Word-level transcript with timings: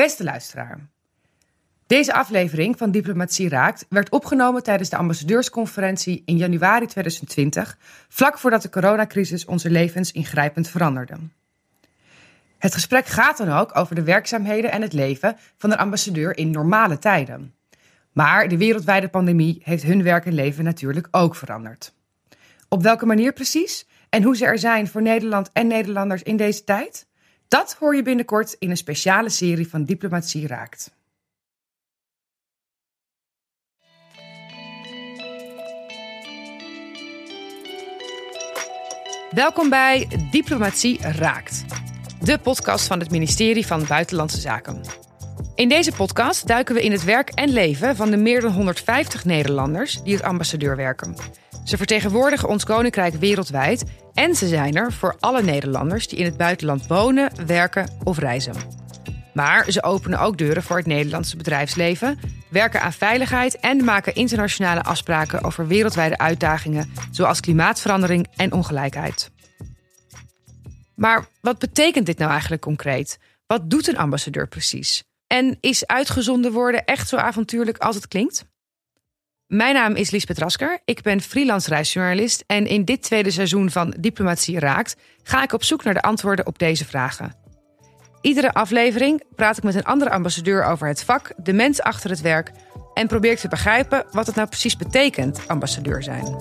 Beste 0.00 0.24
luisteraar. 0.24 0.88
Deze 1.86 2.12
aflevering 2.12 2.78
van 2.78 2.90
Diplomatie 2.90 3.48
Raakt 3.48 3.86
werd 3.88 4.10
opgenomen 4.10 4.62
tijdens 4.62 4.88
de 4.88 4.96
ambassadeursconferentie 4.96 6.22
in 6.26 6.36
januari 6.36 6.86
2020, 6.86 7.78
vlak 8.08 8.38
voordat 8.38 8.62
de 8.62 8.70
coronacrisis 8.70 9.44
onze 9.44 9.70
levens 9.70 10.12
ingrijpend 10.12 10.68
veranderde. 10.68 11.16
Het 12.58 12.74
gesprek 12.74 13.06
gaat 13.06 13.36
dan 13.36 13.48
ook 13.48 13.76
over 13.76 13.94
de 13.94 14.02
werkzaamheden 14.02 14.72
en 14.72 14.82
het 14.82 14.92
leven 14.92 15.36
van 15.56 15.70
een 15.72 15.78
ambassadeur 15.78 16.36
in 16.36 16.50
normale 16.50 16.98
tijden. 16.98 17.54
Maar 18.12 18.48
de 18.48 18.56
wereldwijde 18.56 19.08
pandemie 19.08 19.60
heeft 19.64 19.82
hun 19.82 20.02
werk 20.02 20.26
en 20.26 20.34
leven 20.34 20.64
natuurlijk 20.64 21.08
ook 21.10 21.34
veranderd. 21.34 21.94
Op 22.68 22.82
welke 22.82 23.06
manier 23.06 23.32
precies 23.32 23.88
en 24.08 24.22
hoe 24.22 24.36
ze 24.36 24.44
er 24.44 24.58
zijn 24.58 24.88
voor 24.88 25.02
Nederland 25.02 25.50
en 25.52 25.66
Nederlanders 25.66 26.22
in 26.22 26.36
deze 26.36 26.64
tijd? 26.64 27.08
Dat 27.50 27.76
hoor 27.78 27.96
je 27.96 28.02
binnenkort 28.02 28.56
in 28.58 28.70
een 28.70 28.76
speciale 28.76 29.28
serie 29.28 29.68
van 29.68 29.84
Diplomatie 29.84 30.46
Raakt. 30.46 30.90
Welkom 39.30 39.68
bij 39.68 40.08
Diplomatie 40.30 41.00
Raakt, 41.02 41.64
de 42.20 42.38
podcast 42.38 42.86
van 42.86 43.00
het 43.00 43.10
ministerie 43.10 43.66
van 43.66 43.86
Buitenlandse 43.86 44.40
Zaken. 44.40 44.80
In 45.54 45.68
deze 45.68 45.92
podcast 45.92 46.46
duiken 46.46 46.74
we 46.74 46.82
in 46.82 46.92
het 46.92 47.04
werk 47.04 47.30
en 47.30 47.48
leven 47.48 47.96
van 47.96 48.10
de 48.10 48.16
meer 48.16 48.40
dan 48.40 48.52
150 48.52 49.24
Nederlanders 49.24 50.02
die 50.02 50.12
als 50.12 50.22
ambassadeur 50.22 50.76
werken. 50.76 51.14
Ze 51.70 51.76
vertegenwoordigen 51.76 52.48
ons 52.48 52.64
koninkrijk 52.64 53.14
wereldwijd 53.14 53.84
en 54.14 54.34
ze 54.34 54.48
zijn 54.48 54.74
er 54.74 54.92
voor 54.92 55.16
alle 55.20 55.42
Nederlanders 55.42 56.08
die 56.08 56.18
in 56.18 56.24
het 56.24 56.36
buitenland 56.36 56.86
wonen, 56.86 57.46
werken 57.46 57.90
of 58.04 58.18
reizen. 58.18 58.54
Maar 59.34 59.70
ze 59.70 59.82
openen 59.82 60.20
ook 60.20 60.38
deuren 60.38 60.62
voor 60.62 60.76
het 60.76 60.86
Nederlandse 60.86 61.36
bedrijfsleven, 61.36 62.18
werken 62.48 62.80
aan 62.80 62.92
veiligheid 62.92 63.58
en 63.58 63.84
maken 63.84 64.14
internationale 64.14 64.82
afspraken 64.82 65.44
over 65.44 65.66
wereldwijde 65.66 66.18
uitdagingen 66.18 66.92
zoals 67.10 67.40
klimaatverandering 67.40 68.26
en 68.36 68.52
ongelijkheid. 68.52 69.30
Maar 70.94 71.26
wat 71.40 71.58
betekent 71.58 72.06
dit 72.06 72.18
nou 72.18 72.30
eigenlijk 72.30 72.62
concreet? 72.62 73.18
Wat 73.46 73.70
doet 73.70 73.88
een 73.88 73.98
ambassadeur 73.98 74.48
precies? 74.48 75.04
En 75.26 75.56
is 75.60 75.86
uitgezonden 75.86 76.52
worden 76.52 76.84
echt 76.84 77.08
zo 77.08 77.16
avontuurlijk 77.16 77.78
als 77.78 77.96
het 77.96 78.08
klinkt? 78.08 78.48
Mijn 79.50 79.74
naam 79.74 79.94
is 79.94 80.10
Liesbeth 80.10 80.38
Rasker. 80.38 80.80
Ik 80.84 81.02
ben 81.02 81.20
freelance 81.20 81.68
reisjournalist 81.68 82.44
en 82.46 82.66
in 82.66 82.84
dit 82.84 83.02
tweede 83.02 83.30
seizoen 83.30 83.70
van 83.70 83.94
Diplomatie 83.98 84.58
Raakt 84.58 84.96
ga 85.22 85.42
ik 85.42 85.52
op 85.52 85.64
zoek 85.64 85.84
naar 85.84 85.94
de 85.94 86.02
antwoorden 86.02 86.46
op 86.46 86.58
deze 86.58 86.84
vragen. 86.84 87.34
Iedere 88.20 88.52
aflevering 88.52 89.22
praat 89.34 89.56
ik 89.56 89.62
met 89.62 89.74
een 89.74 89.84
andere 89.84 90.10
ambassadeur 90.10 90.64
over 90.64 90.88
het 90.88 91.04
vak, 91.04 91.32
de 91.36 91.52
mens 91.52 91.80
achter 91.80 92.10
het 92.10 92.20
werk 92.20 92.50
en 92.94 93.06
probeer 93.06 93.30
ik 93.30 93.38
te 93.38 93.48
begrijpen 93.48 94.06
wat 94.10 94.26
het 94.26 94.36
nou 94.36 94.48
precies 94.48 94.76
betekent 94.76 95.48
ambassadeur 95.48 96.02
zijn. 96.02 96.36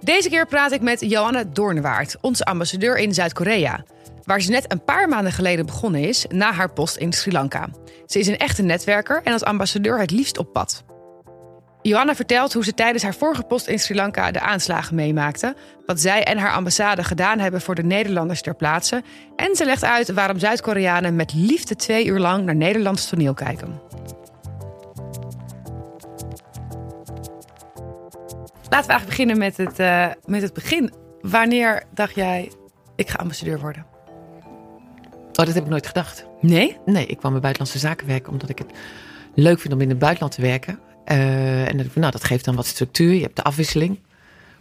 Deze 0.00 0.28
keer 0.28 0.46
praat 0.46 0.72
ik 0.72 0.80
met 0.80 1.00
Johanne 1.00 1.52
Doornwaard, 1.52 2.16
onze 2.20 2.44
ambassadeur 2.44 2.98
in 2.98 3.14
Zuid-Korea 3.14 3.84
waar 4.28 4.40
ze 4.40 4.50
net 4.50 4.72
een 4.72 4.84
paar 4.84 5.08
maanden 5.08 5.32
geleden 5.32 5.66
begonnen 5.66 6.00
is 6.00 6.26
na 6.28 6.52
haar 6.52 6.72
post 6.72 6.96
in 6.96 7.12
Sri 7.12 7.32
Lanka. 7.32 7.68
Ze 8.06 8.18
is 8.18 8.26
een 8.26 8.36
echte 8.36 8.62
netwerker 8.62 9.20
en 9.24 9.32
als 9.32 9.44
ambassadeur 9.44 9.98
het 9.98 10.10
liefst 10.10 10.38
op 10.38 10.52
pad. 10.52 10.84
Johanna 11.82 12.14
vertelt 12.14 12.52
hoe 12.52 12.64
ze 12.64 12.74
tijdens 12.74 13.02
haar 13.02 13.14
vorige 13.14 13.42
post 13.42 13.66
in 13.66 13.78
Sri 13.78 13.94
Lanka 13.94 14.30
de 14.30 14.40
aanslagen 14.40 14.94
meemaakte, 14.94 15.56
wat 15.86 16.00
zij 16.00 16.24
en 16.24 16.38
haar 16.38 16.52
ambassade 16.52 17.04
gedaan 17.04 17.38
hebben 17.38 17.60
voor 17.60 17.74
de 17.74 17.82
Nederlanders 17.82 18.42
ter 18.42 18.54
plaatse 18.54 19.02
en 19.36 19.56
ze 19.56 19.64
legt 19.64 19.84
uit 19.84 20.12
waarom 20.12 20.38
Zuid-Koreanen 20.38 21.16
met 21.16 21.34
liefde 21.34 21.76
twee 21.76 22.06
uur 22.06 22.18
lang 22.18 22.44
naar 22.44 22.56
Nederlands 22.56 23.08
toneel 23.08 23.34
kijken. 23.34 23.80
Laten 28.70 28.86
we 28.86 28.92
eigenlijk 28.92 29.06
beginnen 29.06 29.38
met 29.38 29.56
het, 29.56 29.78
uh, 29.78 30.06
met 30.24 30.42
het 30.42 30.52
begin. 30.52 30.92
Wanneer 31.20 31.82
dacht 31.94 32.14
jij, 32.14 32.52
ik 32.96 33.08
ga 33.08 33.18
ambassadeur 33.18 33.60
worden? 33.60 33.87
Oh, 35.38 35.44
dat 35.44 35.54
heb 35.54 35.64
ik 35.64 35.70
nooit 35.70 35.86
gedacht. 35.86 36.24
Nee? 36.40 36.76
Nee, 36.86 37.06
ik 37.06 37.16
kwam 37.16 37.32
bij 37.32 37.40
buitenlandse 37.40 37.78
zaken 37.78 38.06
werken 38.06 38.32
omdat 38.32 38.48
ik 38.48 38.58
het 38.58 38.72
leuk 39.34 39.60
vind 39.60 39.74
om 39.74 39.80
in 39.80 39.88
het 39.88 39.98
buitenland 39.98 40.34
te 40.34 40.40
werken. 40.40 40.78
Uh, 41.06 41.68
en 41.68 41.76
dan, 41.76 41.86
nou, 41.94 42.12
dat 42.12 42.24
geeft 42.24 42.44
dan 42.44 42.54
wat 42.54 42.66
structuur. 42.66 43.14
Je 43.14 43.22
hebt 43.22 43.36
de 43.36 43.42
afwisseling, 43.42 43.98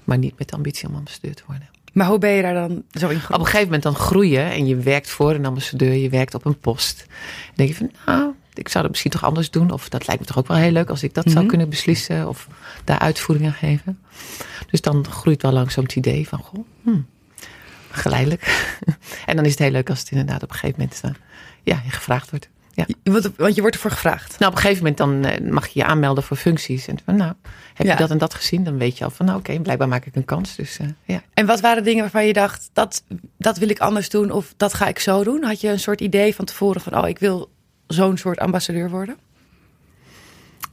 maar 0.04 0.18
niet 0.18 0.38
met 0.38 0.50
de 0.50 0.56
ambitie 0.56 0.88
om 0.88 0.96
ambassadeur 0.96 1.36
te 1.36 1.44
worden. 1.48 1.70
Maar 1.94 2.08
hoe 2.08 2.18
ben 2.18 2.32
je 2.32 2.42
daar 2.42 2.54
dan 2.54 2.84
zo 2.92 3.10
in 3.10 3.18
Op 3.18 3.40
een 3.40 3.46
gegeven 3.46 3.66
moment 3.66 3.84
dan 3.84 3.96
groeien 3.96 4.52
en 4.52 4.68
je 4.68 4.76
werkt 4.76 5.10
voor 5.10 5.34
een 5.34 5.46
ambassadeur, 5.46 5.94
je 5.94 6.10
werkt 6.10 6.34
op 6.34 6.46
een 6.46 6.60
post. 6.60 6.98
Dan 7.08 7.54
denk 7.56 7.70
je 7.70 7.76
van, 7.76 7.92
nou, 8.06 8.34
ik 8.54 8.68
zou 8.68 8.82
dat 8.82 8.92
misschien 8.92 9.12
toch 9.12 9.24
anders 9.24 9.52
doen. 9.52 9.72
Of 9.72 9.90
dat 9.90 10.08
lijkt 10.08 10.22
me 10.22 10.28
toch 10.28 10.38
ook 10.38 10.48
wel 10.48 10.58
heel 10.58 10.72
leuk 10.72 10.90
als 10.90 11.04
ik 11.04 11.14
dat 11.14 11.24
zou 11.24 11.38
mhm. 11.38 11.48
kunnen 11.48 11.70
beslissen 11.70 12.28
of 12.28 12.48
daar 12.84 13.00
uitvoering 13.00 13.48
aan 13.48 13.54
geven. 13.54 14.00
Dus 14.70 14.82
dan 14.82 15.06
groeit 15.10 15.42
wel 15.42 15.52
langzaam 15.52 15.84
het 15.84 15.96
idee 15.96 16.28
van, 16.28 16.40
goh, 16.40 16.66
hmm, 16.84 17.06
geleidelijk. 17.98 18.70
en 19.26 19.36
dan 19.36 19.46
is 19.46 19.52
het 19.52 19.60
heel 19.60 19.72
leuk 19.72 19.90
als 19.90 20.00
het 20.00 20.12
inderdaad 20.12 20.44
op 20.44 20.50
een 20.50 20.56
gegeven 20.56 20.80
moment 20.80 21.02
uh, 21.06 21.12
ja, 21.64 21.82
gevraagd 21.88 22.30
wordt. 22.30 22.50
Ja. 22.78 22.86
Want 23.36 23.56
je 23.56 23.62
wordt 23.62 23.76
ervoor 23.76 23.92
gevraagd. 23.92 24.40
Nou, 24.40 24.52
op 24.52 24.58
een 24.58 24.64
gegeven 24.64 24.84
moment 24.84 24.98
dan 24.98 25.26
uh, 25.26 25.52
mag 25.52 25.68
je 25.68 25.80
je 25.80 25.86
aanmelden 25.86 26.24
voor 26.24 26.38
functies. 26.38 26.88
En 26.88 26.98
van, 27.06 27.16
nou, 27.16 27.34
heb 27.74 27.88
je 27.88 27.96
dat 27.96 28.10
en 28.10 28.18
dat 28.18 28.34
gezien? 28.34 28.64
Dan 28.64 28.78
weet 28.78 28.98
je 28.98 29.04
al 29.04 29.10
van, 29.10 29.26
nou 29.26 29.38
oké, 29.38 29.60
blijkbaar 29.60 29.88
maak 29.88 30.06
ik 30.06 30.16
een 30.16 30.26
kans. 30.26 30.56
Dus, 30.56 30.80
uh, 30.80 30.88
ja. 31.04 31.22
En 31.34 31.46
wat 31.46 31.60
waren 31.60 31.84
dingen 31.84 32.02
waarvan 32.02 32.26
je 32.26 32.34
dacht, 32.34 32.70
dat, 32.74 33.04
dat 33.38 33.58
wil 33.58 33.70
ik 33.70 33.80
anders 33.80 34.10
doen 34.10 34.32
of 34.32 34.54
dat 34.58 34.74
ga 34.74 34.88
ik 34.88 35.00
zo 35.00 35.24
doen? 35.24 35.44
Had 35.44 35.62
je 35.62 35.70
een 35.70 35.80
soort 35.80 36.02
idee 36.02 36.36
van 36.36 36.46
tevoren 36.46 36.82
van, 36.82 36.98
oh, 36.98 37.08
ik 37.08 37.20
wil 37.20 37.50
zo'n 37.88 38.18
soort 38.18 38.40
ambassadeur 38.40 38.90
worden? 38.90 39.18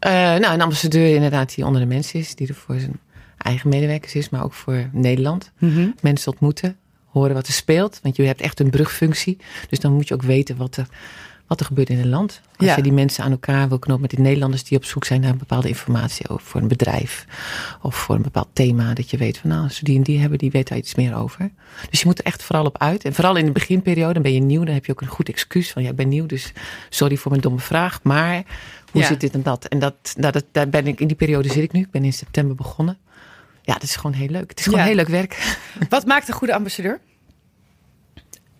nou, 0.01 0.45
een 0.45 0.61
ambassadeur 0.61 1.15
inderdaad 1.15 1.55
die 1.55 1.67
onder 1.67 1.81
de 1.81 1.87
mensen 1.87 2.21
is. 2.21 2.34
Die 2.34 2.49
er 2.49 2.55
voor 2.55 2.79
zijn 2.79 3.01
eigen 3.39 3.69
medewerkers 3.69 4.15
is, 4.15 4.29
maar 4.29 4.45
ook 4.45 4.53
voor 4.53 4.89
Nederland. 4.93 5.53
Mm 5.59 5.75
-hmm. 5.75 5.95
Mensen 6.01 6.33
ontmoeten 6.33 6.77
horen 7.15 7.35
wat 7.35 7.47
er 7.47 7.53
speelt. 7.53 7.99
Want 8.03 8.17
je 8.17 8.23
hebt 8.23 8.41
echt 8.41 8.61
een 8.61 8.71
brugfunctie. 8.71 9.37
Dus 9.69 9.79
dan 9.81 9.93
moet 9.93 10.09
je 10.09 10.15
ook 10.15 10.23
weten 10.23 10.57
wat 10.57 10.77
er, 10.77 10.87
wat 11.47 11.61
er 11.61 11.67
gebeurt 11.67 11.89
in 11.91 11.99
het 11.99 12.07
land. 12.07 12.41
Als 12.57 12.75
je 12.75 12.83
die 12.83 12.93
mensen 12.93 13.25
aan 13.25 13.31
elkaar 13.31 13.69
wil 13.69 13.79
knopen 13.79 14.03
met 14.03 14.11
die 14.11 14.21
Nederlanders 14.21 14.65
die 14.65 14.79
op 14.79 14.85
zoek 14.85 15.05
zijn 15.05 15.21
naar 15.21 15.37
bepaalde 15.37 15.69
informatie 15.69 16.29
over 16.29 16.47
voor 16.47 16.61
een 16.61 16.69
bedrijf. 16.69 17.27
Of 17.83 17.95
voor 17.95 18.15
een 18.15 18.23
bepaald 18.23 18.49
thema. 18.53 18.95
Dat 18.95 19.11
je 19.11 19.17
weet 19.17 19.39
van 19.39 19.51
nou, 19.51 19.63
als 19.63 19.79
die 19.79 19.97
en 19.97 20.03
die 20.03 20.19
hebben, 20.21 20.39
die 20.39 20.51
weten 20.51 20.69
daar 20.69 20.79
iets 20.79 20.95
meer 20.95 21.15
over. 21.17 21.51
Dus 21.91 22.01
je 22.01 22.07
moet 22.07 22.19
er 22.19 22.25
echt 22.25 22.43
vooral 22.43 22.65
op 22.65 22.79
uit. 22.79 23.05
En 23.05 23.15
vooral 23.15 23.37
in 23.37 23.45
de 23.45 23.53
beginperiode, 23.53 24.13
dan 24.13 24.23
ben 24.23 24.33
je 24.33 24.41
nieuw. 24.41 24.65
Dan 24.65 24.75
heb 24.75 24.87
je 24.87 24.93
ook 24.93 25.01
een 25.01 25.07
goed 25.07 25.29
excuus 25.29 25.73
van 25.73 25.83
ja, 25.83 25.91
ik 25.91 25.97
ben 25.97 26.09
nieuw. 26.09 26.27
Dus 26.27 26.53
sorry 26.89 27.17
voor 27.17 27.31
mijn 27.31 27.43
domme 27.43 27.61
vraag. 27.61 28.03
Maar 28.03 28.45
hoe 28.91 29.05
zit 29.05 29.21
dit 29.21 29.35
en 29.35 29.43
dat? 29.43 29.65
En 29.65 29.79
dat, 29.79 29.95
nou, 30.17 30.33
dat, 30.33 30.45
daar 30.53 30.69
ben 30.69 30.87
ik, 30.87 31.01
in 31.01 31.07
die 31.07 31.17
periode 31.17 31.49
zit 31.49 31.63
ik 31.63 31.73
nu. 31.73 31.81
Ik 31.81 31.91
ben 31.91 32.05
in 32.05 32.13
september 32.13 32.57
begonnen. 32.57 32.99
Ja, 33.65 33.73
dat 33.73 33.83
is 33.83 33.97
gewoon 33.97 34.13
heel 34.13 34.29
leuk. 34.29 34.51
Het 34.51 34.59
is 34.59 34.65
gewoon 34.65 34.81
heel 34.81 34.95
leuk 34.95 35.09
werk. 35.09 35.57
Wat 35.89 36.07
maakt 36.07 36.29
een 36.29 36.35
goede 36.35 36.55
ambassadeur? 36.55 37.01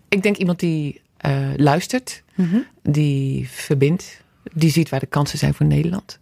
Ik 0.09 0.23
denk 0.23 0.37
iemand 0.37 0.59
die 0.59 1.01
uh, 1.25 1.53
luistert, 1.55 2.23
mhm. 2.35 2.57
die 2.83 3.49
verbindt, 3.49 4.21
die 4.53 4.71
ziet 4.71 4.89
waar 4.89 4.99
de 4.99 5.05
kansen 5.05 5.37
zijn 5.37 5.53
voor 5.53 5.65
Nederland. 5.65 6.19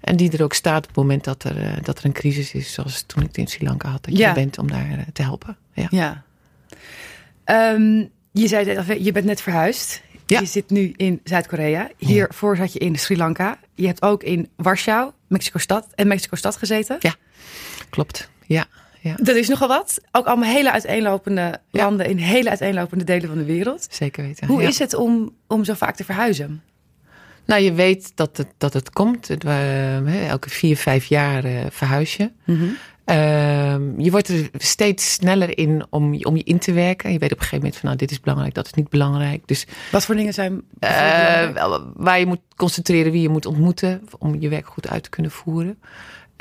En 0.00 0.16
die 0.16 0.32
er 0.32 0.42
ook 0.42 0.54
staat 0.54 0.82
op 0.82 0.86
het 0.86 0.96
moment 0.96 1.24
dat 1.24 1.44
er, 1.44 1.62
uh, 1.62 1.72
dat 1.82 1.98
er 1.98 2.04
een 2.04 2.12
crisis 2.12 2.52
is, 2.52 2.72
zoals 2.72 3.02
toen 3.02 3.22
ik 3.22 3.28
het 3.28 3.36
in 3.36 3.46
Sri 3.46 3.66
Lanka 3.66 3.88
had. 3.88 4.04
Dat 4.04 4.16
ja. 4.16 4.28
je 4.28 4.34
bent 4.34 4.58
om 4.58 4.70
daar 4.70 4.90
uh, 4.90 4.98
te 5.12 5.22
helpen. 5.22 5.56
Ja. 5.72 5.86
ja. 5.90 6.24
Um, 7.72 8.10
je 8.32 8.48
zei 8.48 9.02
je 9.02 9.12
bent 9.12 9.26
net 9.26 9.40
verhuisd. 9.40 10.02
Ja. 10.26 10.40
Je 10.40 10.46
zit 10.46 10.70
nu 10.70 10.92
in 10.96 11.20
Zuid-Korea. 11.24 11.90
Hiervoor 11.96 12.56
zat 12.56 12.72
je 12.72 12.78
in 12.78 12.98
Sri 12.98 13.16
Lanka. 13.16 13.58
Je 13.74 13.86
hebt 13.86 14.02
ook 14.02 14.22
in 14.22 14.48
Warschau, 14.56 15.12
Mexico-stad 15.26 15.86
en 15.94 16.06
Mexico-stad 16.06 16.56
gezeten. 16.56 16.96
Ja. 17.00 17.14
Klopt, 17.90 18.30
ja. 18.46 18.66
ja. 19.00 19.14
Dat 19.16 19.36
is 19.36 19.48
nogal 19.48 19.68
wat. 19.68 20.00
Ook 20.12 20.26
allemaal 20.26 20.50
hele 20.50 20.72
uiteenlopende 20.72 21.60
landen 21.70 22.06
in 22.06 22.18
hele 22.18 22.48
uiteenlopende 22.48 23.04
delen 23.04 23.28
van 23.28 23.38
de 23.38 23.44
wereld. 23.44 23.86
Zeker 23.90 24.24
weten. 24.24 24.46
Hoe 24.46 24.62
is 24.62 24.78
het 24.78 24.94
om, 24.94 25.34
om 25.46 25.64
zo 25.64 25.74
vaak 25.74 25.96
te 25.96 26.04
verhuizen? 26.04 26.62
Nou, 27.46 27.62
je 27.62 27.72
weet 27.72 28.12
dat 28.14 28.36
het, 28.36 28.48
dat 28.58 28.72
het 28.72 28.90
komt. 28.90 29.44
Uh, 29.44 30.28
elke 30.28 30.50
vier, 30.50 30.76
vijf 30.76 31.04
jaar 31.04 31.44
uh, 31.44 31.60
verhuis 31.70 32.16
je. 32.16 32.30
Mm 32.44 32.58
-hmm. 32.58 32.76
uh, 33.06 34.04
je 34.04 34.10
wordt 34.10 34.28
er 34.28 34.50
steeds 34.52 35.12
sneller 35.12 35.58
in 35.58 35.86
om, 35.90 36.24
om 36.24 36.36
je 36.36 36.42
in 36.42 36.58
te 36.58 36.72
werken. 36.72 37.12
Je 37.12 37.18
weet 37.18 37.32
op 37.32 37.38
een 37.38 37.42
gegeven 37.42 37.58
moment 37.58 37.76
van 37.76 37.84
nou, 37.88 37.96
dit 37.96 38.10
is 38.10 38.20
belangrijk, 38.20 38.54
dat 38.54 38.66
is 38.66 38.72
niet 38.72 38.88
belangrijk. 38.88 39.42
Dus, 39.46 39.66
Wat 39.92 40.04
voor 40.04 40.14
dingen 40.14 40.34
zijn 40.34 40.52
uh, 40.80 41.78
Waar 41.94 42.18
je 42.18 42.26
moet 42.26 42.40
concentreren, 42.56 43.12
wie 43.12 43.22
je 43.22 43.28
moet 43.28 43.46
ontmoeten. 43.46 44.08
Om 44.18 44.40
je 44.40 44.48
werk 44.48 44.66
goed 44.66 44.88
uit 44.88 45.02
te 45.02 45.10
kunnen 45.10 45.30
voeren. 45.30 45.78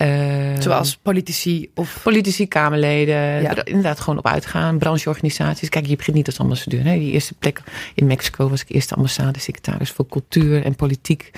Uh, 0.02 0.60
Zoals 0.60 0.98
politici 0.98 1.70
of... 1.74 2.00
Politici, 2.04 2.48
Kamerleden. 2.48 3.16
Ja. 3.42 3.56
Er 3.56 3.68
inderdaad 3.68 4.00
gewoon 4.00 4.20
op 4.20 4.28
uitgaan. 4.28 4.78
Brancheorganisaties. 4.78 5.70
Kijk, 5.70 5.86
je 5.86 5.96
begint 5.96 6.16
niet 6.16 6.28
als 6.28 6.40
ambassadeur. 6.40 6.84
Hè. 6.84 6.98
Die 6.98 7.12
eerste 7.12 7.34
plek 7.34 7.62
in 7.94 8.06
Mexico 8.06 8.50
was 8.50 8.62
ik 8.62 8.70
eerste 8.70 8.96
ambassade-secretaris 8.96 9.92
voor 9.92 10.08
cultuur 10.08 10.64
en 10.66 10.76
politiek 10.76 11.32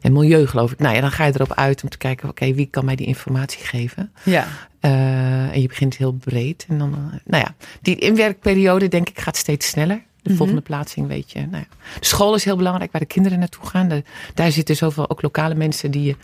en 0.00 0.12
milieu, 0.12 0.46
geloof 0.46 0.72
ik. 0.72 0.78
Nou 0.78 0.94
ja, 0.94 1.00
dan 1.00 1.10
ga 1.10 1.24
je 1.24 1.32
erop 1.34 1.52
uit 1.52 1.82
om 1.82 1.88
te 1.88 1.98
kijken, 1.98 2.28
oké, 2.28 2.52
wie 2.54 2.66
kan 2.70 2.84
mij 2.84 2.96
die 2.96 3.06
informatie 3.06 3.64
geven? 3.64 4.12
Ja. 4.22 4.46
Uh, 4.80 5.52
en 5.54 5.60
je 5.60 5.68
begint 5.68 5.96
heel 5.96 6.12
breed. 6.12 6.66
En 6.68 6.78
dan, 6.78 6.90
uh, 6.90 7.18
nou 7.24 7.42
ja, 7.44 7.54
die 7.82 7.98
inwerkperiode, 7.98 8.88
denk 8.88 9.08
ik, 9.08 9.20
gaat 9.20 9.36
steeds 9.36 9.68
sneller. 9.68 10.02
De 10.22 10.28
Mhm. 10.28 10.36
volgende 10.38 10.62
plaatsing, 10.62 11.06
weet 11.06 11.30
je. 11.32 11.38
Nou 11.38 11.64
ja. 11.70 11.76
De 12.00 12.06
school 12.06 12.34
is 12.34 12.44
heel 12.44 12.56
belangrijk, 12.56 12.92
waar 12.92 13.00
de 13.00 13.06
kinderen 13.06 13.38
naartoe 13.38 13.66
gaan. 13.66 13.88
De, 13.88 14.02
daar 14.34 14.50
zitten 14.52 14.76
zoveel 14.76 15.10
ook 15.10 15.22
lokale 15.22 15.54
mensen 15.54 15.90
die 15.90 16.02
je, 16.02 16.16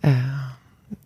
uh, 0.00 0.10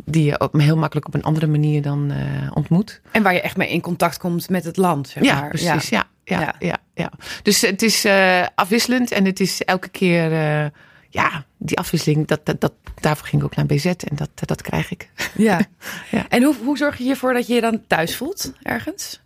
die 0.04 0.24
je 0.24 0.40
ook 0.40 0.60
heel 0.60 0.76
makkelijk 0.76 1.06
op 1.06 1.14
een 1.14 1.22
andere 1.22 1.46
manier 1.46 1.82
dan 1.82 2.12
uh, 2.12 2.50
ontmoet. 2.54 3.00
En 3.10 3.22
waar 3.22 3.34
je 3.34 3.40
echt 3.40 3.56
mee 3.56 3.70
in 3.70 3.80
contact 3.80 4.18
komt 4.18 4.48
met 4.48 4.64
het 4.64 4.76
land. 4.76 5.08
Zeg 5.08 5.22
ja, 5.22 5.40
maar. 5.40 5.48
precies. 5.48 5.88
Ja. 5.88 6.04
Ja, 6.24 6.40
ja, 6.40 6.54
ja. 6.58 6.78
ja, 6.94 7.12
Dus 7.42 7.60
het 7.60 7.82
is 7.82 8.04
uh, 8.04 8.46
afwisselend 8.54 9.10
en 9.10 9.24
het 9.24 9.40
is 9.40 9.62
elke 9.62 9.88
keer, 9.88 10.30
uh, 10.32 10.66
ja, 11.08 11.44
die 11.56 11.78
afwisseling, 11.78 12.26
dat, 12.26 12.46
dat, 12.46 12.60
dat, 12.60 12.72
daarvoor 13.00 13.26
ging 13.26 13.42
ik 13.42 13.48
ook 13.48 13.56
naar 13.56 13.66
BZ 13.66 13.86
en 13.86 14.16
dat, 14.16 14.30
dat 14.34 14.62
krijg 14.62 14.90
ik. 14.90 15.10
Ja. 15.36 15.60
ja. 16.10 16.26
En 16.28 16.42
hoe, 16.42 16.54
hoe 16.64 16.76
zorg 16.76 16.98
je 16.98 17.10
ervoor 17.10 17.32
dat 17.32 17.46
je 17.46 17.54
je 17.54 17.60
dan 17.60 17.82
thuis 17.86 18.16
voelt 18.16 18.52
ergens? 18.62 19.20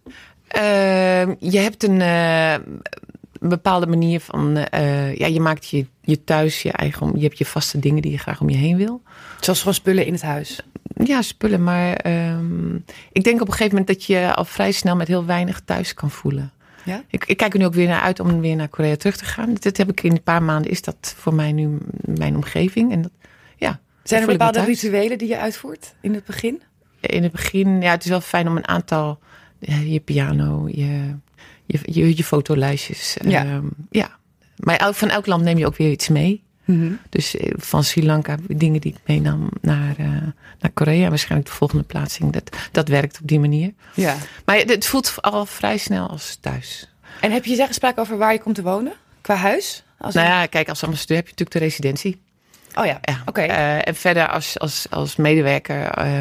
Uh, 0.57 1.27
je 1.39 1.59
hebt 1.59 1.83
een, 1.83 2.01
een, 3.41 3.49
bepaalde 3.49 3.87
manier 3.87 4.21
van, 4.21 4.57
uh, 4.57 5.15
ja, 5.17 5.27
je 5.27 5.41
maakt 5.41 5.69
je, 5.69 5.87
je 6.01 6.25
thuis 6.25 6.63
je 6.63 6.73
eigen, 6.73 7.13
je 7.15 7.23
hebt 7.23 7.39
je 7.39 7.45
vaste 7.45 7.79
dingen 7.79 8.03
die 8.03 8.11
je 8.11 8.19
graag 8.19 8.41
om 8.41 8.49
je 8.49 8.57
heen 8.57 8.77
wil. 8.77 9.03
Zoals 9.41 9.59
gewoon 9.59 9.75
spullen 9.75 10.07
in 10.07 10.13
het 10.13 10.23
huis. 10.23 10.61
Ja, 11.05 11.23
spullen, 11.23 11.65
maar 11.65 12.07
um, 12.07 12.85
ik 13.13 13.25
denk 13.25 13.41
op 13.41 13.47
een 13.47 13.53
gegeven 13.53 13.79
moment 13.79 13.87
dat 13.87 14.05
je 14.05 14.35
al 14.35 14.45
vrij 14.45 14.73
snel 14.73 14.97
met 14.97 15.09
heel 15.09 15.25
weinig 15.25 15.61
thuis 15.65 15.95
kan 15.95 16.11
voelen. 16.11 16.53
Ja? 16.85 17.03
Ik, 17.09 17.25
ik, 17.25 17.37
kijk 17.37 17.53
er 17.53 17.59
nu 17.59 17.65
ook 17.65 17.75
weer 17.75 17.89
naar 17.89 18.01
uit 18.01 18.21
om 18.21 18.41
weer 18.41 18.57
naar 18.57 18.69
Korea 18.69 18.97
terug 18.97 19.17
te 19.17 19.25
gaan. 19.25 19.55
Dat 19.55 19.77
heb 19.77 19.91
ik 19.91 20.03
in 20.03 20.13
een 20.13 20.23
paar 20.23 20.43
maanden, 20.43 20.71
is 20.71 20.83
dat 20.83 21.15
voor 21.17 21.35
mij 21.35 21.53
nu 21.53 21.79
mijn 22.05 22.35
omgeving. 22.35 22.93
En 22.93 23.03
dat, 23.03 23.13
ja, 23.57 23.81
Zijn 24.03 24.23
er 24.23 24.29
bepaalde 24.29 24.65
rituelen 24.65 25.19
die 25.19 25.29
je 25.29 25.39
uitvoert 25.39 25.95
in 26.01 26.15
het 26.15 26.25
begin? 26.25 26.63
In 27.01 27.23
het 27.23 27.33
begin, 27.33 27.81
ja, 27.81 27.91
het 27.91 28.05
is 28.05 28.11
wel 28.11 28.21
fijn 28.21 28.49
om 28.49 28.57
een 28.57 28.69
aantal, 28.69 29.19
je 29.85 30.01
piano, 30.01 30.69
je, 30.69 31.15
je, 31.71 31.79
je, 32.01 32.17
je 32.17 32.25
fotolijstjes. 32.25 33.17
Ja. 33.25 33.45
Um, 33.45 33.71
ja. 33.91 34.11
Maar 34.57 34.95
van 34.95 35.09
elk 35.09 35.27
land 35.27 35.43
neem 35.43 35.59
je 35.59 35.67
ook 35.67 35.77
weer 35.77 35.91
iets 35.91 36.09
mee. 36.09 36.43
Mm 36.65 36.81
-hmm. 36.81 36.99
Dus 37.09 37.37
van 37.57 37.85
Sri 37.85 38.07
Lanka, 38.07 38.37
dingen 38.49 38.81
die 38.81 38.93
ik 38.93 38.99
meenam 39.07 39.49
naar, 39.61 39.95
uh, 40.01 40.07
naar 40.59 40.71
Korea. 40.75 41.09
Waarschijnlijk 41.09 41.51
de 41.51 41.57
volgende 41.57 41.85
plaatsing. 41.85 42.33
Dat, 42.33 42.57
dat 42.73 42.89
werkt 42.89 43.21
op 43.21 43.29
die 43.29 43.41
manier. 43.41 43.73
Ja. 43.95 44.17
Maar 44.45 44.57
het 44.57 44.87
voelt 44.87 45.15
al 45.21 45.47
vrij 45.47 45.77
snel 45.77 46.09
als 46.09 46.39
thuis. 46.41 46.89
En 47.21 47.33
heb 47.33 47.45
je 47.45 47.55
zeggespraak 47.55 47.99
over 47.99 48.19
waar 48.19 48.33
je 48.33 48.41
komt 48.41 48.55
te 48.55 48.63
wonen? 48.63 48.93
Qua 49.21 49.35
huis? 49.35 49.85
Als 49.99 50.15
nou 50.15 50.27
ja, 50.27 50.47
kijk, 50.47 50.69
als 50.69 50.85
ambassadeur 50.85 51.17
heb 51.17 51.27
je 51.27 51.33
natuurlijk 51.33 51.59
de 51.59 51.65
residentie. 51.65 52.21
Oh 52.75 52.87
ja, 52.87 52.99
ja. 53.03 53.23
oké. 53.27 53.43
Okay. 53.43 53.49
Uh, 53.49 53.89
en 53.89 53.95
verder 53.95 54.29
als, 54.29 54.59
als, 54.59 54.87
als 54.91 55.17
medewerker 55.17 56.07
uh, 56.07 56.21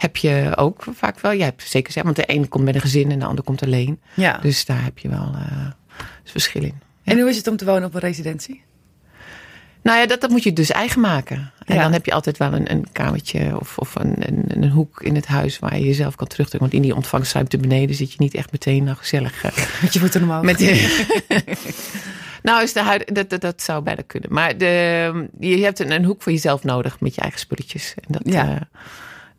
heb 0.00 0.16
je 0.16 0.52
ook 0.56 0.84
vaak 0.94 1.20
wel... 1.20 1.34
Jij 1.34 1.44
hebt 1.44 1.68
zeker 1.68 1.92
zeggen, 1.92 2.14
want 2.14 2.26
de 2.26 2.34
een 2.34 2.48
komt 2.48 2.64
met 2.64 2.74
een 2.74 2.80
gezin 2.80 3.10
en 3.10 3.18
de 3.18 3.24
ander 3.24 3.44
komt 3.44 3.62
alleen. 3.62 4.00
Ja. 4.14 4.38
Dus 4.38 4.64
daar 4.64 4.84
heb 4.84 4.98
je 4.98 5.08
wel 5.08 5.32
uh, 5.34 5.66
verschil 6.24 6.62
in. 6.62 6.80
Ja. 7.02 7.12
En 7.12 7.20
hoe 7.20 7.28
is 7.28 7.36
het 7.36 7.46
om 7.46 7.56
te 7.56 7.64
wonen 7.64 7.84
op 7.84 7.94
een 7.94 8.00
residentie? 8.00 8.62
Nou 9.82 9.98
ja, 9.98 10.06
dat, 10.06 10.20
dat 10.20 10.30
moet 10.30 10.42
je 10.42 10.52
dus 10.52 10.70
eigen 10.70 11.00
maken. 11.00 11.52
En 11.64 11.74
ja. 11.74 11.82
dan 11.82 11.92
heb 11.92 12.06
je 12.06 12.12
altijd 12.12 12.36
wel 12.36 12.52
een, 12.52 12.70
een 12.70 12.86
kamertje 12.92 13.60
of, 13.60 13.78
of 13.78 13.94
een, 13.94 14.14
een, 14.18 14.44
een, 14.48 14.70
hoek 14.70 15.02
in 15.02 15.14
het 15.14 15.26
huis 15.26 15.58
waar 15.58 15.78
je 15.78 15.84
jezelf 15.84 16.16
kan 16.16 16.26
terugtrekken. 16.26 16.70
Want 16.70 16.82
in 16.82 16.88
die 16.88 16.96
ontvangstruimte 16.96 17.58
beneden 17.58 17.96
zit 17.96 18.10
je 18.10 18.16
niet 18.18 18.34
echt 18.34 18.52
meteen 18.52 18.84
nou 18.84 18.96
gezellig. 18.96 19.44
Uh, 19.44 19.52
met 19.82 19.92
je 19.92 19.98
voeten 19.98 20.22
omhoog. 20.22 20.42
Met 20.42 20.60
je, 20.60 21.04
nou, 22.42 22.62
is 22.62 22.72
de 22.72 22.80
huid, 22.80 23.14
dat, 23.14 23.30
dat, 23.30 23.40
dat 23.40 23.62
zou 23.62 23.82
bijna 23.82 24.02
kunnen. 24.06 24.32
Maar 24.32 24.58
de, 24.58 25.28
je 25.40 25.56
hebt 25.56 25.78
een, 25.78 25.90
een, 25.90 26.04
hoek 26.04 26.22
voor 26.22 26.32
jezelf 26.32 26.64
nodig 26.64 27.00
met 27.00 27.14
je 27.14 27.20
eigen 27.20 27.40
spulletjes. 27.40 27.94
En 27.96 28.06
dat, 28.08 28.22
ja. 28.24 28.48
uh, 28.48 28.60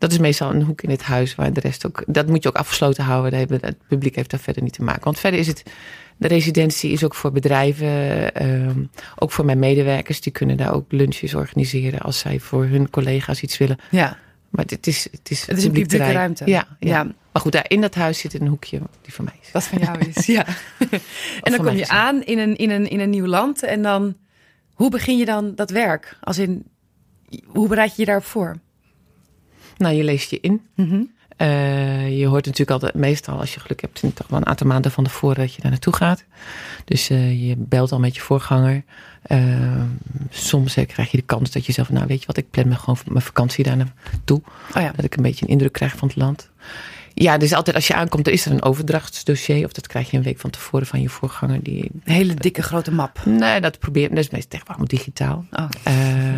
dat 0.02 0.12
is 0.12 0.18
meestal 0.18 0.50
een 0.50 0.62
hoek 0.62 0.82
in 0.82 0.90
het 0.90 1.02
huis 1.02 1.34
waar 1.34 1.52
de 1.52 1.60
rest 1.60 1.86
ook. 1.86 2.02
Dat 2.06 2.26
moet 2.26 2.42
je 2.42 2.48
ook 2.48 2.56
afgesloten 2.56 3.04
houden. 3.04 3.38
Het 3.60 3.76
publiek 3.88 4.14
heeft 4.14 4.30
daar 4.30 4.40
verder 4.40 4.62
niet 4.62 4.72
te 4.72 4.82
maken. 4.82 5.04
Want 5.04 5.18
verder 5.18 5.40
is 5.40 5.46
het. 5.46 5.62
De 6.16 6.28
residentie 6.28 6.90
is 6.90 7.04
ook 7.04 7.14
voor 7.14 7.32
bedrijven, 7.32 7.88
um, 8.46 8.90
ook 9.16 9.32
voor 9.32 9.44
mijn 9.44 9.58
medewerkers. 9.58 10.20
Die 10.20 10.32
kunnen 10.32 10.56
daar 10.56 10.74
ook 10.74 10.92
lunches 10.92 11.34
organiseren 11.34 12.00
als 12.00 12.18
zij 12.18 12.40
voor 12.40 12.64
hun 12.64 12.90
collega's 12.90 13.42
iets 13.42 13.58
willen. 13.58 13.76
Ja. 13.90 14.18
Maar 14.48 14.64
het 14.68 14.86
is, 14.86 15.08
het 15.10 15.30
is, 15.30 15.46
het 15.46 15.56
is 15.56 15.64
een 15.64 15.72
publieke 15.72 16.12
ruimte. 16.12 16.44
Ja, 16.46 16.66
ja. 16.78 16.88
ja. 16.88 17.04
Maar 17.32 17.42
goed, 17.42 17.52
daar 17.52 17.64
in 17.68 17.80
dat 17.80 17.94
huis 17.94 18.18
zit 18.18 18.40
een 18.40 18.46
hoekje 18.46 18.80
die 19.02 19.14
van 19.14 19.24
mij 19.24 19.34
is. 19.42 19.52
Wat 19.52 19.64
van 19.64 19.78
jou 19.78 19.98
is, 20.14 20.26
ja. 20.26 20.46
en 21.42 21.52
dan 21.52 21.64
kom 21.64 21.76
je 21.76 21.88
aan 21.88 22.22
in 22.24 22.38
een, 22.38 22.56
in, 22.56 22.70
een, 22.70 22.90
in 22.90 23.00
een 23.00 23.10
nieuw 23.10 23.26
land. 23.26 23.62
En 23.62 23.82
dan, 23.82 24.16
hoe 24.72 24.90
begin 24.90 25.16
je 25.16 25.24
dan 25.24 25.54
dat 25.54 25.70
werk? 25.70 26.16
Als 26.20 26.38
in, 26.38 26.64
hoe 27.46 27.68
bereid 27.68 27.90
je 27.90 28.00
je 28.00 28.06
daarop 28.06 28.24
voor? 28.24 28.60
Nou, 29.76 29.94
je 29.94 30.04
leest 30.04 30.30
je 30.30 30.38
in. 30.40 30.60
Mm 30.74 30.88
-hmm. 30.88 31.10
Uh, 31.38 32.18
je 32.18 32.26
hoort 32.26 32.44
natuurlijk 32.44 32.70
altijd, 32.70 32.94
meestal 32.94 33.38
als 33.38 33.54
je 33.54 33.60
geluk 33.60 33.80
hebt, 33.80 34.00
toch 34.14 34.26
wel 34.28 34.38
een 34.38 34.46
aantal 34.46 34.66
maanden 34.66 34.90
van 34.90 35.04
tevoren 35.04 35.36
dat 35.36 35.54
je 35.54 35.62
daar 35.62 35.70
naartoe 35.70 35.96
gaat. 35.96 36.24
Dus 36.84 37.10
uh, 37.10 37.48
je 37.48 37.54
belt 37.58 37.92
al 37.92 37.98
met 38.00 38.14
je 38.14 38.20
voorganger. 38.20 38.82
Uh, 39.26 39.82
soms 40.30 40.74
krijg 40.74 41.10
je 41.10 41.16
de 41.16 41.22
kans 41.22 41.50
dat 41.50 41.66
je 41.66 41.72
zelf, 41.72 41.90
nou 41.90 42.06
weet 42.06 42.20
je 42.20 42.26
wat, 42.26 42.36
ik 42.36 42.50
plan 42.50 42.68
me 42.68 42.74
gewoon 42.74 42.98
mijn 43.06 43.24
vakantie 43.24 43.64
daar 43.64 43.76
naartoe. 43.76 44.42
Oh 44.76 44.82
ja. 44.82 44.92
Dat 44.96 45.04
ik 45.04 45.16
een 45.16 45.22
beetje 45.22 45.44
een 45.44 45.50
indruk 45.50 45.72
krijg 45.72 45.96
van 45.96 46.08
het 46.08 46.16
land. 46.16 46.50
Ja, 47.14 47.36
dus 47.36 47.52
altijd 47.52 47.76
als 47.76 47.86
je 47.86 47.94
aankomt, 47.94 48.28
is 48.28 48.46
er 48.46 48.52
een 48.52 48.62
overdrachtsdossier. 48.62 49.64
Of 49.64 49.72
dat 49.72 49.86
krijg 49.86 50.10
je 50.10 50.16
een 50.16 50.22
week 50.22 50.38
van 50.38 50.50
tevoren 50.50 50.86
van 50.86 51.00
je 51.00 51.08
voorganger. 51.08 51.62
Die, 51.62 51.90
een 52.04 52.12
hele 52.12 52.34
dikke 52.34 52.62
grote 52.62 52.92
map. 52.92 53.20
Nee, 53.24 53.60
dat 53.60 53.78
probeer 53.78 54.08
Dat 54.08 54.18
is 54.18 54.30
meestal 54.30 54.58
echt 54.58 54.68
allemaal 54.68 54.86
digitaal. 54.86 55.44
Oh. 55.52 55.68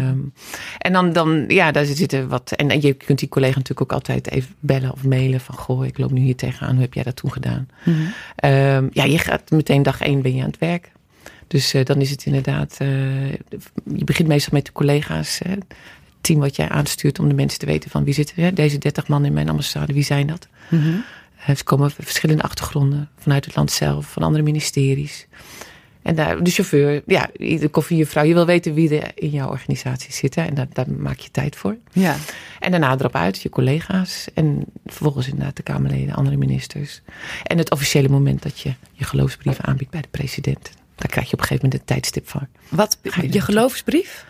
Um, 0.09 0.33
en 0.79 0.93
dan, 0.93 1.13
dan, 1.13 1.45
ja, 1.49 1.73
daar 1.73 1.85
zitten 1.85 2.29
wat. 2.29 2.53
En, 2.53 2.71
en, 2.71 2.81
je 2.81 2.93
kunt 2.93 3.19
die 3.19 3.29
collega 3.29 3.55
natuurlijk 3.55 3.83
ook 3.83 3.99
altijd 3.99 4.31
even 4.31 4.55
bellen 4.61 4.93
of 4.93 5.05
mailen. 5.05 5.41
Van 5.41 5.55
goh, 5.55 5.85
ik 5.85 5.99
loop 5.99 6.11
nu 6.11 6.21
hier 6.21 6.37
tegenaan. 6.37 6.73
Hoe 6.73 6.83
heb 6.83 6.95
jij 6.95 7.03
dat 7.03 7.17
toen 7.17 7.33
gedaan? 7.33 7.69
Mm 7.85 7.95
-hmm. 7.95 8.51
um, 8.51 8.89
ja, 8.93 9.05
je 9.05 9.19
gaat 9.19 9.51
meteen 9.51 9.83
dag 9.83 10.01
één 10.01 10.23
ben 10.23 10.35
je 10.35 10.43
aan 10.43 10.51
het 10.51 10.59
werk. 10.59 10.93
Dus 11.47 11.75
uh, 11.75 11.85
dan 11.85 12.01
is 12.01 12.11
het 12.11 12.25
inderdaad. 12.25 12.79
Uh, 12.83 13.33
je 13.97 14.05
begint 14.05 14.29
meestal 14.29 14.53
met 14.53 14.67
de 14.67 14.73
collega's. 14.73 15.41
Uh, 15.47 15.53
team 16.25 16.41
wat 16.41 16.57
jij 16.57 16.69
aanstuurt 16.69 17.19
om 17.19 17.29
de 17.29 17.35
mensen 17.35 17.59
te 17.59 17.67
weten 17.67 17.91
van 17.91 18.05
wie 18.05 18.15
zitten 18.15 18.43
hè? 18.43 18.53
deze 18.53 18.79
30 18.79 19.09
man 19.09 19.25
in 19.25 19.33
mijn 19.33 19.49
ambassade, 19.49 19.93
wie 19.93 20.03
zijn 20.03 20.27
dat? 20.27 20.49
Mm 20.69 20.81
-hmm. 20.83 21.05
uh, 21.49 21.57
ze 21.57 21.65
komen 21.65 21.91
van 21.91 22.05
verschillende 22.05 22.43
achtergronden, 22.43 23.09
vanuit 23.19 23.45
het 23.45 23.57
land 23.57 23.71
zelf, 23.71 24.13
van 24.13 24.23
andere 24.23 24.43
ministeries. 24.43 25.27
En 26.03 26.15
daar, 26.15 26.43
de 26.43 26.51
chauffeur, 26.51 27.03
ja, 27.07 27.31
de 27.37 27.69
koffiejuffrouw, 27.71 28.25
je 28.25 28.35
wil 28.35 28.47
weten 28.47 28.75
wie 28.75 29.01
er 29.01 29.13
in 29.15 29.31
jouw 29.31 29.49
organisatie 29.49 30.13
zitten 30.13 30.47
en 30.47 30.55
daar, 30.55 30.67
daar 30.73 30.91
maak 30.91 31.19
je 31.19 31.31
tijd 31.31 31.57
voor. 31.57 31.77
Ja. 31.93 32.17
En 32.61 32.71
daarna 32.71 32.93
erop 32.99 33.15
uit, 33.15 33.43
je 33.43 33.49
collega's 33.49 34.29
en 34.35 34.65
vervolgens 34.87 35.29
inderdaad 35.29 35.57
de 35.57 35.63
Kamerleden, 35.63 36.15
andere 36.15 36.37
ministers. 36.37 37.01
En 37.43 37.59
het 37.59 37.71
officiële 37.71 38.09
moment 38.09 38.43
dat 38.43 38.61
je 38.61 38.75
je 38.93 39.05
geloofsbrief 39.05 39.61
aanbiedt 39.61 39.91
bij 39.91 40.01
de 40.01 40.09
president. 40.11 40.71
Daar 40.95 41.09
krijg 41.09 41.27
je 41.27 41.33
op 41.33 41.41
een 41.41 41.47
gegeven 41.47 41.65
moment 41.65 41.81
een 41.81 41.87
tijdstip 41.87 42.29
van. 42.29 42.47
Wat, 42.69 42.99
je, 43.03 43.33
je 43.33 43.41
geloofsbrief? 43.41 44.25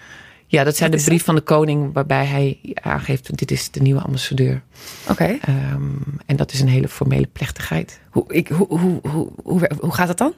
Ja, 0.54 0.64
dat 0.64 0.76
zijn 0.76 0.90
de 0.90 0.96
brief 0.96 1.16
dat? 1.16 1.26
van 1.26 1.34
de 1.34 1.40
koning 1.40 1.92
waarbij 1.92 2.26
hij 2.26 2.58
aangeeft, 2.75 3.37
dit 3.38 3.50
is 3.50 3.70
de 3.70 3.80
nieuwe 3.80 4.00
ambassadeur. 4.00 4.62
Oké. 5.08 5.12
Okay. 5.12 5.40
Um, 5.73 6.02
en 6.26 6.37
dat 6.37 6.52
is 6.52 6.61
een 6.61 6.68
hele 6.68 6.88
formele 6.88 7.28
plechtigheid. 7.32 8.00
Hoe, 8.11 8.25
ik, 8.28 8.49
hoe, 8.49 8.66
hoe, 8.66 9.00
hoe, 9.02 9.28
hoe, 9.42 9.70
hoe 9.80 9.94
gaat 9.94 10.06
dat 10.06 10.18
dan? 10.18 10.34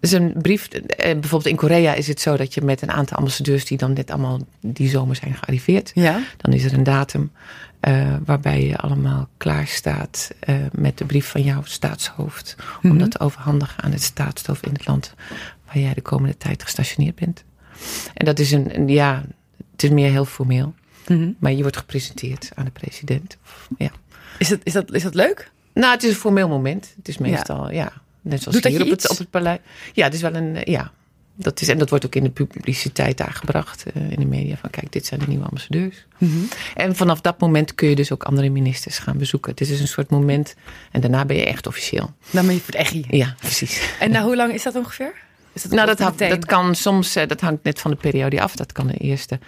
Dus 0.00 0.12
een 0.12 0.34
brief, 0.42 0.68
bijvoorbeeld 0.96 1.46
in 1.46 1.56
Korea 1.56 1.94
is 1.94 2.06
het 2.06 2.20
zo 2.20 2.36
dat 2.36 2.54
je 2.54 2.62
met 2.62 2.82
een 2.82 2.90
aantal 2.90 3.16
ambassadeurs 3.16 3.64
die 3.64 3.78
dan 3.78 3.92
net 3.92 4.10
allemaal 4.10 4.40
die 4.60 4.88
zomer 4.88 5.16
zijn 5.16 5.34
gearriveerd. 5.34 5.90
Ja. 5.94 6.20
Dan 6.36 6.52
is 6.52 6.64
er 6.64 6.72
een 6.72 6.82
datum 6.82 7.32
uh, 7.88 8.16
waarbij 8.24 8.66
je 8.66 8.76
allemaal 8.76 9.28
klaar 9.36 9.66
staat 9.66 10.30
uh, 10.48 10.56
met 10.72 10.98
de 10.98 11.04
brief 11.04 11.26
van 11.26 11.42
jouw 11.42 11.62
staatshoofd. 11.64 12.56
Mm 12.58 12.64
-hmm. 12.80 12.90
Om 12.90 12.98
dat 12.98 13.10
te 13.10 13.20
overhandigen 13.20 13.82
aan 13.82 13.92
het 13.92 14.02
staatshoofd 14.02 14.66
in 14.66 14.72
het 14.72 14.86
land 14.86 15.14
waar 15.66 15.78
jij 15.78 15.94
de 15.94 16.00
komende 16.00 16.36
tijd 16.36 16.62
gestationeerd 16.62 17.14
bent. 17.14 17.44
En 18.14 18.24
dat 18.24 18.38
is 18.38 18.52
een, 18.52 18.74
een 18.74 18.88
ja, 18.88 19.24
het 19.72 19.82
is 19.82 19.90
meer 19.90 20.10
heel 20.10 20.24
formeel. 20.24 20.74
Mm 21.06 21.16
-hmm. 21.16 21.36
Maar 21.38 21.52
je 21.52 21.62
wordt 21.62 21.76
gepresenteerd 21.76 22.50
aan 22.54 22.64
de 22.64 22.70
president. 22.70 23.36
Ja. 23.78 23.90
Is, 24.38 24.48
dat, 24.48 24.60
is, 24.62 24.72
dat, 24.72 24.92
is 24.92 25.02
dat 25.02 25.14
leuk? 25.14 25.50
Nou, 25.74 25.92
het 25.92 26.02
is 26.02 26.10
een 26.10 26.16
formeel 26.16 26.48
moment. 26.48 26.92
Het 26.96 27.08
is 27.08 27.18
meestal, 27.18 27.70
ja, 27.70 27.74
ja 27.74 27.92
net 28.20 28.42
zoals 28.42 28.60
Doet 28.60 28.72
hier 28.72 28.82
op 28.82 28.90
het, 28.90 29.08
op 29.08 29.18
het 29.18 29.30
paleis. 29.30 29.58
Ja, 29.92 30.04
het 30.04 30.14
is 30.14 30.20
wel 30.20 30.34
een, 30.34 30.58
ja. 30.64 30.92
Dat 31.34 31.60
is, 31.60 31.68
en 31.68 31.78
dat 31.78 31.88
wordt 31.90 32.06
ook 32.06 32.14
in 32.14 32.22
de 32.22 32.30
publiciteit 32.30 33.20
aangebracht, 33.20 33.84
uh, 33.94 34.10
in 34.10 34.18
de 34.18 34.26
media. 34.26 34.56
Van 34.56 34.70
kijk, 34.70 34.92
dit 34.92 35.06
zijn 35.06 35.20
de 35.20 35.26
nieuwe 35.26 35.44
ambassadeurs. 35.44 36.06
Mm 36.18 36.30
-hmm. 36.30 36.48
En 36.74 36.96
vanaf 36.96 37.20
dat 37.20 37.40
moment 37.40 37.74
kun 37.74 37.88
je 37.88 37.94
dus 37.94 38.12
ook 38.12 38.24
andere 38.24 38.48
ministers 38.48 38.98
gaan 38.98 39.18
bezoeken. 39.18 39.50
Het 39.50 39.60
is 39.60 39.68
dus 39.68 39.80
een 39.80 39.88
soort 39.88 40.10
moment. 40.10 40.54
En 40.90 41.00
daarna 41.00 41.24
ben 41.24 41.36
je 41.36 41.44
echt 41.44 41.66
officieel. 41.66 42.12
Dan 42.30 42.46
ben 42.46 42.54
je 42.54 42.60
voor 42.60 42.72
het 42.72 42.82
echt 42.82 42.92
hier. 42.92 43.16
Ja, 43.16 43.34
precies. 43.38 43.94
En 44.00 44.10
nou, 44.10 44.24
hoe 44.24 44.36
lang 44.36 44.52
is 44.52 44.62
dat 44.62 44.74
ongeveer? 44.74 45.14
Is 45.52 45.64
nou, 45.64 45.86
dat, 45.86 45.98
hangt- 45.98 46.18
dat 46.18 46.44
kan 46.46 46.74
soms, 46.74 47.16
eh, 47.16 47.28
dat 47.28 47.40
hangt 47.40 47.62
net 47.64 47.80
van 47.80 47.90
de 47.90 47.96
periode 47.96 48.40
af. 48.42 48.56
Dat 48.56 48.72
kan 48.72 48.86
de 48.86 48.96
eerste 48.96 49.38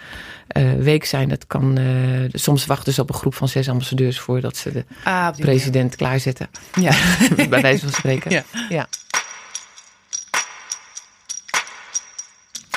eh, 0.47 0.73
week 0.73 1.05
zijn. 1.05 1.29
Dat 1.29 1.47
kan, 1.47 1.77
eh, 1.77 2.29
soms 2.31 2.65
wachten 2.65 2.93
ze 2.93 3.01
op 3.01 3.09
een 3.09 3.15
groep 3.15 3.35
van 3.35 3.47
zes 3.47 3.69
ambassadeurs 3.69 4.19
voordat 4.19 4.57
ze 4.57 4.71
de 4.71 4.85
Ah, 5.03 5.35
president 5.37 5.95
klaarzetten. 5.95 6.49
Ja. 6.79 6.91
bij 7.49 7.61
wijze 7.61 7.79
van 7.83 7.93
spreken. 7.93 8.31
Ja. 8.31 8.43
ja. 8.69 8.87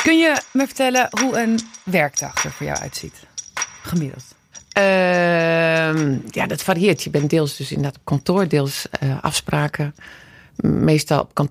Kun 0.02 0.18
je 0.18 0.36
me 0.52 0.66
vertellen 0.66 1.08
hoe 1.20 1.38
een 1.40 1.58
werkdag 1.84 2.44
er 2.44 2.50
voor 2.52 2.66
jou 2.66 2.78
uitziet? 2.78 3.14
Gemiddeld. 3.82 4.24
Ehm, 4.72 6.18
ja, 6.30 6.46
dat 6.46 6.62
varieert. 6.62 7.02
Je 7.02 7.10
bent 7.10 7.30
deels 7.30 7.56
dus 7.56 7.70
inderdaad 7.70 7.96
op 7.98 8.04
kantoor, 8.04 8.48
deels 8.48 8.86
afspraken. 9.20 9.94
Meestal 10.56 11.20
op, 11.20 11.34
kan- 11.34 11.50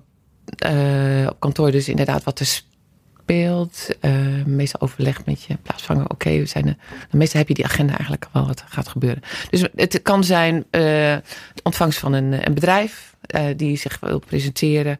eh, 0.58 1.26
op 1.28 1.40
kantoor 1.40 1.70
dus 1.70 1.88
inderdaad 1.88 2.24
wat 2.24 2.40
er 2.40 2.46
speelt. 2.46 3.88
Eh, 4.00 4.12
meestal 4.46 4.80
overleg 4.80 5.24
met 5.24 5.42
je 5.42 5.56
plaatsvanger. 5.62 6.10
Oké, 6.10 6.30
we 6.30 6.46
zijn 6.46 6.66
er. 6.66 6.76
Meestal 7.10 7.38
heb 7.38 7.48
je 7.48 7.54
die 7.54 7.64
agenda 7.64 7.92
eigenlijk 7.92 8.24
al 8.24 8.30
wel 8.32 8.46
wat 8.46 8.64
gaat 8.68 8.88
gebeuren. 8.88 9.22
Dus 9.50 9.64
het 9.74 10.02
kan 10.02 10.24
zijn 10.24 10.64
de 10.70 11.22
ontvangst 11.62 11.98
van 11.98 12.12
een, 12.12 12.46
een 12.46 12.54
bedrijf. 12.54 13.14
die 13.56 13.76
zich 13.76 14.00
wil 14.00 14.18
presenteren. 14.18 14.98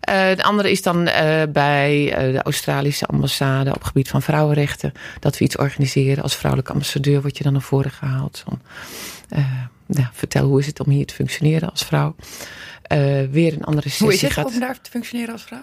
De 0.00 0.42
andere 0.42 0.70
is 0.70 0.82
dan 0.82 1.04
bij 1.52 2.14
de 2.32 2.42
Australische 2.42 3.06
ambassade 3.06 3.74
op 3.74 3.84
gebied 3.84 4.08
van 4.08 4.22
vrouwenrechten. 4.22 4.92
Dat 5.20 5.38
we 5.38 5.44
iets 5.44 5.56
organiseren. 5.56 6.22
Als 6.22 6.36
vrouwelijke 6.36 6.72
ambassadeur 6.72 7.20
word 7.20 7.36
je 7.36 7.44
dan 7.44 7.52
naar 7.52 7.62
voren 7.62 7.90
gehaald. 7.90 8.44
Om, 8.46 8.60
ja, 9.86 10.10
vertel 10.12 10.46
hoe 10.46 10.58
is 10.58 10.66
het 10.66 10.80
om 10.80 10.90
hier 10.90 11.06
te 11.06 11.14
functioneren 11.14 11.70
als 11.70 11.84
vrouw. 11.84 12.16
Eh, 12.82 12.98
weer 13.30 13.52
een 13.52 13.64
andere 13.64 13.88
sessie 13.88 14.06
Hoe 14.06 14.14
is 14.14 14.22
het 14.22 14.32
gaat. 14.32 14.46
om 14.46 14.58
daar 14.60 14.80
te 14.80 14.90
functioneren 14.90 15.32
als 15.32 15.42
vrouw? 15.42 15.62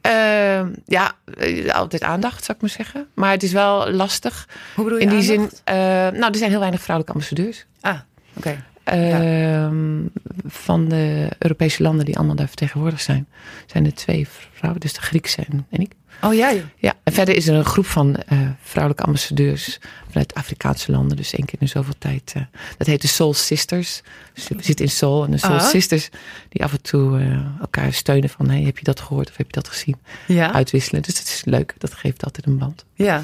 Eh, 0.00 0.66
ja, 0.86 1.12
eh, 1.38 1.74
altijd 1.74 2.02
aandacht 2.02 2.44
zou 2.44 2.56
ik 2.56 2.60
maar 2.62 2.70
zeggen. 2.70 3.06
Maar 3.14 3.30
het 3.30 3.42
is 3.42 3.52
wel 3.52 3.90
lastig. 3.90 4.48
Hoe 4.74 4.84
bedoel 4.84 4.98
je 4.98 5.04
In 5.04 5.18
die 5.18 5.30
aandacht? 5.30 5.62
zin, 5.64 5.74
eh, 5.74 5.74
nou, 6.20 6.24
er 6.32 6.36
zijn 6.36 6.50
heel 6.50 6.58
weinig 6.58 6.80
vrouwelijke 6.82 7.12
ambassadeurs. 7.18 7.66
Ah, 7.80 7.98
oké. 8.36 8.64
Ehm, 8.84 10.06
Van 10.46 10.88
de 10.88 11.28
Europese 11.38 11.82
landen 11.82 12.04
die 12.04 12.16
allemaal 12.16 12.34
daar 12.36 12.46
vertegenwoordigd 12.46 13.02
zijn, 13.02 13.28
zijn 13.66 13.84
er 13.86 13.94
twee 13.94 14.28
vrouwen, 14.54 14.80
dus 14.80 14.92
de 14.92 15.00
Griekse 15.00 15.42
en, 15.50 15.66
en 15.70 15.80
ik. 15.80 15.92
Oh 16.22 16.34
ja. 16.34 16.52
Ja, 16.76 16.94
en 17.04 17.12
verder 17.12 17.36
is 17.36 17.48
er 17.48 17.54
een 17.54 17.64
groep 17.64 17.86
van 17.86 18.16
eh, 18.16 18.38
vrouwelijke 18.62 19.04
ambassadeurs 19.06 19.78
vanuit 20.08 20.34
Afrikaanse 20.34 20.90
landen, 20.90 21.16
dus 21.16 21.32
één 21.34 21.44
keer 21.46 21.60
in 21.60 21.68
zoveel 21.68 21.94
tijd. 21.98 22.32
eh, 22.36 22.42
dat 22.78 22.86
heet 22.86 23.00
de 23.00 23.08
Soul 23.08 23.34
Sisters. 23.34 24.02
Dus 24.34 24.48
we 24.48 24.62
zitten 24.62 24.84
in 24.84 24.90
Soul 24.90 25.24
en 25.24 25.30
de 25.30 25.38
Soul 25.38 25.54
Ah. 25.58 25.66
Sisters 25.68 26.08
die 26.48 26.64
af 26.64 26.72
en 26.72 26.82
toe 26.82 27.18
eh, 27.20 27.60
elkaar 27.60 27.92
steunen 27.92 28.28
van, 28.30 28.48
hey, 28.50 28.62
heb 28.62 28.78
je 28.78 28.84
dat 28.84 29.00
gehoord 29.00 29.28
of 29.30 29.36
heb 29.36 29.46
je 29.46 29.52
dat 29.52 29.68
gezien? 29.68 29.96
Ja. 30.26 30.52
Uitwisselen. 30.52 31.02
Dus 31.02 31.14
dat 31.14 31.24
is 31.24 31.42
leuk, 31.44 31.74
dat 31.78 31.94
geeft 31.94 32.24
altijd 32.24 32.46
een 32.46 32.58
band. 32.58 32.84
ja. 32.94 33.22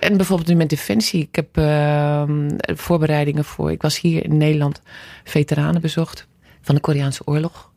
En 0.00 0.16
bijvoorbeeld 0.16 0.48
nu 0.48 0.54
met 0.54 0.68
Defensie. 0.70 1.20
Ik 1.22 1.34
heb 1.36 1.56
ehm, 1.56 2.48
voorbereidingen 2.60 3.44
voor. 3.44 3.70
Ik 3.70 3.82
was 3.82 4.00
hier 4.00 4.24
in 4.24 4.36
Nederland 4.36 4.80
veteranen 5.24 5.80
bezocht 5.80 6.26
van 6.62 6.74
de 6.74 6.80
Koreaanse 6.80 7.22
oorlog. 7.24 7.70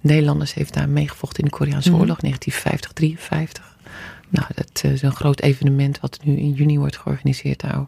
Nederlanders 0.00 0.54
heeft 0.54 0.74
daar 0.74 0.88
meegevochten 0.88 1.38
in 1.38 1.44
de 1.50 1.56
Koreaanse 1.56 1.90
Mhm. 1.90 1.98
oorlog, 1.98 2.20
1950, 2.20 2.92
53. 2.92 3.76
Nou, 4.28 4.46
dat 4.54 4.84
is 4.84 5.02
een 5.02 5.14
groot 5.14 5.40
evenement 5.40 6.00
wat 6.00 6.18
nu 6.22 6.36
in 6.36 6.52
juni 6.52 6.78
wordt 6.78 6.96
georganiseerd 6.96 7.60
daar. 7.60 7.86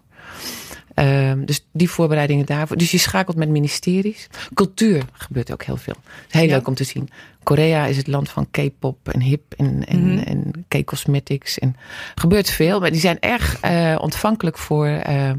Ehm, 0.94 1.44
dus 1.44 1.66
die 1.72 1.90
voorbereidingen 1.90 2.46
daarvoor. 2.46 2.76
Dus 2.76 2.90
je 2.90 2.98
schakelt 2.98 3.36
met 3.36 3.48
ministeries. 3.48 4.28
Cultuur 4.54 5.02
gebeurt 5.12 5.52
ook 5.52 5.62
heel 5.62 5.76
veel. 5.76 5.94
Heel 6.28 6.42
Ja. 6.42 6.48
leuk 6.54 6.66
om 6.68 6.74
te 6.74 6.84
zien. 6.84 7.08
Korea 7.42 7.86
is 7.86 7.96
het 7.96 8.06
land 8.06 8.28
van 8.30 8.46
K-pop 8.50 9.08
en 9.08 9.20
hip 9.20 9.54
en, 9.56 9.84
en, 9.86 10.14
Mhm. 10.14 10.18
en 10.18 10.64
K-cosmetics. 10.68 11.58
En 11.58 11.76
er 12.14 12.20
gebeurt 12.20 12.50
veel, 12.50 12.80
maar 12.80 12.90
die 12.90 13.00
zijn 13.00 13.20
erg 13.20 13.60
eh, 13.60 13.96
ontvankelijk 14.00 14.58
voor 14.58 14.86
eh, 14.86 15.30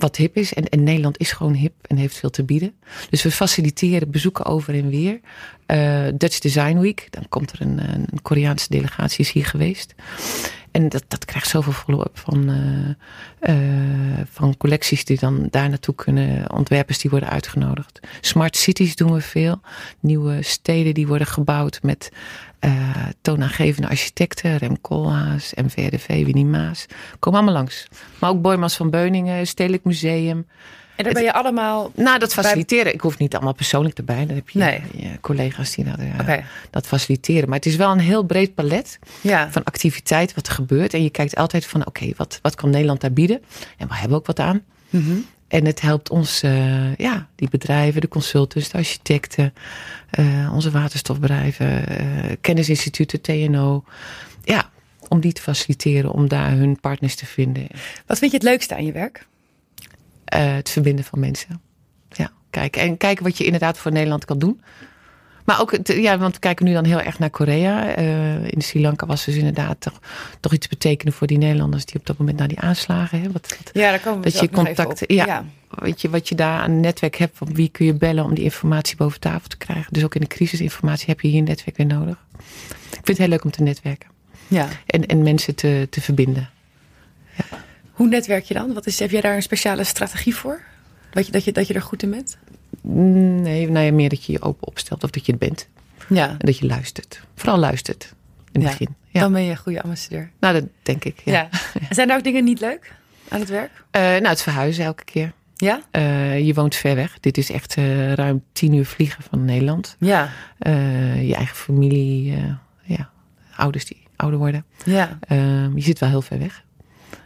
wat 0.00 0.16
hip 0.16 0.36
is. 0.36 0.54
En, 0.54 0.82
Nederland 0.82 1.18
is 1.18 1.32
gewoon 1.32 1.54
hip 1.54 1.74
en 1.82 1.96
heeft 1.96 2.16
veel 2.16 2.30
te 2.30 2.44
bieden. 2.44 2.74
Dus 3.10 3.22
we 3.22 3.30
faciliteren 3.30 4.10
bezoeken 4.10 4.44
over 4.44 4.74
en 4.74 4.88
weer. 4.88 5.20
Eh, 5.66 6.06
Dutch 6.14 6.38
Design 6.38 6.78
Week, 6.78 7.06
dan 7.10 7.28
komt 7.28 7.52
er 7.52 7.60
een, 7.60 7.78
een 7.78 8.22
Koreaanse 8.22 8.66
delegatie 8.68 9.24
is 9.24 9.32
hier 9.32 9.46
geweest. 9.46 9.94
En 10.70 10.88
dat, 10.88 11.04
dat 11.08 11.24
krijgt 11.24 11.48
zoveel 11.48 11.72
follow-up 11.72 12.18
van, 12.18 12.48
eh, 13.40 14.18
eh, 14.18 14.26
van 14.30 14.56
collecties 14.56 15.04
die 15.04 15.18
dan 15.18 15.48
daar 15.50 15.68
naartoe 15.68 15.94
kunnen. 15.94 16.52
Ontwerpers 16.52 16.98
die 16.98 17.10
worden 17.10 17.28
uitgenodigd. 17.28 18.00
Smart 18.20 18.56
cities 18.56 18.96
doen 18.96 19.12
we 19.12 19.20
veel. 19.20 19.60
Nieuwe 20.00 20.42
steden 20.42 20.94
die 20.94 21.06
worden 21.06 21.26
gebouwd 21.26 21.82
met 21.82 22.12
eh, 22.60 22.72
toonaangevende 23.20 23.88
architecten. 23.88 24.56
Rem 24.56 24.80
Koolhaas, 24.80 25.52
MVRDV, 25.54 26.06
Winnie 26.06 26.44
Maas. 26.44 26.86
Komen 27.18 27.38
allemaal 27.40 27.58
langs. 27.58 27.86
Maar 28.18 28.30
ook 28.30 28.42
Boymans 28.42 28.76
van 28.76 28.90
Beuningen, 28.90 29.46
Stedelijk 29.46 29.84
Museum. 29.84 30.46
En 30.96 31.04
daar 31.06 31.14
ben 31.14 31.22
je 31.24 31.32
allemaal... 31.32 31.90
Nou, 31.94 32.18
dat 32.18 32.32
faciliteren. 32.32 32.94
Ik 32.94 33.00
hoef 33.00 33.18
niet 33.18 33.34
allemaal 33.34 33.54
persoonlijk 33.54 33.98
erbij. 33.98 34.26
Dan 34.26 34.34
heb 34.36 34.48
je, 34.48 34.58
Nee. 34.58 34.82
je 34.96 35.20
collega's 35.20 35.74
die 35.74 35.84
dat, 35.84 35.98
eh, 35.98 36.06
Oké. 36.20 36.44
dat 36.70 36.86
faciliteren. 36.86 37.48
Maar 37.48 37.56
het 37.56 37.66
is 37.66 37.76
wel 37.76 37.90
een 37.90 37.98
heel 37.98 38.22
breed 38.22 38.54
palet 38.54 38.98
Ja. 39.20 39.50
van 39.50 39.64
activiteit 39.64 40.34
wat 40.34 40.46
er 40.46 40.52
gebeurt. 40.52 40.94
En 40.94 41.02
je 41.02 41.10
kijkt 41.10 41.36
altijd 41.36 41.66
van, 41.66 41.86
oké, 41.86 42.12
wat, 42.16 42.38
wat 42.42 42.54
kan 42.54 42.70
Nederland 42.70 43.00
daar 43.00 43.12
bieden? 43.12 43.42
En 43.76 43.88
we 43.88 43.94
hebben 43.94 44.18
ook 44.18 44.26
wat 44.26 44.40
aan. 44.40 44.62
Mhm. 44.90 45.12
En 45.50 45.64
het 45.64 45.80
helpt 45.80 46.10
ons, 46.10 46.42
eh, 46.42 46.96
ja, 46.96 47.28
die 47.34 47.48
bedrijven, 47.48 48.00
de 48.00 48.08
consultants, 48.08 48.68
de 48.68 48.78
architecten, 48.78 49.54
eh, 50.10 50.50
onze 50.54 50.70
waterstofbedrijven, 50.70 51.86
eh, 51.86 52.36
kennisinstituten, 52.40 53.20
TNO. 53.20 53.84
Ja, 54.44 54.70
om 55.08 55.20
die 55.20 55.32
te 55.32 55.42
faciliteren, 55.42 56.12
om 56.12 56.28
daar 56.28 56.50
hun 56.50 56.80
partners 56.80 57.14
te 57.14 57.26
vinden. 57.26 57.66
Wat 58.06 58.18
vind 58.18 58.30
je 58.30 58.36
het 58.36 58.46
leukste 58.46 58.74
aan 58.74 58.84
je 58.84 58.92
werk? 58.92 59.26
Het 60.24 60.70
verbinden 60.70 61.04
van 61.04 61.20
mensen. 61.20 61.60
Ja, 62.08 62.30
kijken. 62.50 62.82
En 62.82 62.96
kijken 62.96 63.24
wat 63.24 63.38
je 63.38 63.44
inderdaad 63.44 63.78
voor 63.78 63.92
Nederland 63.92 64.24
kan 64.24 64.38
doen. 64.38 64.60
Maar 65.50 65.60
ook, 65.60 65.78
ja, 65.82 66.18
want 66.18 66.34
we 66.34 66.40
kijken 66.40 66.64
nu 66.66 66.72
dan 66.72 66.84
heel 66.84 67.00
erg 67.00 67.18
naar 67.18 67.30
Korea. 67.30 67.94
Eh, 67.94 68.44
in 68.44 68.60
Sri 68.62 68.80
Lanka 68.80 69.06
was 69.06 69.24
dus 69.24 69.36
inderdaad 69.36 69.80
toch, 69.80 70.00
toch 70.40 70.52
iets 70.52 70.68
betekenen 70.68 71.12
voor 71.12 71.26
die 71.26 71.38
Nederlanders 71.38 71.84
die 71.84 71.94
op 72.00 72.06
dat 72.06 72.18
moment 72.18 72.38
naar 72.38 72.48
die 72.48 72.58
aanslagen. 72.60 73.20
Hè, 73.20 73.32
wat, 73.32 73.56
wat, 73.58 73.70
Ja, 73.72 73.90
daar 73.90 74.00
komen 74.00 74.22
we 74.22 74.30
Dat 74.30 74.40
je 74.40 74.50
contact- 74.50 75.04
ja. 75.06 75.26
ja. 75.26 75.44
weet 75.68 76.00
je, 76.00 76.10
wat 76.10 76.28
je 76.28 76.34
daar 76.34 76.60
aan 76.60 76.70
een 76.70 76.80
netwerk 76.80 77.16
hebt, 77.16 77.36
van 77.36 77.54
wie 77.54 77.68
kun 77.68 77.86
je 77.86 77.94
bellen 77.94 78.24
om 78.24 78.34
die 78.34 78.44
informatie 78.44 78.96
boven 78.96 79.20
tafel 79.20 79.48
te 79.48 79.56
krijgen. 79.56 79.92
Dus 79.92 80.04
ook 80.04 80.14
in 80.14 80.20
de 80.20 80.26
crisisinformatie 80.26 81.06
heb 81.06 81.20
je 81.20 81.28
hier 81.28 81.38
een 81.38 81.44
netwerk 81.44 81.76
weer 81.76 81.86
nodig. 81.86 82.16
Ik 82.90 82.90
vind 82.90 83.06
het 83.06 83.18
heel 83.18 83.28
leuk 83.28 83.44
om 83.44 83.50
te 83.50 83.62
netwerken 83.62 84.08
ja. 84.48 84.68
en, 84.86 85.06
en 85.06 85.22
mensen 85.22 85.54
te, 85.54 85.86
te 85.90 86.00
verbinden. 86.00 86.50
Hoe 87.90 88.08
netwerk 88.08 88.44
je 88.44 88.54
dan? 88.54 88.72
Wat 88.72 88.86
is, 88.86 88.98
heb 88.98 89.10
jij 89.10 89.20
daar 89.20 89.34
een 89.34 89.42
speciale 89.42 89.84
strategie 89.84 90.34
voor? 90.34 90.60
Dat 91.10 91.26
je, 91.26 91.32
dat, 91.32 91.44
je, 91.44 91.52
dat 91.52 91.66
je 91.66 91.74
er 91.74 91.82
goed 91.82 92.02
in 92.02 92.10
bent? 92.10 92.38
Nee, 92.82 93.70
nou 93.70 93.84
ja, 93.86 93.92
meer 93.92 94.08
dat 94.08 94.24
je 94.24 94.32
je 94.32 94.42
open 94.42 94.66
opstelt 94.66 95.04
of 95.04 95.10
dat 95.10 95.26
je 95.26 95.32
het 95.32 95.40
bent. 95.40 95.68
Ja. 96.08 96.28
En 96.28 96.36
dat 96.38 96.58
je 96.58 96.66
luistert. 96.66 97.20
Vooral 97.34 97.58
luistert 97.58 98.14
in 98.52 98.60
het 98.60 98.62
Ja. 98.62 98.68
begin. 98.78 98.94
Ja. 99.08 99.20
Dan 99.20 99.32
ben 99.32 99.42
je 99.42 99.50
een 99.50 99.56
goede 99.56 99.82
ambassadeur. 99.82 100.30
Nou, 100.40 100.54
dat 100.54 100.64
denk 100.82 101.04
ik. 101.04 101.20
Ja. 101.24 101.48
Zijn 101.90 102.10
er 102.10 102.16
ook 102.16 102.24
dingen 102.24 102.44
niet 102.44 102.60
leuk 102.60 102.92
aan 103.28 103.40
het 103.40 103.48
werk? 103.48 103.84
Eh, 103.90 104.00
nou, 104.02 104.26
het 104.26 104.42
verhuizen 104.42 104.84
elke 104.84 105.04
keer. 105.04 105.32
Ja? 105.56 105.80
Eh, 105.90 106.46
je 106.46 106.54
woont 106.54 106.74
ver 106.74 106.94
weg. 106.94 107.20
Dit 107.20 107.38
is 107.38 107.50
echt 107.50 107.74
eh, 107.76 108.12
ruim 108.12 108.42
tien 108.52 108.72
uur 108.74 108.86
vliegen 108.86 109.22
van 109.30 109.44
Nederland. 109.44 109.96
Ja. 109.98 110.28
Je 111.20 111.34
eigen 111.34 111.56
familie, 111.56 112.36
ja, 112.82 113.10
ouders 113.56 113.84
die 113.84 114.02
ouder 114.16 114.38
worden. 114.38 114.64
Ja. 114.84 115.18
Ehm, 115.20 115.76
je 115.76 115.82
zit 115.82 115.98
wel 115.98 116.08
heel 116.08 116.22
ver 116.22 116.38
weg. 116.38 116.64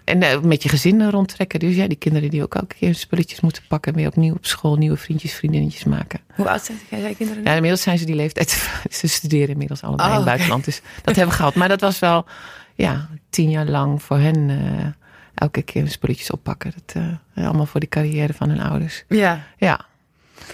En 0.04 0.22
eh, 0.22 0.40
met 0.40 0.62
je 0.62 0.68
gezin 0.68 1.10
rondtrekken. 1.10 1.58
Dus 1.60 1.74
ja, 1.74 1.86
die 1.88 1.96
kinderen 1.96 2.30
die 2.30 2.42
ook 2.42 2.54
elke 2.54 2.74
keer 2.74 2.88
hun 2.88 2.94
spulletjes 2.96 3.40
moeten 3.40 3.62
pakken. 3.68 3.94
Weer 3.94 4.06
opnieuw 4.06 4.34
op 4.34 4.46
school 4.46 4.76
nieuwe 4.76 4.96
vriendjes, 4.96 5.32
vriendinnetjes 5.34 5.84
maken. 5.84 6.20
Hoe 6.34 6.48
oud 6.48 6.64
zijn 6.64 6.78
jij 6.88 7.14
kinderen? 7.14 7.42
Ja, 7.44 7.52
inmiddels 7.52 7.82
zijn 7.82 7.98
ze 7.98 8.04
die 8.04 8.14
leeftijd. 8.14 8.50
Ze 8.90 9.08
studeren 9.08 9.48
inmiddels 9.48 9.82
allebei 9.82 10.08
Oh, 10.08 10.14
in 10.14 10.20
het 10.20 10.28
oké. 10.28 10.36
buitenland. 10.36 10.64
Dus 10.64 10.80
dat 11.02 11.16
hebben 11.16 11.34
we 11.34 11.40
gehad. 11.40 11.54
Maar 11.54 11.68
dat 11.68 11.80
was 11.80 11.98
wel 11.98 12.26
ja, 12.74 13.08
tien 13.30 13.50
jaar 13.50 13.66
lang 13.66 14.02
voor 14.02 14.18
hen 14.18 14.50
eh, 14.50 14.86
elke 15.34 15.62
keer 15.62 15.82
hun 15.82 15.90
spulletjes 15.90 16.30
oppakken. 16.30 16.72
Dat, 16.86 16.96
eh, 17.34 17.46
allemaal 17.46 17.66
voor 17.66 17.80
de 17.80 17.88
carrière 17.88 18.32
van 18.32 18.48
hun 18.48 18.60
ouders. 18.60 19.04
Ja. 19.08 19.46
Ja, 19.56 19.80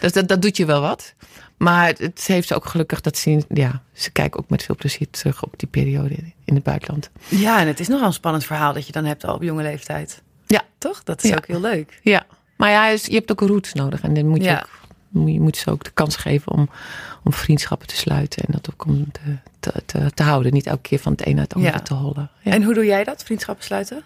dus 0.00 0.12
dat, 0.12 0.28
dat 0.28 0.42
doet 0.42 0.57
je 0.57 0.64
wel 0.64 0.80
wat. 0.80 1.14
Maar 1.61 1.87
het, 1.99 2.25
heeft 2.26 2.49
ze 2.49 2.55
ook 2.55 2.67
gelukkig 2.67 3.00
dat 3.00 3.17
ze, 3.17 3.43
ja, 3.49 3.83
ze 3.93 4.11
kijken 4.11 4.40
ook 4.40 4.50
met 4.50 4.62
veel 4.62 4.75
plezier 4.76 5.07
terug 5.11 5.43
op 5.43 5.52
die 5.57 5.69
periode 5.69 6.14
in 6.45 6.55
het 6.55 6.62
buitenland. 6.62 7.11
Ja, 7.29 7.61
en 7.61 7.67
het 7.67 7.81
is 7.81 7.88
nogal 7.88 8.07
een 8.07 8.12
spannend 8.12 8.45
verhaal 8.45 8.73
dat 8.73 8.87
je 8.87 8.93
dan 8.93 9.05
hebt 9.05 9.25
al 9.25 9.35
op 9.35 9.43
jonge 9.43 9.62
leeftijd. 9.62 10.23
Ja. 10.47 10.62
Toch? 10.79 11.02
Dat 11.05 11.23
is 11.25 11.31
Ja. 11.31 11.37
ook 11.37 11.47
heel 11.47 11.61
leuk. 11.61 12.00
Ja, 12.02 12.26
maar 12.57 12.71
ja, 12.71 12.88
je 12.88 13.14
hebt 13.14 13.31
ook 13.31 13.40
roots 13.40 13.73
nodig. 13.73 14.00
En 14.00 14.14
dan 14.14 14.26
moet 14.26 14.38
je, 14.45 14.45
Ja. 14.50 14.67
ook, 15.17 15.29
je 15.29 15.40
moet 15.40 15.57
ze 15.57 15.71
ook 15.71 15.85
de 15.85 15.90
kans 15.90 16.17
geven 16.17 16.52
om, 16.52 16.71
om 17.25 17.33
vriendschappen 17.33 17.87
te 17.88 17.97
sluiten. 17.97 18.45
En 18.45 18.52
dat 18.52 18.69
ook 18.73 18.85
om 18.85 19.12
te, 19.12 19.21
te, 19.61 19.83
te, 19.87 20.11
te 20.14 20.23
houden. 20.23 20.52
Niet 20.52 20.67
elke 20.67 20.83
keer 20.83 20.99
van 20.99 21.12
het 21.12 21.26
een 21.26 21.35
naar 21.35 21.45
het 21.45 21.55
andere 21.55 21.73
Ja. 21.76 21.81
te 21.83 21.95
hollen. 21.95 22.31
Ja. 22.43 22.52
En 22.52 22.62
hoe 22.62 22.75
doe 22.75 22.85
jij 22.85 23.05
dat? 23.05 23.23
Vriendschappen 23.23 23.64
sluiten? 23.64 24.02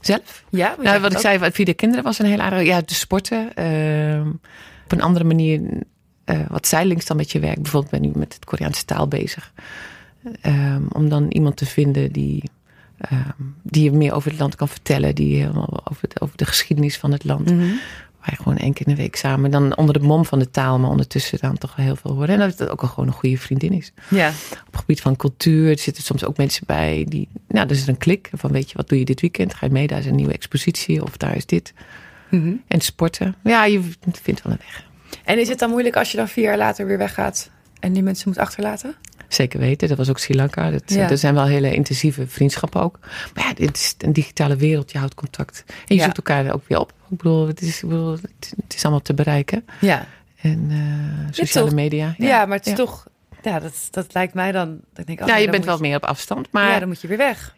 Zelf? 0.00 0.44
Ja, 0.50 0.74
Ja, 0.76 0.82
Nou, 0.82 1.00
wat 1.00 1.12
ik 1.12 1.18
zei, 1.18 1.50
via 1.52 1.64
de 1.64 1.74
kinderen 1.74 2.04
was 2.04 2.18
een 2.18 2.26
heel 2.26 2.38
aardige... 2.40 2.64
Ja, 2.64 2.80
de 2.80 2.94
sporten. 2.94 3.54
ehm, 3.54 4.28
op 4.84 4.92
een 4.92 5.02
andere 5.02 5.24
manier... 5.24 5.60
eh, 6.30 6.40
wat 6.48 6.66
zijdelings 6.66 7.06
dan 7.06 7.16
met 7.16 7.32
je 7.32 7.38
werk. 7.38 7.62
Bijvoorbeeld 7.62 7.92
ben 7.92 8.02
ik 8.02 8.14
nu 8.14 8.18
met 8.18 8.34
het 8.34 8.44
Koreaanse 8.44 8.84
taal 8.84 9.08
bezig. 9.08 9.52
Ehm, 10.40 10.82
om 10.92 11.08
dan 11.08 11.28
iemand 11.28 11.56
te 11.56 11.66
vinden 11.66 12.12
die, 12.12 12.50
ehm, 12.98 13.42
die 13.62 13.84
je 13.84 13.92
meer 13.92 14.12
over 14.12 14.30
het 14.30 14.40
land 14.40 14.54
kan 14.54 14.68
vertellen. 14.68 15.14
Die 15.14 15.36
helemaal 15.36 15.80
over, 15.90 16.02
het, 16.02 16.20
over 16.20 16.36
de 16.36 16.44
geschiedenis 16.44 16.98
van 16.98 17.12
het 17.12 17.24
land. 17.24 17.50
Mhm. 17.50 17.66
Waar 18.20 18.30
je 18.30 18.36
gewoon 18.36 18.56
één 18.56 18.72
keer 18.72 18.86
in 18.86 18.94
de 18.94 19.00
week 19.00 19.16
samen. 19.16 19.50
Dan 19.50 19.76
onder 19.76 19.94
de 19.98 20.06
mom 20.06 20.24
van 20.24 20.38
de 20.38 20.50
taal, 20.50 20.78
maar 20.78 20.90
ondertussen 20.90 21.38
dan 21.40 21.58
toch 21.58 21.76
wel 21.76 21.86
heel 21.86 21.96
veel 21.96 22.12
horen. 22.12 22.28
En 22.28 22.38
dat 22.38 22.58
het 22.58 22.70
ook 22.70 22.80
wel 22.80 22.90
gewoon 22.90 23.08
een 23.08 23.14
goede 23.14 23.38
vriendin 23.38 23.72
is. 23.72 23.92
Ja. 24.08 24.28
Op 24.28 24.66
het 24.70 24.80
gebied 24.80 25.00
van 25.00 25.16
cultuur. 25.16 25.70
Er 25.70 25.78
zitten 25.78 26.02
soms 26.02 26.24
ook 26.24 26.36
mensen 26.36 26.62
bij 26.66 27.06
die. 27.08 27.28
Nou, 27.48 27.66
er 27.66 27.74
is 27.74 27.86
een 27.86 27.96
klik 27.96 28.30
van 28.32 28.52
weet 28.52 28.70
je, 28.70 28.76
wat 28.76 28.88
doe 28.88 28.98
je 28.98 29.04
dit 29.04 29.20
weekend? 29.20 29.54
Ga 29.54 29.66
je 29.66 29.72
mee? 29.72 29.86
Daar 29.86 29.98
is 29.98 30.06
een 30.06 30.14
nieuwe 30.14 30.32
expositie 30.32 31.02
of 31.02 31.16
daar 31.16 31.36
is 31.36 31.46
dit. 31.46 31.72
Mhm. 32.30 32.52
En 32.66 32.80
sporten. 32.80 33.34
Ja, 33.42 33.64
je 33.64 33.80
vindt 34.22 34.42
wel 34.42 34.52
een 34.52 34.58
weg. 34.58 34.88
En 35.24 35.38
is 35.38 35.48
het 35.48 35.58
dan 35.58 35.70
moeilijk 35.70 35.96
als 35.96 36.10
je 36.10 36.16
dan 36.16 36.28
vier 36.28 36.44
jaar 36.44 36.56
later 36.56 36.86
weer 36.86 36.98
weggaat 36.98 37.50
en 37.80 37.92
die 37.92 38.02
mensen 38.02 38.28
moet 38.28 38.38
achterlaten? 38.38 38.94
Zeker 39.28 39.60
weten. 39.60 39.88
Dat 39.88 39.96
was 39.96 40.08
ook 40.08 40.18
Sri 40.18 40.34
Lanka. 40.34 40.70
Dat, 40.70 40.82
Ja. 40.86 41.10
Er 41.10 41.18
zijn 41.18 41.34
wel 41.34 41.46
hele 41.46 41.74
intensieve 41.74 42.26
vriendschappen 42.26 42.80
ook. 42.82 42.98
Maar 43.34 43.44
ja, 43.44 43.52
dit 43.54 43.76
is 43.76 43.94
een 43.98 44.12
digitale 44.12 44.56
wereld. 44.56 44.92
Je 44.92 44.98
houdt 44.98 45.14
contact. 45.14 45.64
En 45.66 45.74
je 45.86 45.94
Ja. 45.94 46.04
zoekt 46.04 46.16
elkaar 46.16 46.52
ook 46.52 46.62
weer 46.68 46.78
op. 46.78 46.92
Ik 47.10 47.16
bedoel, 47.16 47.46
het 47.46 47.60
is, 47.60 47.82
ik 47.82 47.88
bedoel, 47.88 48.12
het, 48.12 48.74
is 48.74 48.82
allemaal 48.82 49.02
te 49.02 49.14
bereiken. 49.14 49.66
Ja. 49.80 50.06
En 50.40 50.66
eh, 50.70 51.26
sociale 51.30 51.70
media. 51.70 52.14
Ja, 52.18 52.46
maar 52.46 52.56
het 52.56 52.66
is 52.66 52.72
ja. 52.72 52.78
toch... 52.78 53.06
Ja, 53.42 53.60
dat, 53.60 53.88
dat 53.90 54.14
lijkt 54.14 54.34
mij 54.34 54.52
dan... 54.52 54.68
Dat 54.68 54.98
ik 54.98 55.06
denk, 55.06 55.20
oh, 55.20 55.26
Ja, 55.26 55.34
nee, 55.34 55.44
je 55.44 55.50
bent 55.50 55.64
wel 55.64 55.78
meer 55.78 55.96
op 55.96 56.04
afstand. 56.04 56.48
Maar, 56.50 56.70
Ja, 56.70 56.78
dan 56.78 56.88
moet 56.88 57.00
je 57.00 57.08
weer 57.08 57.16
weg. 57.16 57.54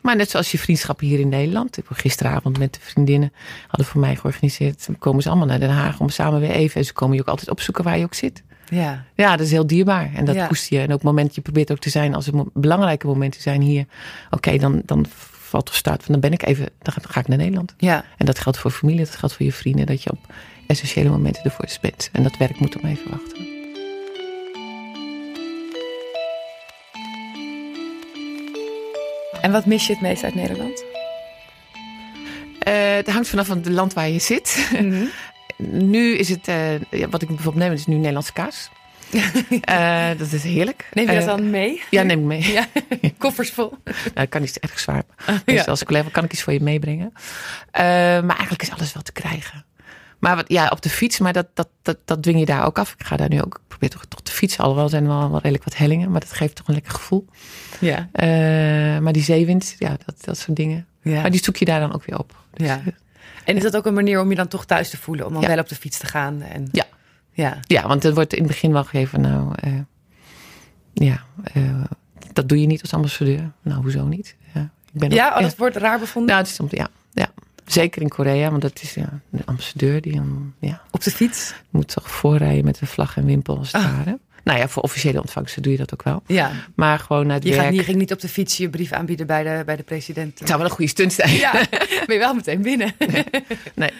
Maar 0.00 0.16
net 0.16 0.30
zoals 0.30 0.50
je 0.50 0.58
vriendschappen 0.58 1.06
hier 1.06 1.20
in 1.20 1.28
Nederland. 1.28 1.76
Ik 1.78 1.84
heb 1.88 1.98
gisteravond 1.98 2.58
met 2.58 2.74
de 2.74 2.80
vriendinnen. 2.82 3.32
Hadden 3.66 3.86
voor 3.86 4.00
mij 4.00 4.16
georganiseerd. 4.16 4.86
Dan 4.86 4.98
komen 4.98 5.22
ze 5.22 5.28
allemaal 5.28 5.46
naar 5.46 5.58
Den 5.60 5.70
Haag 5.70 6.00
om 6.00 6.08
samen 6.08 6.40
weer 6.40 6.50
even. 6.50 6.76
En 6.80 6.84
ze 6.86 6.92
komen 6.92 7.14
je 7.16 7.20
ook 7.22 7.28
altijd 7.28 7.50
opzoeken 7.50 7.84
waar 7.84 7.98
je 7.98 8.04
ook 8.04 8.14
zit. 8.14 8.42
Ja. 8.68 9.04
Ja, 9.14 9.30
dat 9.36 9.46
is 9.46 9.52
heel 9.52 9.66
dierbaar. 9.66 10.10
En 10.14 10.24
dat 10.24 10.34
Ja. 10.34 10.46
koester 10.46 10.76
je. 10.76 10.78
En 10.82 10.88
op 10.88 10.92
het 10.92 11.02
moment, 11.02 11.34
je 11.34 11.40
probeert 11.40 11.70
ook 11.70 11.78
te 11.78 11.90
zijn 11.90 12.14
als 12.14 12.26
er 12.26 12.44
belangrijke 12.52 13.06
momenten 13.06 13.40
zijn 13.42 13.60
hier. 13.62 13.84
Oké, 14.30 14.56
dan, 14.58 14.82
dan 14.84 15.06
valt 15.30 15.68
of 15.68 15.74
staat 15.74 16.02
van 16.02 16.12
dan 16.12 16.20
ben 16.20 16.32
ik 16.32 16.42
even, 16.46 16.68
dan 16.82 16.92
ga- 16.92 17.00
ga 17.08 17.20
ik 17.20 17.28
naar 17.28 17.38
Nederland. 17.38 17.74
Ja. 17.76 18.04
En 18.16 18.26
dat 18.26 18.38
geldt 18.38 18.58
voor 18.58 18.70
familie, 18.70 19.04
dat 19.04 19.16
geldt 19.16 19.34
voor 19.34 19.46
je 19.46 19.52
vrienden. 19.52 19.86
Dat 19.86 20.02
je 20.02 20.10
op 20.10 20.18
essentiële 20.66 21.08
momenten 21.10 21.44
ervoor 21.44 21.68
bent. 21.80 22.08
En 22.12 22.22
dat 22.22 22.36
werk 22.36 22.60
moet 22.60 22.80
om 22.80 22.88
even 22.88 23.10
wachten. 23.10 23.49
En 29.40 29.52
wat 29.52 29.66
mis 29.66 29.86
je 29.86 29.92
het 29.92 30.02
meest 30.02 30.24
uit 30.24 30.34
Nederland? 30.34 30.84
Eh, 32.58 32.94
het 32.94 33.10
hangt 33.10 33.28
vanaf 33.28 33.46
van 33.46 33.56
het 33.56 33.68
land 33.68 33.92
waar 33.92 34.08
je 34.08 34.18
zit. 34.18 34.70
nu 35.92 36.14
is 36.16 36.28
het, 36.28 36.48
eh, 36.48 36.80
ja, 36.80 37.08
wat 37.08 37.22
ik 37.22 37.28
bijvoorbeeld 37.28 37.64
neem, 37.64 37.72
is 37.72 37.86
nu 37.86 37.94
Nederlandse 37.94 38.32
kaas. 38.32 38.70
Eh, 39.60 40.08
dat 40.18 40.32
is 40.32 40.42
heerlijk. 40.42 40.88
Neem 40.92 41.10
je 41.10 41.14
dat 41.16 41.24
dan 41.26 41.50
mee? 41.50 41.82
Ja, 41.90 42.02
neem 42.02 42.18
ik 42.18 42.24
mee. 42.24 42.52
Ja, 43.00 43.10
koffers 43.18 43.50
vol. 43.50 43.72
Nou, 43.84 43.96
dat 44.14 44.28
kan 44.28 44.40
niet 44.40 44.58
erg 44.58 44.78
zwaar. 44.78 45.02
Dus 45.44 45.54
Ja. 45.54 45.64
als 45.64 45.84
collega 45.84 46.08
kan 46.12 46.24
ik 46.24 46.32
iets 46.32 46.42
voor 46.42 46.52
je 46.52 46.60
meebrengen. 46.60 47.12
Maar 47.72 48.36
eigenlijk 48.36 48.62
is 48.62 48.70
alles 48.70 48.92
wel 48.92 49.02
te 49.02 49.12
krijgen. 49.12 49.64
Maar 50.18 50.36
wat, 50.36 50.44
ja, 50.48 50.68
op 50.68 50.82
de 50.82 50.88
fiets, 50.90 51.18
maar 51.18 51.32
dat, 51.32 51.46
dat, 51.54 51.68
dat, 51.82 51.96
dat 52.04 52.22
dwing 52.22 52.38
je 52.38 52.44
daar 52.44 52.66
ook 52.66 52.78
af. 52.78 52.94
Ik 52.98 53.06
ga 53.06 53.16
daar 53.16 53.28
nu 53.28 53.42
ook, 53.42 53.60
probeer 53.80 53.98
toch, 53.98 54.04
toch 54.08 54.20
te 54.22 54.32
fietsen. 54.32 54.60
Alhoewel 54.64 54.88
zijn 54.88 55.02
er 55.02 55.08
wel, 55.08 55.30
wel 55.30 55.40
redelijk 55.40 55.64
wat 55.64 55.76
hellingen, 55.76 56.10
maar 56.10 56.20
dat 56.20 56.32
geeft 56.32 56.54
toch 56.54 56.68
een 56.68 56.74
lekker 56.74 56.92
gevoel. 56.92 57.26
Ja. 57.80 58.08
Eh, 58.12 58.28
maar 59.02 59.12
die 59.12 59.22
zeewind, 59.22 59.76
ja, 59.78 59.96
dat, 60.06 60.24
dat 60.24 60.38
soort 60.38 60.56
dingen. 60.56 60.86
ja. 61.02 61.20
Maar 61.20 61.30
die 61.30 61.42
zoek 61.44 61.56
je 61.56 61.64
daar 61.64 61.80
dan 61.80 61.92
ook 61.94 62.04
weer 62.04 62.18
op. 62.18 62.36
Dus, 62.54 62.66
Ja. 62.66 62.80
En 63.44 63.56
is 63.56 63.62
dat 63.62 63.76
ook 63.76 63.86
een 63.86 63.94
manier 63.94 64.20
om 64.20 64.30
je 64.30 64.36
dan 64.36 64.48
toch 64.48 64.64
thuis 64.64 64.90
te 64.90 64.96
voelen? 64.96 65.26
Om 65.26 65.32
dan 65.32 65.42
Ja. 65.42 65.48
wel 65.48 65.58
op 65.58 65.68
de 65.68 65.74
fiets 65.74 65.98
te 65.98 66.06
gaan? 66.06 66.42
En... 66.42 66.68
Ja. 66.72 66.84
Ja. 67.32 67.58
Ja, 67.62 67.86
want 67.88 68.04
er 68.04 68.14
wordt 68.14 68.32
in 68.32 68.38
het 68.38 68.48
begin 68.48 68.72
wel 68.72 68.84
gegeven, 68.84 69.20
nou, 69.20 69.52
eh, 69.54 69.72
ja, 70.92 71.24
eh, 71.52 71.82
dat 72.32 72.48
doe 72.48 72.60
je 72.60 72.66
niet 72.66 72.82
als 72.82 72.92
ambassadeur. 72.94 73.50
Nou, 73.62 73.82
hoezo 73.82 74.04
niet? 74.06 74.36
Ja, 74.54 74.70
ik 74.92 75.00
ben 75.00 75.10
Ja, 75.10 75.28
ook- 75.30 75.36
oh, 75.36 75.42
dat 75.42 75.56
wordt 75.56 75.76
raar 75.76 75.98
bevonden? 75.98 76.30
Nou, 76.30 76.40
het 76.42 76.50
is 76.50 76.56
soms, 76.56 76.70
ja, 76.70 76.88
ja. 77.12 77.28
Zeker 77.72 78.02
in 78.02 78.08
Korea, 78.08 78.50
want 78.50 78.62
dat 78.62 78.80
is 78.82 78.94
ja, 78.94 79.20
de 79.30 79.42
ambassadeur 79.44 80.00
die 80.00 80.12
dan, 80.14 80.52
ja, 80.60 80.80
Op 80.90 81.02
de 81.04 81.10
fiets? 81.10 81.54
moet 81.70 81.88
toch 81.88 82.10
voorrijden 82.10 82.64
met 82.64 82.80
een 82.80 82.86
vlag 82.86 83.16
en 83.16 83.24
wimpel 83.24 83.58
als 83.58 83.72
het 83.72 83.82
Ah. 83.82 83.96
ware. 83.96 84.18
Nou 84.44 84.58
ja, 84.58 84.68
voor 84.68 84.82
officiële 84.82 85.20
ontvangsten 85.20 85.62
doe 85.62 85.72
je 85.72 85.78
dat 85.78 85.92
ook 85.92 86.02
wel. 86.02 86.22
Ja. 86.26 86.50
Maar 86.74 86.98
gewoon 86.98 87.26
naar 87.26 87.36
het 87.36 87.44
Je, 87.44 87.50
werk. 87.50 87.62
gaat, 87.64 87.74
je 87.74 87.82
ging 87.84 87.98
niet 87.98 88.12
op 88.12 88.20
de 88.20 88.28
fiets 88.28 88.56
je 88.56 88.70
brief 88.70 88.92
aanbieden 88.92 89.26
bij 89.26 89.42
de, 89.42 89.62
bij 89.66 89.76
de 89.76 89.82
president. 89.82 90.38
Het 90.38 90.48
zou 90.48 90.60
wel 90.60 90.68
een 90.68 90.74
goede 90.74 90.90
stunt 90.90 91.12
zijn. 91.12 91.30
Ja, 91.30 91.52
ben 92.06 92.14
je 92.14 92.18
wel 92.18 92.34
meteen 92.34 92.62
binnen. 92.62 92.92
Nee. 93.74 93.90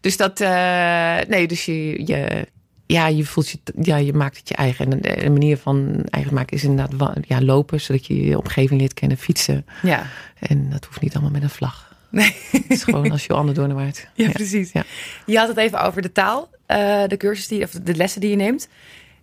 Dus 0.00 0.16
dat, 0.16 0.40
eh, 0.40 1.16
nee, 1.28 1.46
dus 1.48 1.64
je, 1.64 2.06
je, 2.06 2.46
ja, 2.86 3.06
je 3.06 3.24
voelt 3.24 3.48
je, 3.48 3.58
ja, 3.82 3.96
je 3.96 4.12
maakt 4.12 4.36
het 4.36 4.48
je 4.48 4.54
eigen. 4.54 4.92
En 4.92 5.00
de, 5.00 5.20
de 5.22 5.30
manier 5.30 5.56
van 5.56 6.02
eigen 6.10 6.34
maken 6.34 6.56
is 6.56 6.64
inderdaad 6.64 7.12
ja, 7.26 7.40
lopen, 7.42 7.80
zodat 7.80 8.06
je 8.06 8.24
je 8.24 8.38
omgeving 8.38 8.80
leert 8.80 8.94
kennen, 8.94 9.16
fietsen. 9.18 9.66
Ja. 9.82 10.06
En 10.38 10.70
dat 10.70 10.84
hoeft 10.84 11.00
niet 11.00 11.12
allemaal 11.12 11.30
met 11.32 11.42
een 11.42 11.50
vlag. 11.50 11.87
Nee. 12.10 12.34
Het 12.50 12.64
is 12.68 12.82
gewoon 12.84 13.10
als 13.10 13.26
Joanne 13.26 13.52
Doornwaard. 13.52 14.08
Ja, 14.14 14.30
precies. 14.30 14.72
Ja. 14.72 14.84
Je 15.26 15.38
had 15.38 15.48
het 15.48 15.56
even 15.56 15.82
over 15.82 16.02
de 16.02 16.12
taal, 16.12 16.50
eh, 16.66 17.02
de 17.06 17.16
cursus 17.16 17.48
die, 17.48 17.62
of 17.64 17.70
de 17.70 17.94
lessen 17.94 18.20
die 18.20 18.30
je 18.30 18.36
neemt. 18.36 18.68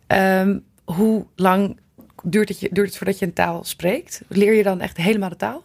Ehm, 0.07 0.57
hoe 0.83 1.25
lang 1.35 1.79
duurt 2.23 2.49
het, 2.49 2.59
je, 2.59 2.69
duurt 2.71 2.87
het 2.87 2.97
voordat 2.97 3.19
je 3.19 3.25
een 3.25 3.33
taal 3.33 3.63
spreekt? 3.63 4.21
Leer 4.27 4.53
je 4.53 4.63
dan 4.63 4.81
echt 4.81 4.97
helemaal 4.97 5.29
de 5.29 5.35
taal? 5.35 5.63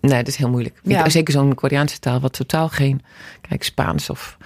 Nee, 0.00 0.18
dat 0.18 0.28
is 0.28 0.36
heel 0.36 0.48
moeilijk. 0.50 0.80
Ja. 0.82 1.08
Zeker 1.08 1.32
zo'n 1.32 1.54
Koreaanse 1.54 1.98
taal, 1.98 2.20
wat 2.20 2.32
totaal 2.32 2.68
geen. 2.68 3.02
Kijk, 3.48 3.62
Spaans 3.62 4.10
of. 4.10 4.36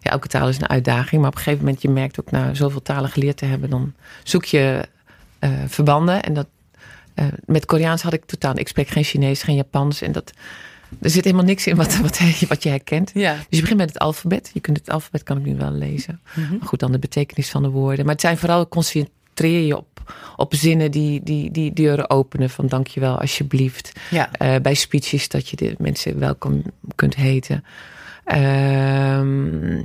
Ja, 0.00 0.10
elke 0.10 0.28
taal 0.28 0.48
is 0.48 0.56
een 0.60 0.68
uitdaging. 0.68 1.20
Maar 1.20 1.30
op 1.30 1.36
een 1.36 1.42
gegeven 1.42 1.64
moment, 1.64 1.82
je 1.82 1.88
merkt 1.88 2.20
ook 2.20 2.30
na 2.30 2.54
zoveel 2.54 2.82
talen 2.82 3.10
geleerd 3.10 3.36
te 3.36 3.44
hebben, 3.44 3.70
dan 3.70 3.94
zoek 4.22 4.44
je 4.44 4.88
eh, 5.38 5.50
verbanden. 5.66 6.22
En 6.22 6.34
dat. 6.34 6.46
eh, 7.14 7.26
met 7.44 7.64
Koreaans 7.66 8.02
had 8.02 8.12
ik 8.12 8.24
totaal. 8.24 8.58
Ik 8.58 8.68
spreek 8.68 8.88
geen 8.88 9.04
Chinees, 9.04 9.42
geen 9.42 9.56
Japans. 9.56 10.02
En 10.02 10.12
dat. 10.12 10.32
Er 11.00 11.10
zit 11.10 11.24
helemaal 11.24 11.46
niks 11.46 11.66
in 11.66 11.76
wat, 11.76 11.96
wat, 11.96 12.20
wat 12.48 12.62
je 12.62 12.68
herkent. 12.68 13.10
Ja. 13.14 13.34
Dus 13.34 13.44
je 13.48 13.60
begint 13.60 13.78
met 13.78 13.88
het 13.88 13.98
alfabet. 13.98 14.50
Je 14.52 14.60
kunt 14.60 14.76
het 14.76 14.90
alfabet 14.90 15.22
kan 15.22 15.38
ik 15.38 15.44
nu 15.44 15.56
wel 15.56 15.70
lezen. 15.70 16.20
Maar 16.34 16.68
goed, 16.68 16.80
dan 16.80 16.92
de 16.92 16.98
betekenis 16.98 17.50
van 17.50 17.62
de 17.62 17.68
woorden. 17.68 18.04
Maar 18.04 18.14
het 18.14 18.22
zijn 18.22 18.38
vooral 18.38 18.68
concentreer 18.68 19.66
je 19.66 19.76
op, 19.76 20.14
op 20.36 20.54
zinnen 20.54 20.90
die, 20.90 21.22
die, 21.22 21.50
die 21.50 21.72
deuren 21.72 22.10
openen. 22.10 22.50
Van 22.50 22.66
dankjewel, 22.66 23.20
alsjeblieft. 23.20 23.92
Ja. 24.10 24.32
Eh, 24.32 24.60
bij 24.62 24.74
speeches 24.74 25.28
dat 25.28 25.48
je 25.48 25.56
de 25.56 25.74
mensen 25.78 26.18
welkom 26.18 26.62
kunt 26.94 27.14
heten. 27.14 27.64
Ehm, 28.24 29.82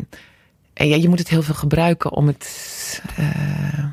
en 0.74 0.88
ja, 0.88 0.96
je 0.96 1.10
moet 1.10 1.20
het 1.20 1.30
heel 1.30 1.44
veel 1.44 1.56
gebruiken 1.56 2.12
om 2.12 2.28
het, 2.28 3.02
eh, 3.16 3.86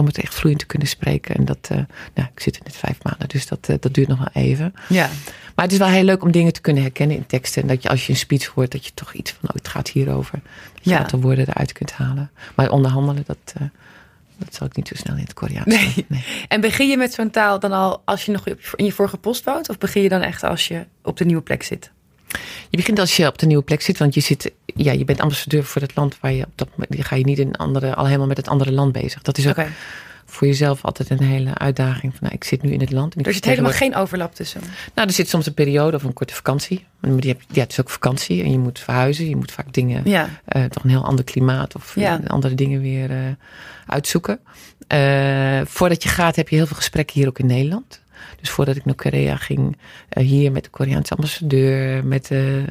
om 0.00 0.06
het 0.06 0.18
echt 0.18 0.34
vloeiend 0.34 0.60
te 0.60 0.66
kunnen 0.66 0.88
spreken. 0.88 1.34
En 1.34 1.44
dat, 1.44 1.58
eh, 1.70 1.76
nou, 2.14 2.28
ik 2.34 2.40
zit 2.40 2.56
er 2.56 2.62
net 2.64 2.76
vijf 2.76 2.98
maanden, 3.02 3.28
dus 3.28 3.46
dat, 3.46 3.68
eh, 3.68 3.76
dat 3.80 3.94
duurt 3.94 4.08
nog 4.08 4.18
wel 4.18 4.42
even. 4.42 4.74
Ja. 4.88 5.08
Maar 5.54 5.64
het 5.64 5.72
is 5.72 5.78
wel 5.78 5.88
heel 5.88 6.04
leuk 6.04 6.22
om 6.22 6.30
dingen 6.30 6.52
te 6.52 6.60
kunnen 6.60 6.82
herkennen 6.82 7.16
in 7.16 7.26
teksten. 7.26 7.62
En 7.62 7.68
dat 7.68 7.82
je 7.82 7.88
als 7.88 8.06
je 8.06 8.12
een 8.12 8.18
speech 8.18 8.46
hoort, 8.46 8.72
dat 8.72 8.84
je 8.86 8.90
toch 8.94 9.12
iets 9.12 9.30
van, 9.30 9.48
oh, 9.48 9.54
het 9.54 9.68
gaat 9.68 9.88
hierover. 9.88 10.40
Dat 10.74 10.84
je 10.84 10.90
Ja. 10.90 10.98
aantal 10.98 11.20
woorden 11.20 11.48
eruit 11.48 11.72
kunt 11.72 11.92
halen. 11.92 12.30
Maar 12.54 12.70
onderhandelen, 12.70 13.22
dat, 13.26 13.36
eh, 13.54 13.62
dat 14.38 14.54
zal 14.54 14.66
ik 14.66 14.76
niet 14.76 14.88
zo 14.88 14.94
snel 14.94 15.16
in 15.16 15.22
het 15.22 15.34
Koreaans 15.34 15.66
Nee. 15.74 15.92
doen. 15.94 16.04
nee. 16.08 16.24
En 16.48 16.60
begin 16.60 16.88
je 16.88 16.96
met 16.96 17.12
zo'n 17.12 17.30
taal 17.30 17.58
dan 17.58 17.72
al 17.72 18.02
als 18.04 18.24
je 18.24 18.32
nog 18.32 18.46
in 18.76 18.84
je 18.84 18.92
vorige 18.92 19.16
post 19.16 19.44
woont? 19.44 19.68
Of 19.68 19.78
begin 19.78 20.02
je 20.02 20.08
dan 20.08 20.20
echt 20.22 20.42
als 20.42 20.68
je 20.68 20.86
op 21.02 21.16
de 21.16 21.24
nieuwe 21.24 21.42
plek 21.42 21.62
zit? 21.62 21.90
Je 22.70 22.76
begint 22.76 22.98
als 22.98 23.16
je 23.16 23.26
op 23.26 23.38
de 23.38 23.46
nieuwe 23.46 23.62
plek 23.62 23.80
zit, 23.82 23.98
want 23.98 24.14
je, 24.14 24.20
zit, 24.20 24.52
ja, 24.64 24.92
je 24.92 25.04
bent 25.04 25.20
ambassadeur 25.20 25.64
voor 25.64 25.82
het 25.82 25.96
land 25.96 26.16
waar 26.20 26.32
je 26.32 26.44
op 26.44 26.52
dat 26.54 26.68
moment, 26.76 27.06
ga 27.06 27.16
je 27.16 27.24
niet 27.24 27.38
in 27.38 27.46
een 27.48 27.56
andere, 27.56 27.94
al 27.94 28.06
helemaal 28.06 28.26
met 28.26 28.36
het 28.36 28.48
andere 28.48 28.72
land 28.72 28.92
bezig. 28.92 29.22
Dat 29.22 29.38
is 29.38 29.48
ook 29.48 29.56
voor 30.24 30.46
jezelf 30.46 30.84
altijd 30.84 31.10
een 31.10 31.22
hele 31.22 31.54
uitdaging. 31.54 32.12
Van, 32.12 32.18
nou, 32.22 32.34
ik 32.34 32.44
zit 32.44 32.62
nu 32.62 32.70
in 32.72 32.80
het 32.80 32.90
land. 32.92 33.26
Er 33.26 33.32
zit 33.32 33.44
helemaal 33.44 33.72
geen 33.72 33.94
overlap 33.94 34.34
tussen. 34.34 34.60
Nou, 34.94 35.08
er 35.08 35.14
zit 35.14 35.28
soms 35.28 35.46
een 35.46 35.54
periode 35.54 35.96
of 35.96 36.02
een 36.02 36.12
korte 36.12 36.34
vakantie. 36.34 36.86
Maar 37.00 37.16
die 37.16 37.30
heb, 37.30 37.40
ja, 37.52 37.60
het 37.62 37.72
is 37.72 37.80
ook 37.80 37.90
vakantie 37.90 38.42
en 38.42 38.50
je 38.50 38.58
moet 38.58 38.78
verhuizen. 38.78 39.28
Je 39.28 39.36
moet 39.36 39.52
vaak 39.52 39.72
dingen, 39.72 40.02
Ja. 40.04 40.28
eh, 40.44 40.64
toch 40.64 40.84
een 40.84 40.90
heel 40.90 41.04
ander 41.04 41.24
klimaat 41.24 41.74
of 41.74 41.96
eh, 41.96 42.02
Ja. 42.02 42.20
andere 42.26 42.54
dingen 42.54 42.80
weer 42.80 43.10
eh, 43.10 43.16
uitzoeken. 43.86 44.40
Voordat 45.64 46.02
je 46.02 46.08
gaat 46.08 46.36
heb 46.36 46.48
je 46.48 46.56
heel 46.56 46.66
veel 46.66 46.76
gesprekken 46.76 47.18
hier 47.18 47.28
ook 47.28 47.38
in 47.38 47.46
Nederland. 47.46 47.99
Dus 48.40 48.50
voordat 48.50 48.76
ik 48.76 48.84
naar 48.84 48.94
Korea 48.94 49.36
ging, 49.36 49.76
eh, 50.08 50.24
hier 50.24 50.52
met 50.52 50.64
de 50.64 50.70
Koreaanse 50.70 51.14
ambassadeur, 51.14 52.04
met 52.04 52.26
de, 52.26 52.64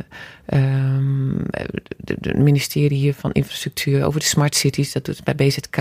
ehm, 0.45 1.37
de, 1.97 2.15
de 2.19 2.33
ministerie 2.37 2.97
hier 2.97 3.13
van 3.13 3.31
infrastructuur 3.31 4.05
over 4.05 4.19
de 4.19 4.25
smart 4.25 4.55
cities, 4.55 4.91
dat 4.91 5.05
doet 5.05 5.15
het 5.15 5.35
bij 5.35 5.47
BZK, 5.47 5.77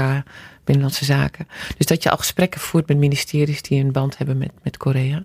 Binnenlandse 0.65 1.05
Zaken. 1.05 1.49
Dus 1.77 1.87
dat 1.87 2.03
je 2.03 2.11
al 2.11 2.17
gesprekken 2.17 2.61
voert 2.61 2.89
met 2.89 2.97
ministeries 2.97 3.63
die 3.63 3.85
een 3.85 3.93
band 3.93 4.19
hebben 4.19 4.39
met, 4.39 4.51
met 4.63 4.77
Korea. 4.77 5.25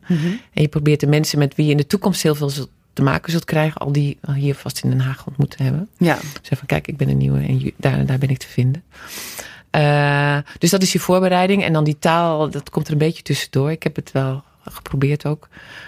En 0.54 0.62
je 0.62 0.68
probeert 0.68 1.00
de 1.00 1.08
mensen 1.08 1.40
met 1.40 1.56
wie 1.56 1.66
je 1.66 1.72
in 1.72 1.78
de 1.78 1.88
toekomst 1.88 2.24
heel 2.24 2.36
veel 2.36 2.50
zult 2.50 2.70
te 2.94 3.04
maken 3.04 3.32
zult 3.32 3.46
krijgen, 3.46 3.82
al 3.82 3.92
die 3.92 4.18
hier 4.34 4.56
vast 4.56 4.84
in 4.84 4.90
Den 4.90 5.00
Haag 5.00 5.28
ontmoet 5.28 5.58
te 5.58 5.64
hebben. 5.64 5.90
Ja. 5.98 6.18
Zeg 6.42 6.58
van 6.58 6.68
kijk, 6.68 6.88
ik 6.88 6.98
ben 6.98 7.10
een 7.10 7.18
nieuwe 7.18 7.40
en 7.40 7.72
daar, 7.78 7.98
en 7.98 8.06
daar 8.06 8.18
ben 8.18 8.30
ik 8.30 8.38
te 8.38 8.48
vinden. 8.48 8.84
Eh, 9.70 10.38
dus 10.58 10.70
dat 10.70 10.82
is 10.82 10.92
je 10.92 11.00
voorbereiding. 11.00 11.64
En 11.64 11.74
dan 11.74 11.84
die 11.84 12.00
taal, 12.00 12.50
dat 12.50 12.70
komt 12.70 12.88
er 12.88 12.94
een 12.94 12.98
beetje 12.98 13.24
tussendoor. 13.24 13.72
Ik 13.72 13.84
heb 13.84 13.96
het 13.96 14.12
wel 14.12 14.44
geprobeerd 14.72 15.26
ook. 15.26 15.48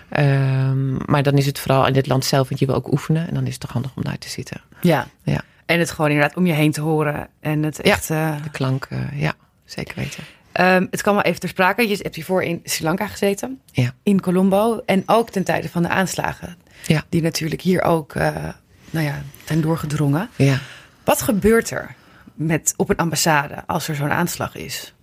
Ehm, 0.10 0.94
maar 1.12 1.24
dan 1.24 1.34
is 1.38 1.46
het 1.46 1.60
vooral 1.60 1.88
in 1.88 1.96
het 1.96 2.08
land 2.08 2.26
zelf, 2.26 2.48
want 2.48 2.60
je 2.60 2.66
wil 2.66 2.76
ook 2.76 2.92
oefenen. 2.92 3.28
En 3.28 3.34
dan 3.34 3.44
is 3.46 3.52
het 3.52 3.60
toch 3.62 3.72
handig 3.72 3.92
om 3.96 4.04
daar 4.04 4.18
te 4.18 4.30
zitten. 4.30 4.62
Ja. 4.82 5.08
Ja. 5.24 5.42
En 5.66 5.80
het 5.80 5.92
gewoon 5.92 6.12
inderdaad 6.12 6.36
om 6.38 6.46
je 6.46 6.54
heen 6.54 6.72
te 6.72 6.82
horen. 6.82 7.28
En 7.40 7.64
het 7.64 7.82
echt... 7.82 8.10
eh, 8.10 8.44
De 8.44 8.50
klank, 8.50 8.86
eh, 8.90 9.22
ja, 9.22 9.34
zeker 9.66 9.96
weten. 9.96 10.24
Ehm, 10.52 10.86
het 10.92 11.02
kwam 11.02 11.14
wel 11.16 11.24
even 11.24 11.40
ter 11.40 11.50
sprake. 11.50 11.88
Je 11.88 11.98
hebt 12.02 12.16
hiervoor 12.16 12.44
in 12.44 12.60
Sri 12.64 12.84
Lanka 12.86 13.08
gezeten. 13.08 13.62
Ja. 13.72 13.94
In 14.04 14.22
Colombo. 14.22 14.82
En 14.86 15.04
ook 15.06 15.30
ten 15.30 15.44
tijde 15.44 15.70
van 15.70 15.82
de 15.84 15.90
aanslagen. 15.90 16.58
Ja. 16.88 17.04
Die 17.10 17.22
natuurlijk 17.22 17.62
hier 17.62 17.82
ook 17.82 18.16
uh, 18.16 18.36
nou 18.90 19.06
ja, 19.06 19.22
zijn 19.46 19.62
doorgedrongen. 19.62 20.30
Ja. 20.36 20.58
Wat 21.04 21.22
gebeurt 21.22 21.70
er 21.72 21.96
met, 22.34 22.74
op 22.78 22.90
een 22.90 22.96
ambassade 22.98 23.64
als 23.68 23.88
er 23.88 23.96
zo'n 23.96 24.12
aanslag 24.12 24.56
is? 24.56 24.94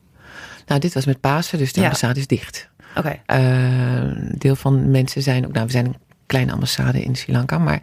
Nou, 0.67 0.81
dit 0.81 0.95
was 0.95 1.07
met 1.07 1.21
Pasen, 1.21 1.59
dus 1.59 1.73
de 1.73 1.79
Ja. 1.81 1.85
ambassade 1.87 2.21
is 2.21 2.27
dicht. 2.27 2.69
Oké. 2.97 3.19
Eh, 3.27 3.39
een 3.39 4.35
deel 4.39 4.57
van 4.57 4.91
mensen 4.91 5.23
zijn 5.23 5.47
ook, 5.47 5.53
nou, 5.53 5.67
we 5.67 5.73
zijn 5.73 5.87
een 5.87 5.97
kleine 6.27 6.53
ambassade 6.53 7.03
in 7.03 7.17
Sri 7.17 7.33
Lanka, 7.33 7.59
maar 7.59 7.83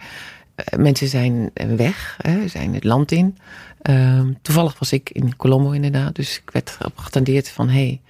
eh, 0.56 0.80
mensen 0.80 1.08
zijn 1.08 1.52
weg, 1.54 2.18
hè, 2.22 2.48
zijn 2.48 2.74
het 2.74 2.84
land 2.84 3.12
in. 3.12 3.38
Ehm, 3.82 4.34
toevallig 4.42 4.80
was 4.80 4.92
ik 4.92 5.10
in 5.10 5.36
Colombo 5.36 5.72
inderdaad, 5.72 6.16
dus 6.16 6.38
ik 6.38 6.50
werd 6.52 6.78
geattendeerd 6.96 7.50
van, 7.50 7.70
hé, 7.70 7.74
hey, 7.74 8.02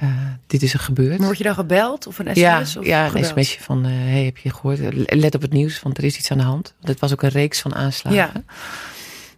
eh, 0.00 0.08
dit 0.46 0.62
is 0.62 0.72
er 0.72 0.78
gebeurd. 0.78 1.18
Maar 1.18 1.26
word 1.26 1.38
je 1.38 1.44
dan 1.44 1.54
gebeld 1.54 2.06
of 2.06 2.18
een 2.18 2.26
sms? 2.26 2.40
ja, 2.40 2.60
of 2.60 2.86
ja, 2.86 3.14
een 3.14 3.24
sms'je 3.24 3.60
van, 3.60 3.84
eh, 3.84 3.90
hey, 3.90 4.24
heb 4.24 4.38
je 4.38 4.50
gehoord? 4.50 4.78
Let 5.14 5.34
op 5.34 5.42
het 5.42 5.52
nieuws, 5.52 5.82
want 5.82 5.98
er 5.98 6.04
is 6.04 6.16
iets 6.16 6.30
aan 6.30 6.38
de 6.38 6.44
hand. 6.44 6.74
Want 6.76 6.88
het 6.88 7.00
was 7.00 7.12
ook 7.12 7.22
een 7.22 7.28
reeks 7.28 7.60
van 7.60 7.74
aanslagen. 7.74 8.18
Ja. 8.18 8.32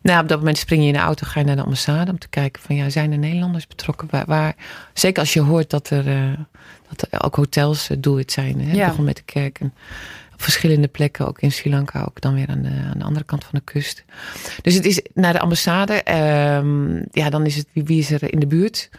Nou, 0.02 0.22
op 0.22 0.28
dat 0.28 0.38
moment 0.38 0.58
spring 0.58 0.80
je 0.80 0.86
in 0.86 0.92
de 0.92 0.98
auto, 0.98 1.26
ga 1.26 1.40
je 1.40 1.46
naar 1.46 1.56
de 1.56 1.62
ambassade 1.62 2.10
om 2.10 2.18
te 2.18 2.28
kijken 2.28 2.62
van, 2.62 2.76
ja, 2.76 2.88
zijn 2.88 3.12
er 3.12 3.18
Nederlanders 3.18 3.66
betrokken? 3.66 4.08
Waar, 4.10 4.26
waar 4.26 4.54
zeker 4.92 5.20
als 5.20 5.32
je 5.32 5.40
hoort 5.40 5.70
dat 5.70 5.90
er, 5.90 6.36
dat 6.96 7.06
er 7.10 7.24
ook 7.24 7.34
hotels 7.36 7.88
het 7.88 8.02
doelwit 8.02 8.32
zijn. 8.32 8.60
Hè? 8.60 8.72
Ja. 8.72 8.88
Begon 8.88 9.04
met 9.04 9.16
de 9.16 9.22
kerk 9.22 9.60
en 9.60 9.74
op 10.32 10.42
verschillende 10.42 10.88
plekken, 10.88 11.26
ook 11.28 11.40
in 11.40 11.52
Sri 11.52 11.70
Lanka, 11.70 12.02
ook 12.02 12.20
dan 12.20 12.34
weer 12.34 12.48
aan 12.48 12.62
de, 12.62 12.82
aan 12.92 12.98
de 12.98 13.04
andere 13.04 13.24
kant 13.24 13.44
van 13.44 13.58
de 13.58 13.72
kust. 13.72 14.04
Dus 14.62 14.74
het 14.74 14.84
is 14.84 15.00
naar 15.14 15.32
de 15.32 15.40
ambassade. 15.40 15.92
ehm, 15.92 16.96
ja, 17.10 17.30
dan 17.30 17.46
is 17.46 17.56
het 17.56 17.66
wie, 17.72 17.84
wie 17.84 17.98
is 17.98 18.10
er 18.10 18.32
in 18.32 18.40
de 18.40 18.46
buurt? 18.46 18.90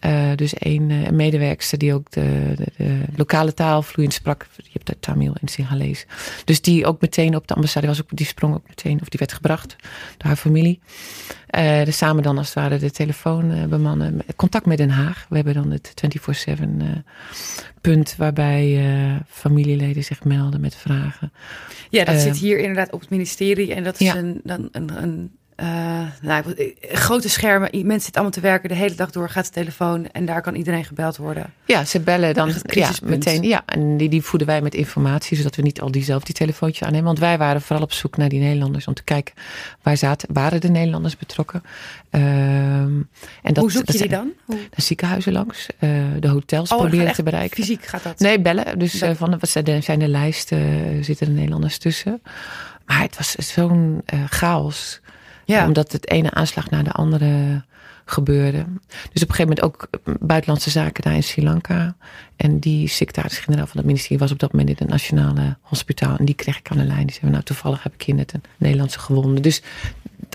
Eh, 0.00 0.30
dus 0.34 0.52
een 0.58 0.90
uh, 0.90 1.08
medewerkster 1.08 1.78
die 1.78 1.94
ook 1.94 2.10
de, 2.10 2.52
de, 2.56 2.66
de, 2.76 3.00
lokale 3.16 3.54
taal 3.54 3.82
vloeiend 3.82 4.14
sprak. 4.14 4.46
Je 4.56 4.70
hebt 4.72 4.86
daar 4.86 4.98
Tamil 5.00 5.34
en 5.40 5.48
Singalees. 5.48 6.06
Dus 6.44 6.60
die 6.60 6.86
ook 6.86 7.00
meteen 7.00 7.36
op 7.36 7.46
de 7.48 7.54
ambassade 7.54 7.86
was. 7.86 8.02
Ook, 8.02 8.08
die 8.10 8.26
sprong 8.26 8.54
ook 8.54 8.68
meteen, 8.68 9.00
of 9.00 9.08
die 9.08 9.18
werd 9.18 9.32
gebracht 9.32 9.76
door 10.16 10.26
haar 10.26 10.36
familie. 10.36 10.80
Uh, 11.58 11.84
dus 11.84 11.96
samen 11.96 12.22
dan 12.22 12.38
als 12.38 12.46
het 12.46 12.54
ware 12.54 12.78
de 12.78 12.90
telefoon 12.90 13.68
bemannen. 13.68 14.22
Contact 14.36 14.66
met 14.66 14.78
Den 14.78 14.90
Haag. 14.90 15.26
We 15.28 15.36
hebben 15.36 15.54
dan 15.54 15.70
het 15.70 15.94
24-7 16.58 16.62
uh, 16.62 16.84
punt 17.80 18.14
waarbij 18.16 18.82
familieleden 19.28 20.04
zich 20.04 20.24
melden 20.24 20.60
met 20.60 20.76
vragen. 20.76 21.32
Ja, 21.90 22.04
dat 22.04 22.20
zit 22.20 22.36
hier 22.36 22.58
inderdaad 22.58 22.92
op 22.92 23.00
het 23.00 23.10
ministerie. 23.10 23.74
En 23.74 23.84
dat 23.84 24.00
is 24.00 24.06
ja. 24.06 24.16
een, 24.16 24.40
een, 24.44 24.68
een, 24.72 25.02
een 25.02 25.30
uh, 25.56 26.00
nou, 26.20 26.74
grote 26.80 27.28
schermen. 27.28 27.70
Mensen 27.72 28.00
zitten 28.00 28.14
allemaal 28.14 28.30
te 28.30 28.40
werken 28.40 28.68
de 28.68 28.74
hele 28.74 28.94
dag 28.94 29.10
door. 29.10 29.28
Gaat 29.28 29.44
de 29.44 29.50
telefoon 29.50 30.06
en 30.06 30.24
daar 30.24 30.42
kan 30.42 30.54
iedereen 30.54 30.84
gebeld 30.84 31.16
worden. 31.16 31.52
Ja, 31.64 31.84
ze 31.84 32.00
bellen 32.00 32.34
dan 32.34 32.52
ja, 32.62 32.90
meteen. 33.02 33.42
Ja, 33.42 33.62
en 33.66 33.96
die, 33.96 34.08
die 34.08 34.22
voeden 34.22 34.48
wij 34.48 34.60
met 34.60 34.74
informatie, 34.74 35.36
zodat 35.36 35.56
we 35.56 35.62
niet 35.62 35.80
al 35.80 35.90
diezelfde 35.90 36.26
die 36.26 36.34
telefoontjes 36.34 36.86
aannemen. 36.86 37.06
Want 37.06 37.18
wij 37.18 37.38
waren 37.38 37.62
vooral 37.62 37.84
op 37.84 37.92
zoek 37.92 38.16
naar 38.16 38.28
die 38.28 38.40
Nederlanders 38.40 38.86
om 38.86 38.94
te 38.94 39.02
kijken 39.04 39.34
waar 39.82 39.96
zaten, 39.96 40.28
waren 40.32 40.60
de 40.60 40.68
Nederlanders 40.68 41.16
betrokken. 41.16 41.62
Uh, 42.10 42.20
en 42.20 43.08
dat, 43.42 43.56
Hoe 43.56 43.70
zoek 43.70 43.86
dat 43.86 43.94
je 43.94 44.00
die 44.00 44.10
dan? 44.10 44.32
Hoe? 44.44 44.58
De 44.70 44.82
ziekenhuizen 44.82 45.32
langs, 45.32 45.66
uh, 45.80 45.90
de 46.20 46.28
hotels 46.28 46.70
oh, 46.70 46.78
proberen 46.78 47.12
te 47.12 47.22
bereiken. 47.22 47.56
Fysiek 47.56 47.84
gaat 47.84 48.02
dat? 48.02 48.18
Nee, 48.18 48.40
bellen. 48.40 48.78
Dus 48.78 49.02
uh, 49.02 49.10
van 49.14 49.38
wat 49.38 49.48
zijn 49.48 49.64
de, 49.64 49.80
zijn 49.80 49.98
de 49.98 50.08
lijsten, 50.08 51.04
zitten 51.04 51.26
de 51.26 51.32
Nederlanders 51.32 51.78
tussen. 51.78 52.22
Maar 52.86 53.00
het 53.00 53.16
was 53.16 53.34
zo'n 53.52 54.02
chaos. 54.28 55.00
Ja. 55.44 55.66
Omdat 55.66 55.92
het 55.92 56.10
ene 56.10 56.30
aanslag 56.30 56.70
naar 56.70 56.84
de 56.84 56.92
andere 56.92 57.62
gebeurde. 58.04 58.64
Dus 59.12 59.22
op 59.22 59.28
een 59.28 59.34
gegeven 59.34 59.46
moment 59.46 59.62
ook 59.62 59.88
buitenlandse 60.20 60.70
zaken 60.70 61.02
daar 61.02 61.14
in 61.14 61.22
Sri 61.22 61.42
Lanka. 61.42 61.96
En 62.36 62.58
die 62.58 62.88
secretaris-generaal 62.88 63.66
van 63.66 63.76
het 63.76 63.86
ministerie 63.86 64.18
was 64.18 64.32
op 64.32 64.38
dat 64.38 64.52
moment 64.52 64.70
in 64.70 64.76
het 64.78 64.88
nationale 64.88 65.56
hospitaal. 65.60 66.16
En 66.16 66.24
die 66.24 66.34
kreeg 66.34 66.58
ik 66.58 66.70
aan 66.70 66.78
de 66.78 66.84
lijn. 66.84 67.06
Die 67.06 67.16
zei, 67.20 67.30
nou 67.30 67.42
toevallig 67.42 67.82
heb 67.82 67.94
ik 67.94 68.02
hier 68.02 68.14
net 68.14 68.32
een 68.32 68.42
Nederlandse 68.56 68.98
gewonde. 68.98 69.40
Dus 69.40 69.62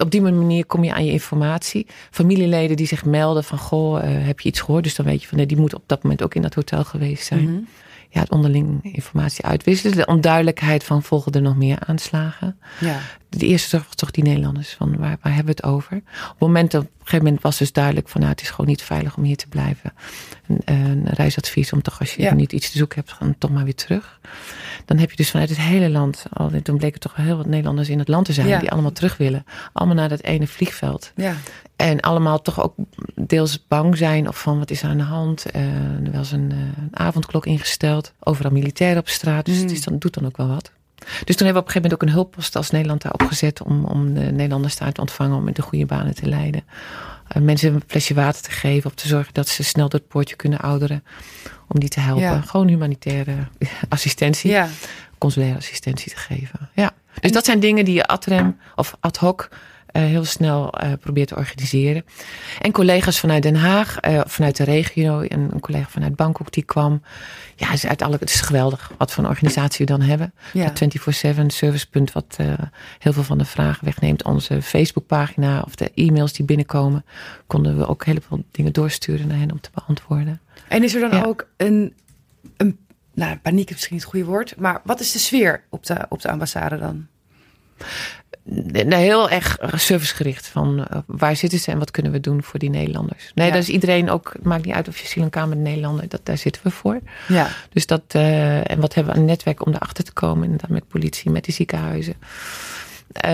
op 0.02 0.12
die 0.12 0.22
manier 0.22 0.66
kom 0.66 0.84
je 0.84 0.94
aan 0.94 1.06
je 1.06 1.12
informatie. 1.12 1.88
Familieleden 2.12 2.78
die 2.78 2.88
zich 2.88 3.06
melden 3.06 3.44
van, 3.44 3.58
goh, 3.58 4.04
uh, 4.04 4.10
heb 4.26 4.40
je 4.40 4.50
iets 4.50 4.60
gehoord? 4.60 4.84
Dus 4.84 4.96
dan 4.96 5.06
weet 5.06 5.22
je 5.22 5.28
van, 5.28 5.38
nee, 5.38 5.46
die 5.46 5.58
moet 5.58 5.76
op 5.76 5.84
dat 5.86 6.04
moment 6.04 6.24
ook 6.24 6.36
in 6.36 6.42
dat 6.42 6.54
hotel 6.54 6.84
geweest 6.84 7.26
zijn. 7.26 7.42
Mm 7.42 7.48
-hmm. 7.48 7.68
Ja, 8.12 8.20
het 8.20 8.32
onderling 8.32 8.94
informatie 8.94 9.46
uitwisselen. 9.46 9.98
De 9.98 10.06
onduidelijkheid 10.06 10.84
van, 10.84 11.04
volgen 11.04 11.32
er 11.32 11.42
nog 11.42 11.56
meer 11.56 11.80
aanslagen? 11.86 12.58
Ja. 12.80 13.00
De 13.30 13.46
eerste 13.46 13.78
was 13.78 13.96
toch 13.96 14.12
die 14.12 14.24
Nederlanders, 14.24 14.70
van 14.74 14.98
waar, 14.98 15.18
waar 15.22 15.36
hebben 15.36 15.56
we 15.56 15.62
het 15.62 15.64
over? 15.74 15.96
Op 15.98 16.30
het 16.30 16.40
moment, 16.40 16.74
op 16.74 16.82
een 16.82 16.90
gegeven 17.00 17.26
moment 17.26 17.42
was 17.44 17.58
dus 17.58 17.72
duidelijk 17.72 18.10
van, 18.10 18.22
nou, 18.22 18.32
het 18.34 18.42
is 18.42 18.50
gewoon 18.50 18.68
niet 18.68 18.82
veilig 18.82 19.18
om 19.18 19.24
hier 19.24 19.36
te 19.38 19.48
blijven. 19.48 19.94
Een, 20.48 20.62
een 20.66 21.06
reisadvies 21.08 21.74
om 21.74 21.82
toch, 21.82 22.00
als 22.00 22.16
je 22.16 22.22
Ja. 22.22 22.34
niet 22.34 22.52
iets 22.54 22.72
te 22.72 22.78
zoeken 22.78 23.04
hebt, 23.06 23.20
dan 23.20 23.36
toch 23.38 23.52
maar 23.52 23.64
weer 23.64 23.76
terug. 23.76 24.20
Dan 24.86 24.98
heb 24.98 25.10
je 25.10 25.16
dus 25.16 25.30
vanuit 25.32 25.50
het 25.50 25.60
hele 25.60 25.90
land, 25.90 26.26
al, 26.34 26.52
toen 26.64 26.78
bleken 26.78 27.00
toch 27.00 27.16
wel 27.16 27.26
heel 27.26 27.38
wat 27.38 27.46
Nederlanders 27.46 27.90
in 27.90 28.00
het 28.00 28.08
land 28.08 28.26
te 28.26 28.34
zijn, 28.34 28.48
Ja. 28.48 28.60
die 28.60 28.72
allemaal 28.72 28.92
terug 28.92 29.18
willen. 29.18 29.46
Allemaal 29.74 29.96
naar 29.96 30.10
dat 30.10 30.22
ene 30.24 30.48
vliegveld. 30.48 31.12
Ja. 31.16 31.36
En 31.76 32.00
allemaal 32.00 32.42
toch 32.42 32.64
ook 32.64 32.74
deels 33.16 33.68
bang 33.68 33.98
zijn 33.98 34.28
of 34.28 34.42
van 34.42 34.60
wat 34.60 34.72
is 34.72 34.82
er 34.84 34.90
aan 34.90 34.98
de 34.98 35.04
hand. 35.04 35.46
Uh, 35.56 35.62
er 36.06 36.12
was 36.12 36.32
een, 36.32 36.50
uh, 36.54 36.58
een 36.58 36.90
avondklok 36.92 37.46
ingesteld, 37.46 38.14
overal 38.20 38.52
militairen 38.52 39.00
op 39.00 39.10
straat. 39.10 39.46
Dus 39.46 39.56
Mm. 39.56 39.62
het 39.62 39.72
is 39.72 39.82
dan, 39.84 39.98
doet 40.00 40.14
dan 40.14 40.26
ook 40.26 40.38
wel 40.38 40.48
wat. 40.48 40.72
Dus 41.00 41.36
toen 41.36 41.46
hebben 41.46 41.54
we 41.54 41.60
op 41.60 41.66
een 41.66 41.72
gegeven 41.72 41.82
moment 41.82 41.94
ook 41.94 42.02
een 42.02 42.14
hulppost 42.14 42.56
als 42.56 42.70
Nederland 42.70 43.02
daar 43.02 43.14
opgezet 43.14 43.62
om, 43.62 43.86
om 43.86 44.14
de 44.14 44.20
Nederlanders 44.20 44.78
daar 44.78 44.92
te 44.92 45.02
ontvangen, 45.02 45.38
om 45.38 45.48
in 45.48 45.54
de 45.54 45.62
goede 45.62 45.86
banen 45.86 46.16
te 46.16 46.26
leiden. 46.26 46.64
Uh, 47.38 47.44
mensen 47.44 47.74
een 47.74 47.84
flesje 47.88 48.14
water 48.14 48.42
te 48.42 48.52
geven, 48.52 48.90
om 48.90 48.96
te 48.96 49.08
zorgen 49.08 49.34
dat 49.34 49.48
ze 49.48 49.64
snel 49.64 49.90
door 49.90 50.00
het 50.00 50.10
poortje 50.10 50.36
kunnen 50.36 50.60
ouderen. 50.60 51.04
Om 51.68 51.80
die 51.80 51.90
te 51.90 52.00
helpen. 52.00 52.24
Ja. 52.24 52.42
Gewoon 52.42 52.68
humanitaire 52.68 53.36
assistentie, 53.90 54.52
Ja. 54.52 54.68
consulaire 55.18 55.58
assistentie 55.58 56.12
te 56.12 56.18
geven. 56.18 56.70
Ja. 56.74 56.92
Dus 57.20 57.32
dat 57.32 57.46
zijn 57.46 57.60
dingen 57.60 57.86
die 57.86 57.94
je 57.94 58.06
ad 58.06 58.26
rem 58.26 58.58
of 58.76 58.96
ad 59.00 59.18
hoc 59.18 59.50
heel 59.92 60.26
snel 60.26 60.84
uh, 60.84 60.92
probeert 61.00 61.28
te 61.28 61.36
organiseren. 61.36 62.06
En 62.62 62.72
collega's 62.72 63.20
vanuit 63.20 63.44
Den 63.44 63.56
Haag, 63.56 63.98
uh, 64.08 64.22
vanuit 64.26 64.58
de 64.58 64.64
regio, 64.64 65.22
en 65.22 65.50
een 65.52 65.60
collega 65.60 65.88
vanuit 65.90 66.16
Bangkok 66.16 66.52
die 66.52 66.64
kwam. 66.64 67.02
Ja, 67.56 67.66
het 67.66 67.76
is 67.76 67.88
uiteindelijk 67.88 68.30
het 68.30 68.40
is 68.40 68.46
geweldig 68.48 68.92
wat 68.98 69.12
voor 69.12 69.24
een 69.24 69.30
organisatie 69.30 69.86
we 69.86 69.92
dan 69.92 70.02
hebben. 70.02 70.34
Ja. 70.54 70.64
Het 70.64 71.00
24-7 71.38 71.46
servicepunt 71.48 72.12
wat 72.12 72.38
heel 73.00 73.14
veel 73.14 73.24
van 73.24 73.38
de 73.38 73.46
vragen 73.46 73.86
wegneemt. 73.86 74.24
Onze 74.24 74.62
Facebookpagina 74.62 75.62
of 75.66 75.76
de 75.76 75.92
e-mails 75.96 76.34
die 76.34 76.46
binnenkomen, 76.46 77.06
konden 77.48 77.78
we 77.78 77.88
ook 77.88 78.06
heel 78.06 78.18
veel 78.28 78.44
dingen 78.52 78.74
doorsturen 78.74 79.28
naar 79.28 79.38
hen 79.38 79.52
om 79.52 79.62
te 79.62 79.70
beantwoorden. 79.74 80.42
En 80.68 80.84
is 80.84 80.94
er 80.94 81.00
dan 81.02 81.12
Ja. 81.12 81.24
ook 81.24 81.48
een, 81.58 81.94
een 82.58 82.78
nou, 83.14 83.38
paniek 83.38 83.66
is 83.68 83.72
misschien 83.72 83.96
niet 83.96 84.04
het 84.04 84.14
goede 84.14 84.30
woord, 84.30 84.56
maar 84.58 84.82
wat 84.84 85.00
is 85.00 85.12
de 85.12 85.20
sfeer 85.20 85.64
op 85.70 85.86
de, 85.86 86.06
op 86.10 86.22
de 86.22 86.30
ambassade 86.32 86.78
dan? 86.78 87.08
Heel 88.88 89.30
erg 89.30 89.58
servicegericht 89.76 90.48
van 90.48 90.80
uh, 90.80 90.98
waar 91.06 91.36
zitten 91.36 91.60
ze 91.60 91.72
en 91.72 91.80
wat 91.80 91.92
kunnen 91.92 92.12
we 92.12 92.20
doen 92.20 92.44
voor 92.44 92.60
die 92.60 92.70
Nederlanders. 92.70 93.32
Nee, 93.36 93.48
Ja. 93.48 93.54
dat 93.54 93.62
is 93.62 93.70
iedereen 93.70 94.10
ook. 94.10 94.30
Het 94.34 94.44
maakt 94.44 94.66
niet 94.66 94.76
uit 94.76 94.88
of 94.88 94.98
je 95.00 95.08
Sri 95.08 95.20
Lanka 95.22 95.46
met 95.46 95.58
Nederlander, 95.58 96.08
dat, 96.08 96.20
daar 96.24 96.38
zitten 96.38 96.62
we 96.64 96.72
voor. 96.72 97.00
Ja. 97.28 97.48
Dus 97.74 97.86
dat, 97.86 98.02
uh, 98.16 98.72
en 98.72 98.80
wat 98.80 98.94
hebben 98.94 99.14
we 99.14 99.20
aan 99.20 99.26
een 99.26 99.30
netwerk 99.32 99.66
om 99.66 99.74
erachter 99.74 100.04
te 100.04 100.14
komen, 100.14 100.44
inderdaad 100.44 100.70
met 100.70 100.88
politie, 100.88 101.32
met 101.32 101.44
die 101.44 101.54
ziekenhuizen. 101.54 102.16
Uh, 103.26 103.32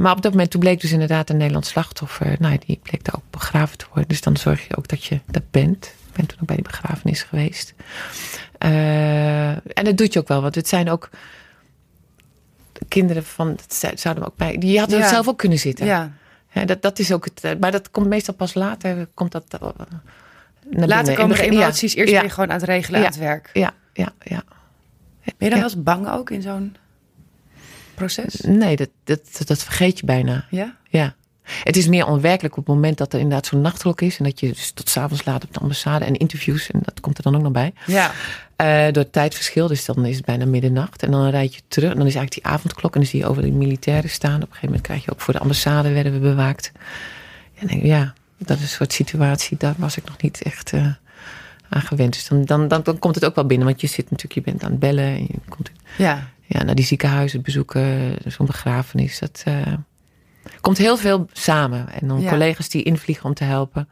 maar 0.00 0.12
op 0.12 0.22
dat 0.22 0.30
moment, 0.32 0.50
toen 0.50 0.60
bleek 0.60 0.80
dus 0.80 0.92
inderdaad 0.92 1.30
een 1.30 1.36
Nederlands 1.36 1.68
slachtoffer. 1.68 2.36
Nou, 2.38 2.58
die 2.66 2.80
bleek 2.82 3.04
daar 3.04 3.14
ook 3.14 3.30
begraven 3.30 3.78
te 3.78 3.84
worden. 3.88 4.08
Dus 4.08 4.20
dan 4.20 4.36
zorg 4.36 4.68
je 4.68 4.76
ook 4.76 4.88
dat 4.88 5.04
je 5.04 5.20
dat 5.26 5.50
bent. 5.50 5.84
Ik 5.86 6.12
ben 6.16 6.26
toen 6.26 6.38
ook 6.40 6.46
bij 6.46 6.56
die 6.56 6.64
begrafenis 6.64 7.22
geweest. 7.22 7.74
En 8.58 9.84
dat 9.84 9.96
doet 9.96 10.12
je 10.12 10.18
ook 10.18 10.28
wel, 10.28 10.42
want 10.42 10.54
het 10.54 10.68
zijn 10.68 10.90
ook 10.90 11.10
kinderen 12.88 13.24
van, 13.24 13.56
dat 13.56 14.00
zouden 14.00 14.24
we 14.24 14.30
ook 14.30 14.36
bij, 14.36 14.58
die 14.58 14.78
hadden 14.78 14.96
Ja. 14.98 15.04
het 15.04 15.12
zelf 15.12 15.28
ook 15.28 15.38
kunnen 15.38 15.58
zitten. 15.58 15.86
ja. 15.86 16.12
Dat, 16.66 16.82
dat 16.82 16.98
is 16.98 17.12
ook 17.12 17.24
het, 17.24 17.44
eh, 17.44 17.52
maar 17.60 17.72
dat 17.72 17.90
komt 17.90 18.06
meestal 18.06 18.34
pas 18.34 18.54
later, 18.54 19.08
komt 19.14 19.32
dat 19.32 19.44
uh, 19.62 19.68
naar 20.70 20.88
Later 20.88 21.14
komen 21.14 21.36
de 21.36 21.42
ja, 21.44 21.50
emoties, 21.50 21.94
eerst 21.94 22.12
ben 22.12 22.22
je 22.22 22.30
gewoon 22.30 22.48
aan 22.50 22.56
het 22.56 22.64
regelen 22.64 23.00
aan 23.00 23.06
het 23.06 23.16
werk. 23.16 23.50
Ja, 23.52 23.72
ja, 23.92 24.12
ja. 24.22 24.42
Ben 25.24 25.34
je 25.38 25.48
dan 25.48 25.58
wel 25.58 25.62
eens 25.62 25.82
bang 25.82 26.08
ook 26.10 26.30
in 26.30 26.42
zo'n 26.42 26.76
proces? 27.94 28.34
Nee, 28.40 28.76
dat, 28.76 28.88
dat, 29.04 29.20
dat, 29.38 29.46
dat 29.46 29.62
vergeet 29.62 29.98
je 29.98 30.06
bijna. 30.06 30.46
Ja? 30.50 30.76
Ja. 30.88 31.14
Het 31.44 31.76
is 31.76 31.88
meer 31.88 32.06
onwerkelijk 32.06 32.56
op 32.56 32.66
het 32.66 32.74
moment 32.74 32.98
dat 32.98 33.12
er 33.12 33.18
inderdaad 33.18 33.46
zo'n 33.46 33.60
nachtklok 33.60 34.00
is. 34.00 34.18
En 34.18 34.24
dat 34.24 34.40
je 34.40 34.48
dus 34.48 34.70
tot 34.70 34.88
s'avonds 34.88 35.24
laat 35.24 35.44
op 35.44 35.54
de 35.54 35.60
ambassade 35.60 36.04
en 36.04 36.16
interviews. 36.16 36.70
En 36.70 36.80
dat 36.82 37.00
komt 37.00 37.16
er 37.16 37.22
dan 37.22 37.36
ook 37.36 37.42
nog 37.42 37.52
bij. 37.52 37.72
Ja. 37.86 38.10
Eh, 38.56 38.84
door 38.84 39.02
het 39.02 39.12
tijdverschil, 39.12 39.66
dus 39.68 39.84
dan 39.84 40.04
is 40.04 40.16
het 40.16 40.24
bijna 40.24 40.44
middernacht. 40.46 41.02
En 41.02 41.10
dan 41.10 41.28
rijd 41.28 41.54
je 41.54 41.60
terug. 41.68 41.90
En 41.90 41.96
dan 41.96 42.06
is 42.06 42.14
eigenlijk 42.14 42.44
die 42.44 42.52
avondklok. 42.52 42.94
En 42.94 43.00
dan 43.00 43.08
zie 43.08 43.20
je 43.20 43.26
over 43.26 43.42
die 43.42 43.52
militairen 43.52 44.10
staan. 44.10 44.34
Op 44.34 44.40
een 44.40 44.46
gegeven 44.46 44.66
moment 44.66 44.86
krijg 44.86 45.04
je 45.04 45.12
ook 45.12 45.20
voor 45.20 45.34
de 45.34 45.40
ambassade 45.40 45.92
werden 45.92 46.12
we 46.12 46.18
bewaakt. 46.18 46.72
En 47.54 47.66
denk 47.66 47.80
ik, 47.80 47.86
ja, 47.86 48.14
dat 48.38 48.56
is 48.56 48.62
een 48.62 48.68
soort 48.68 48.92
situatie. 48.92 49.56
Daar 49.56 49.74
was 49.78 49.96
ik 49.96 50.04
nog 50.04 50.22
niet 50.22 50.42
echt 50.42 50.72
eh, 50.72 50.86
aan 51.68 51.82
gewend. 51.82 52.12
Dus 52.12 52.28
dan, 52.28 52.44
dan, 52.44 52.68
dan, 52.68 52.82
dan 52.82 52.98
komt 52.98 53.14
het 53.14 53.24
ook 53.24 53.34
wel 53.34 53.46
binnen. 53.46 53.66
Want 53.66 53.80
je 53.80 53.86
zit 53.86 54.10
natuurlijk, 54.10 54.34
je 54.34 54.40
bent 54.52 54.64
aan 54.64 54.70
het 54.70 54.80
bellen. 54.80 55.04
En 55.04 55.22
je 55.22 55.38
komt 55.48 55.70
Ja. 55.96 56.28
ja, 56.46 56.62
naar 56.62 56.74
die 56.74 56.84
ziekenhuizen 56.84 57.42
bezoeken. 57.42 58.16
Zo'n 58.26 58.46
begrafenis. 58.46 59.18
Dat 59.18 59.42
eh, 59.44 59.72
komt 60.60 60.78
heel 60.78 60.96
veel 60.96 61.26
samen. 61.32 61.86
En 62.00 62.08
dan 62.08 62.20
Ja. 62.20 62.30
collega's 62.30 62.68
die 62.68 62.82
invliegen 62.82 63.24
om 63.24 63.34
te 63.34 63.44
helpen. 63.44 63.88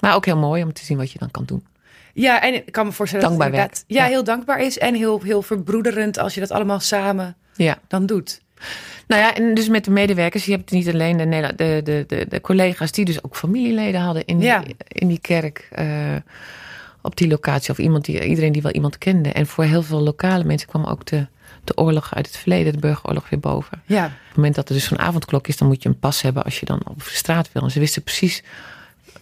Maar 0.00 0.14
ook 0.14 0.24
heel 0.24 0.36
mooi 0.36 0.62
om 0.62 0.72
te 0.72 0.84
zien 0.84 0.96
wat 0.96 1.10
je 1.12 1.18
dan 1.18 1.30
kan 1.30 1.44
doen. 1.44 1.66
Ja, 2.14 2.42
en 2.42 2.54
ik 2.54 2.72
kan 2.72 2.86
me 2.86 2.92
voorstellen 2.92 3.24
Dankbaar 3.26 3.50
dat 3.50 3.60
het 3.60 3.66
werk. 3.70 3.82
inderdaad- 3.86 4.02
ja, 4.02 4.10
Ja. 4.10 4.16
heel 4.16 4.24
dankbaar 4.24 4.60
is 4.60 4.78
en 4.78 4.94
heel, 4.94 5.20
heel 5.22 5.42
verbroederend 5.42 6.18
als 6.18 6.34
je 6.34 6.40
dat 6.40 6.50
allemaal 6.50 6.80
samen 6.80 7.36
Ja. 7.54 7.78
dan 7.88 8.06
doet. 8.06 8.42
Nou 9.06 9.22
ja, 9.22 9.34
en 9.34 9.54
dus 9.54 9.68
met 9.68 9.84
de 9.84 9.90
medewerkers. 9.90 10.44
Je 10.44 10.50
hebt 10.52 10.70
niet 10.70 10.88
alleen 10.88 11.16
de, 11.16 11.52
de, 11.56 12.04
de, 12.06 12.26
de 12.28 12.40
collega's 12.40 12.92
die 12.92 13.04
dus 13.04 13.22
ook 13.24 13.36
familieleden 13.36 14.00
hadden 14.00 14.24
in, 14.24 14.40
Ja. 14.40 14.58
die, 14.58 14.76
in 14.88 15.08
die 15.08 15.20
kerk. 15.20 15.68
eh, 15.72 15.86
op 17.02 17.16
die 17.16 17.28
locatie. 17.28 17.70
Of 17.70 17.78
iemand 17.78 18.04
die, 18.04 18.24
iedereen 18.24 18.52
die 18.52 18.62
wel 18.62 18.72
iemand 18.72 18.98
kende. 18.98 19.28
En 19.32 19.46
voor 19.46 19.64
heel 19.64 19.82
veel 19.82 20.00
lokale 20.00 20.44
mensen 20.44 20.68
kwam 20.68 20.84
ook 20.84 21.06
de, 21.06 21.26
de 21.66 21.76
oorlog 21.76 22.14
uit 22.14 22.26
het 22.26 22.36
verleden, 22.36 22.72
de 22.72 22.78
burgeroorlog, 22.78 23.28
weer 23.28 23.40
boven. 23.40 23.82
Ja, 23.86 24.04
Op 24.04 24.10
het 24.26 24.36
moment 24.36 24.54
dat 24.54 24.68
er 24.68 24.74
dus 24.74 24.84
zo'n 24.84 24.98
avondklok 24.98 25.46
is, 25.48 25.56
dan 25.56 25.68
moet 25.68 25.82
je 25.82 25.88
een 25.88 25.98
pas 25.98 26.22
hebben 26.22 26.44
als 26.44 26.60
je 26.60 26.66
dan 26.66 26.80
op 26.88 26.98
de 26.98 27.10
straat 27.10 27.52
wil. 27.52 27.62
En 27.62 27.70
ze 27.70 27.78
wisten 27.78 28.02
precies 28.02 28.42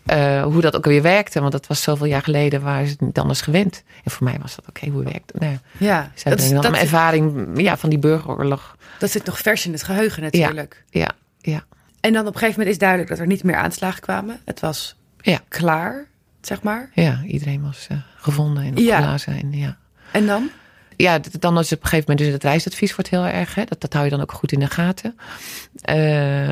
eh, 0.07 0.43
hoe 0.43 0.61
dat 0.61 0.77
ook 0.77 0.85
weer 0.85 1.03
werkte. 1.03 1.41
Want 1.41 1.53
dat 1.53 1.67
was 1.67 1.83
zoveel 1.83 2.07
jaar 2.07 2.23
geleden, 2.23 2.63
waren 2.63 2.87
ze 2.87 2.93
het 2.93 3.01
niet 3.01 3.19
anders 3.19 3.41
gewend. 3.41 3.83
En 4.05 4.11
voor 4.11 4.25
mij 4.25 4.39
was 4.41 4.57
dat 4.57 4.69
oké, 4.69 4.89
hoe 4.89 5.03
werkt 5.05 5.33
het? 5.33 5.41
Nou, 5.41 5.53
ja, 5.53 5.59
ja. 5.89 6.11
zij 6.15 6.31
Dat, 6.37 6.41
dan 6.41 6.55
dat, 6.55 6.65
een 6.65 6.75
ervaring 6.79 7.51
ja, 7.61 7.77
van 7.77 7.91
die 7.91 7.99
burgeroorlog. 7.99 8.77
dat 8.99 9.11
zit 9.11 9.25
nog 9.25 9.39
vers 9.39 9.67
in 9.67 9.73
het 9.73 9.83
geheugen 9.83 10.23
natuurlijk. 10.23 10.85
Ja, 10.91 11.11
ja, 11.41 11.65
En 12.01 12.13
dan 12.13 12.21
op 12.27 12.33
een 12.33 12.39
gegeven 12.39 12.51
moment 12.59 12.69
is 12.75 12.79
duidelijk 12.79 13.11
dat 13.11 13.19
er 13.19 13.27
niet 13.27 13.45
meer 13.45 13.57
aanslagen 13.57 14.01
kwamen. 14.01 14.41
Het 14.45 14.61
was 14.61 14.97
Ja. 15.21 15.41
klaar, 15.49 16.05
zeg 16.41 16.63
maar. 16.63 16.91
ja. 16.95 17.21
Iedereen 17.27 17.63
was 17.63 17.87
eh, 17.91 17.97
gevonden 18.17 18.63
en 18.65 18.77
Ja. 18.77 18.97
opgeblazen. 18.97 19.41
En, 19.41 19.53
ja. 19.53 19.77
En 20.13 20.27
dan? 20.27 20.51
Ja, 21.03 21.21
dan 21.39 21.59
is 21.59 21.73
op 21.73 21.83
een 21.83 21.89
gegeven 21.89 22.11
moment 22.11 22.19
dus 22.19 22.29
het 22.33 22.43
reisadvies 22.43 22.95
wordt 22.95 23.11
heel 23.11 23.25
erg. 23.25 23.55
Hè? 23.55 23.65
Dat, 23.65 23.81
dat 23.81 23.93
hou 23.93 24.05
je 24.05 24.11
dan 24.11 24.21
ook 24.21 24.33
goed 24.33 24.53
in 24.53 24.59
de 24.61 24.67
gaten. 24.67 25.17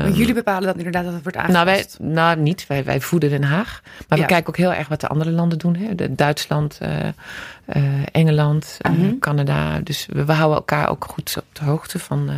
Want 0.03 0.17
jullie 0.17 0.33
bepalen 0.33 0.63
dat 0.63 0.77
inderdaad 0.77 1.03
dat 1.03 1.13
het 1.13 1.23
wordt 1.23 1.37
Nou, 1.37 1.65
wij, 1.65 1.73
aangepast. 1.73 1.99
nou, 1.99 2.39
niet. 2.39 2.67
Wij, 2.67 2.83
wij 2.83 3.01
voeden 3.01 3.29
Den 3.29 3.43
Haag. 3.43 3.81
Maar 4.07 4.17
Ja. 4.17 4.23
we 4.23 4.29
kijken 4.29 4.47
ook 4.47 4.57
heel 4.57 4.73
erg 4.73 4.87
wat 4.87 5.01
de 5.01 5.07
andere 5.07 5.31
landen 5.31 5.57
doen. 5.57 5.75
Hè? 5.75 5.95
De, 5.95 6.15
Duitsland, 6.15 6.77
eh, 6.81 6.89
eh, 7.71 7.83
Engeland, 8.11 8.77
eh, 8.81 8.91
Mhm. 8.91 9.19
Canada. 9.19 9.79
Dus 9.79 10.05
we, 10.09 10.25
we 10.25 10.31
houden 10.33 10.57
elkaar 10.57 10.89
ook 10.89 11.05
goed 11.05 11.35
op 11.37 11.45
de 11.55 11.63
hoogte 11.63 11.99
van. 11.99 12.29
eh, 12.29 12.35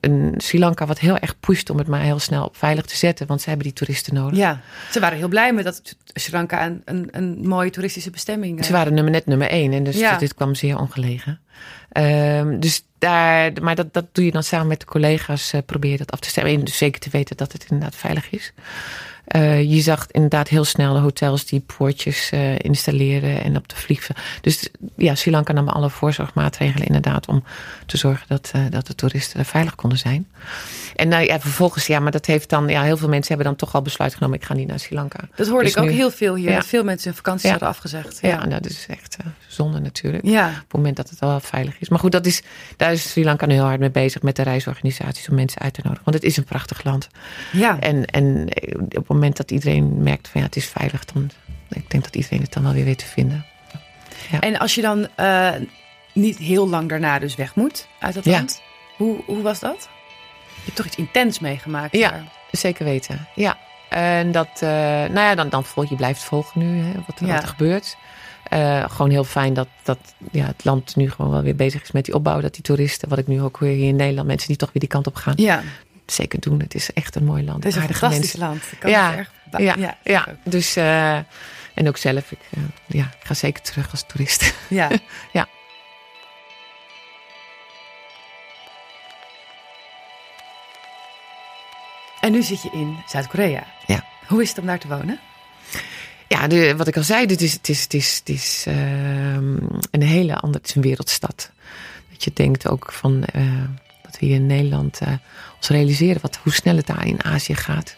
een 0.00 0.34
Sri 0.36 0.58
Lanka 0.58 0.86
wat 0.86 0.98
heel 0.98 1.16
erg 1.18 1.40
pusht 1.40 1.70
om 1.70 1.78
het 1.78 1.86
maar 1.86 2.00
heel 2.00 2.18
snel 2.18 2.44
op 2.44 2.56
veilig 2.56 2.84
te 2.84 2.96
zetten. 2.96 3.26
Want 3.26 3.40
ze 3.40 3.48
hebben 3.48 3.66
die 3.66 3.74
toeristen 3.76 4.14
nodig. 4.14 4.38
Ja, 4.38 4.60
ze 4.90 5.00
waren 5.00 5.18
heel 5.18 5.28
blij 5.28 5.52
met 5.52 5.64
dat 5.64 5.96
Sri 6.12 6.32
Lanka 6.32 6.66
een, 6.66 6.82
een, 6.84 7.08
een 7.12 7.48
mooie 7.48 7.70
toeristische 7.70 8.10
bestemming 8.10 8.64
Ze 8.64 8.72
waren 8.72 8.94
nummer, 8.94 9.12
net 9.12 9.26
nummer 9.26 9.48
één. 9.48 9.72
En 9.72 9.84
dus 9.84 9.96
Ja. 9.98 10.16
dit 10.18 10.34
kwam 10.34 10.54
zeer 10.54 10.78
ongelegen. 10.78 11.40
Ehm, 11.92 12.58
dus 12.60 12.84
daar, 12.98 13.52
maar 13.62 13.74
dat, 13.74 13.92
dat 13.92 14.04
doe 14.12 14.24
je 14.24 14.30
dan 14.30 14.42
samen 14.42 14.66
met 14.66 14.80
de 14.80 14.86
collega's. 14.86 15.52
probeer 15.66 15.90
je 15.90 15.96
dat 15.98 16.10
af 16.12 16.20
te 16.20 16.28
stemmen. 16.28 16.54
En 16.54 16.64
dus 16.64 16.76
zeker 16.76 17.00
te 17.00 17.10
weten 17.10 17.36
dat 17.36 17.52
het 17.52 17.66
inderdaad 17.70 17.96
veilig 17.96 18.30
is. 18.30 18.52
Eh, 19.24 19.70
je 19.70 19.80
zag 19.80 20.06
inderdaad 20.10 20.48
heel 20.48 20.64
snel 20.64 20.92
de 20.94 21.00
hotels 21.00 21.44
die 21.44 21.60
poortjes 21.60 22.30
eh, 22.30 22.58
installeren 22.58 23.42
en 23.42 23.56
op 23.56 23.68
de 23.68 23.76
vliegen. 23.76 24.14
Dus 24.40 24.68
ja, 24.96 25.14
Sri 25.14 25.30
Lanka 25.30 25.52
nam 25.52 25.68
alle 25.68 25.90
voorzorgmaatregelen 25.90 26.86
inderdaad 26.86 27.28
om 27.28 27.44
te 27.86 27.96
zorgen 27.96 28.26
dat, 28.28 28.50
eh, 28.54 28.60
dat 28.70 28.86
de 28.86 28.94
toeristen 28.94 29.38
er 29.38 29.44
veilig 29.44 29.74
konden 29.74 29.98
zijn. 29.98 30.26
En 30.94 31.08
nou 31.08 31.24
ja, 31.24 31.40
vervolgens, 31.40 31.86
ja, 31.86 31.98
maar 32.00 32.10
dat 32.12 32.26
heeft 32.26 32.48
dan, 32.50 32.68
ja, 32.68 32.82
heel 32.82 32.96
veel 32.96 33.08
mensen 33.08 33.28
hebben 33.34 33.46
dan 33.46 33.56
toch 33.56 33.74
al 33.74 33.82
besluit 33.82 34.14
genomen, 34.14 34.38
ik 34.38 34.44
ga 34.44 34.54
niet 34.54 34.68
naar 34.68 34.78
Sri 34.78 34.94
Lanka. 34.94 35.18
Dat 35.34 35.46
hoorde 35.48 35.64
Dus 35.64 35.74
ik 35.74 35.82
ook 35.82 35.90
heel 35.90 36.10
veel 36.10 36.34
hier. 36.34 36.50
Ja. 36.50 36.62
Veel 36.62 36.84
mensen 36.84 37.06
hun 37.08 37.16
vakanties 37.16 37.44
Ja. 37.44 37.50
hadden 37.50 37.68
afgezegd. 37.68 38.18
Ja, 38.22 38.28
Ja. 38.28 38.36
nou, 38.36 38.48
dat 38.62 38.66
is 38.70 38.86
echt 38.88 39.16
eh, 39.20 39.26
zonde 39.48 39.80
natuurlijk. 39.80 40.24
ja. 40.26 40.48
Op 40.48 40.54
het 40.54 40.72
moment 40.72 40.96
dat 40.96 41.10
het 41.10 41.18
wel 41.18 41.40
veilig 41.40 41.74
is. 41.80 41.88
Maar 41.88 41.98
goed, 41.98 42.12
dat 42.12 42.26
is, 42.26 42.42
daar 42.76 42.92
is 42.92 43.10
Sri 43.10 43.24
Lanka 43.24 43.46
nu 43.46 43.54
heel 43.54 43.62
hard 43.64 43.80
mee 43.80 43.90
bezig 43.90 44.22
met 44.22 44.36
de 44.36 44.42
reisorganisaties 44.42 45.28
om 45.28 45.34
mensen 45.34 45.60
uit 45.60 45.74
te 45.74 45.80
nodigen. 45.82 46.04
Want 46.04 46.16
het 46.16 46.24
is 46.26 46.36
een 46.36 46.44
prachtig 46.44 46.84
land. 46.84 47.08
ja. 47.52 47.80
En, 47.80 48.04
en 48.04 48.48
eh, 48.48 48.78
op 48.80 48.92
het 48.94 49.08
moment 49.08 49.36
dat 49.36 49.50
iedereen 49.50 50.02
merkt 50.02 50.28
van 50.28 50.40
ja, 50.40 50.46
het 50.46 50.56
is 50.56 50.66
veilig, 50.66 51.04
dan 51.04 51.30
ik 51.68 51.90
denk 51.90 52.04
dat 52.04 52.16
iedereen 52.16 52.40
het 52.40 52.52
dan 52.52 52.62
wel 52.62 52.72
weer 52.72 52.84
weet 52.84 52.98
te 52.98 53.06
vinden. 53.06 53.44
En 54.40 54.58
als 54.58 54.74
je 54.74 54.82
dan 54.82 55.08
eh, 55.16 55.50
niet 56.12 56.38
heel 56.38 56.68
lang 56.68 56.88
daarna 56.88 57.18
dus 57.18 57.34
weg 57.34 57.54
moet 57.54 57.88
uit 58.00 58.14
dat 58.14 58.24
Ja. 58.24 58.30
land. 58.32 58.62
Hoe, 58.96 59.22
hoe 59.26 59.42
was 59.42 59.60
dat? 59.60 59.88
Je 60.64 60.70
hebt 60.70 60.76
toch 60.76 60.86
iets 60.86 60.96
intens 60.96 61.38
meegemaakt 61.38 61.96
Ja. 61.96 62.10
daar. 62.10 62.24
Zeker 62.50 62.84
weten. 62.84 63.26
Ja. 63.34 63.58
En 63.88 64.32
dat, 64.32 64.48
eh, 64.54 64.68
nou 64.68 65.14
ja, 65.20 65.34
dan, 65.34 65.48
dan 65.48 65.64
volg 65.64 65.88
je 65.88 65.96
blijft 65.96 66.22
volgen 66.22 66.60
nu, 66.60 66.82
hè, 66.82 66.92
wat, 67.06 67.20
er, 67.20 67.26
Ja. 67.26 67.32
wat 67.34 67.42
er 67.42 67.48
gebeurt. 67.48 67.96
Eh, 68.44 68.84
gewoon 68.90 69.10
heel 69.10 69.24
fijn 69.24 69.54
dat, 69.54 69.68
dat 69.82 69.98
ja, 70.32 70.46
het 70.46 70.64
land 70.64 70.96
nu 70.96 71.10
gewoon 71.10 71.30
wel 71.30 71.42
weer 71.42 71.56
bezig 71.56 71.82
is 71.82 71.90
met 71.92 72.04
die 72.04 72.14
opbouw. 72.14 72.40
Dat 72.40 72.52
die 72.54 72.62
toeristen, 72.62 73.08
wat 73.08 73.18
ik 73.18 73.26
nu 73.26 73.42
ook 73.42 73.58
weer 73.58 73.74
hier 73.76 73.88
in 73.88 73.96
Nederland, 73.96 74.26
mensen 74.26 74.48
die 74.48 74.56
toch 74.56 74.68
weer 74.72 74.80
die 74.80 74.88
kant 74.88 75.06
op 75.06 75.14
gaan. 75.14 75.32
Ja, 75.36 75.62
Zeker 76.06 76.40
doen. 76.40 76.60
Het 76.60 76.74
is 76.74 76.92
echt 76.92 77.14
een 77.16 77.24
mooi 77.24 77.44
land. 77.44 77.64
het 77.64 77.76
is 77.76 77.82
een 77.82 77.88
fantastisch 77.88 78.18
mensen. 78.18 78.38
land. 78.38 78.62
Kan 78.78 78.90
Ja. 78.90 79.16
erg 79.16 79.30
Ja, 79.58 79.96
ja, 80.04 80.26
dus 80.44 80.76
eh, 80.76 81.14
en 81.74 81.88
ook 81.88 81.96
zelf, 81.96 82.32
ik, 82.32 82.38
ja, 82.86 83.02
ik 83.20 83.26
ga 83.26 83.34
zeker 83.34 83.62
terug 83.62 83.90
als 83.90 84.04
toerist. 84.06 84.54
ja. 84.68 84.88
Ja. 85.32 85.46
En 92.24 92.32
nu 92.32 92.42
zit 92.42 92.62
je 92.62 92.70
in 92.72 92.96
Zuid-Korea. 93.06 93.66
Ja. 93.86 94.04
Hoe 94.26 94.42
is 94.42 94.48
het 94.48 94.58
om 94.58 94.66
daar 94.66 94.78
te 94.78 94.88
wonen? 94.88 95.20
Ja, 96.28 96.46
de, 96.46 96.76
wat 96.76 96.86
ik 96.86 96.96
al 96.96 97.02
zei, 97.02 97.26
dit 97.26 97.40
is, 97.40 97.52
het 97.52 97.68
is, 97.68 97.82
het 97.82 97.94
is, 97.94 98.16
het 98.18 98.28
is 98.28 98.64
ehm, 98.66 99.56
een 99.90 100.02
hele 100.02 100.34
andere, 100.34 100.58
het 100.58 100.68
is 100.68 100.74
een 100.74 100.82
wereldstad. 100.82 101.50
Dat 102.10 102.24
je 102.24 102.30
denkt 102.34 102.68
ook 102.68 102.92
van, 102.92 103.20
dat 104.02 104.18
we 104.18 104.26
hier 104.26 104.34
in 104.34 104.46
Nederland 104.46 104.98
eh, 104.98 105.12
ons 105.56 105.68
realiseren 105.68 106.22
wat, 106.22 106.36
hoe 106.42 106.52
snel 106.52 106.76
het 106.76 106.86
daar 106.86 107.06
in 107.06 107.24
Azië 107.24 107.54
gaat. 107.54 107.96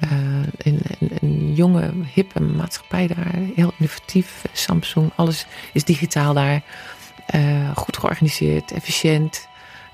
Eh, 0.00 0.10
een, 0.56 0.80
een, 0.98 1.10
een 1.20 1.54
jonge, 1.54 1.90
hippe 2.14 2.40
maatschappij 2.40 3.06
daar, 3.06 3.34
heel 3.54 3.72
innovatief. 3.78 4.44
Samsung, 4.52 5.10
alles 5.16 5.46
is 5.72 5.84
digitaal 5.84 6.34
daar. 6.34 6.62
Goed 7.74 7.96
georganiseerd, 7.96 8.72
efficiënt. 8.72 9.48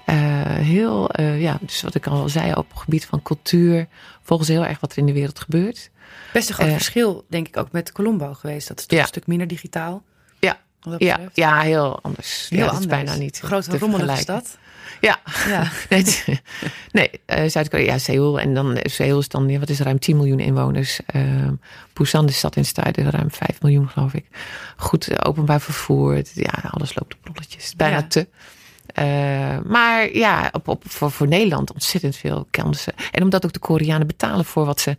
Eh, 0.09 0.14
heel, 0.44 1.11
eh, 1.11 1.40
ja, 1.40 1.59
dus 1.61 1.83
wat 1.83 1.94
ik 1.94 2.07
al 2.07 2.29
zei, 2.29 2.53
op 2.53 2.71
het 2.71 2.79
gebied 2.81 3.07
van 3.07 3.23
cultuur. 3.23 3.87
Volgen 4.23 4.47
ze 4.47 4.53
heel 4.53 4.64
erg 4.66 4.81
wat 4.81 4.92
er 4.92 4.99
in 4.99 5.07
de 5.07 5.12
wereld 5.12 5.40
gebeurt. 5.40 5.90
Best 6.33 6.49
een 6.49 6.55
groot 6.55 6.66
Eh. 6.68 6.73
verschil, 6.73 7.25
denk 7.29 7.49
ik, 7.49 7.57
ook 7.57 7.73
met 7.73 7.92
Colombo 7.92 8.35
geweest. 8.35 8.68
Dat 8.68 8.79
is 8.79 8.87
toch 8.87 8.97
Ja. 8.99 9.03
een 9.05 9.09
stuk 9.09 9.27
minder 9.27 9.47
digitaal. 9.47 10.03
Ja. 10.38 10.59
Ja, 10.99 11.18
ja, 11.35 11.61
heel 11.61 12.03
anders. 12.03 12.47
Heel 12.49 12.59
ja, 12.59 12.64
dat 12.64 12.75
anders. 12.75 12.92
is 12.92 13.05
bijna 13.05 13.14
niet 13.21 13.38
Grote 13.38 13.71
te 13.71 13.79
rommelige 13.79 14.16
stad. 14.21 14.59
Ja, 15.01 15.18
Ja. 15.49 15.71
nee, 16.92 17.11
Zuid-Korea, 17.51 17.85
ja, 17.92 17.99
Seoul. 17.99 18.40
En 18.40 18.55
dan 18.55 18.79
Seoul 18.83 19.18
is 19.18 19.29
dan, 19.29 19.59
wat 19.59 19.68
is 19.68 19.79
er, 19.79 19.85
ruim 19.85 19.99
10 19.99 20.16
miljoen 20.16 20.40
inwoners. 20.40 21.01
Uh, 21.14 21.49
Busan, 21.92 22.27
de 22.27 22.33
stad 22.33 22.57
in 22.57 22.64
stijden, 22.64 23.11
ruim 23.11 23.31
5 23.31 23.62
miljoen 23.62 23.88
geloof 23.88 24.14
ik. 24.14 24.27
Goed 24.77 25.25
openbaar 25.25 25.61
vervoer. 25.61 26.23
Ja, 26.35 26.53
alles 26.71 26.94
loopt 26.94 27.14
op 27.14 27.21
rolletjes. 27.27 27.75
Bijna 27.77 28.03
te. 28.07 28.27
Eh, 28.98 29.58
maar 29.64 30.16
ja, 30.16 30.48
op, 30.52 30.68
op, 30.68 30.82
voor, 30.87 31.11
voor 31.11 31.28
Nederland 31.28 31.72
ontzettend 31.72 32.16
veel 32.16 32.46
kansen. 32.50 32.92
En 33.11 33.22
omdat 33.22 33.44
ook 33.44 33.52
de 33.52 33.58
Koreanen 33.58 34.06
betalen 34.06 34.44
voor 34.44 34.64
wat 34.64 34.80
ze, 34.80 34.96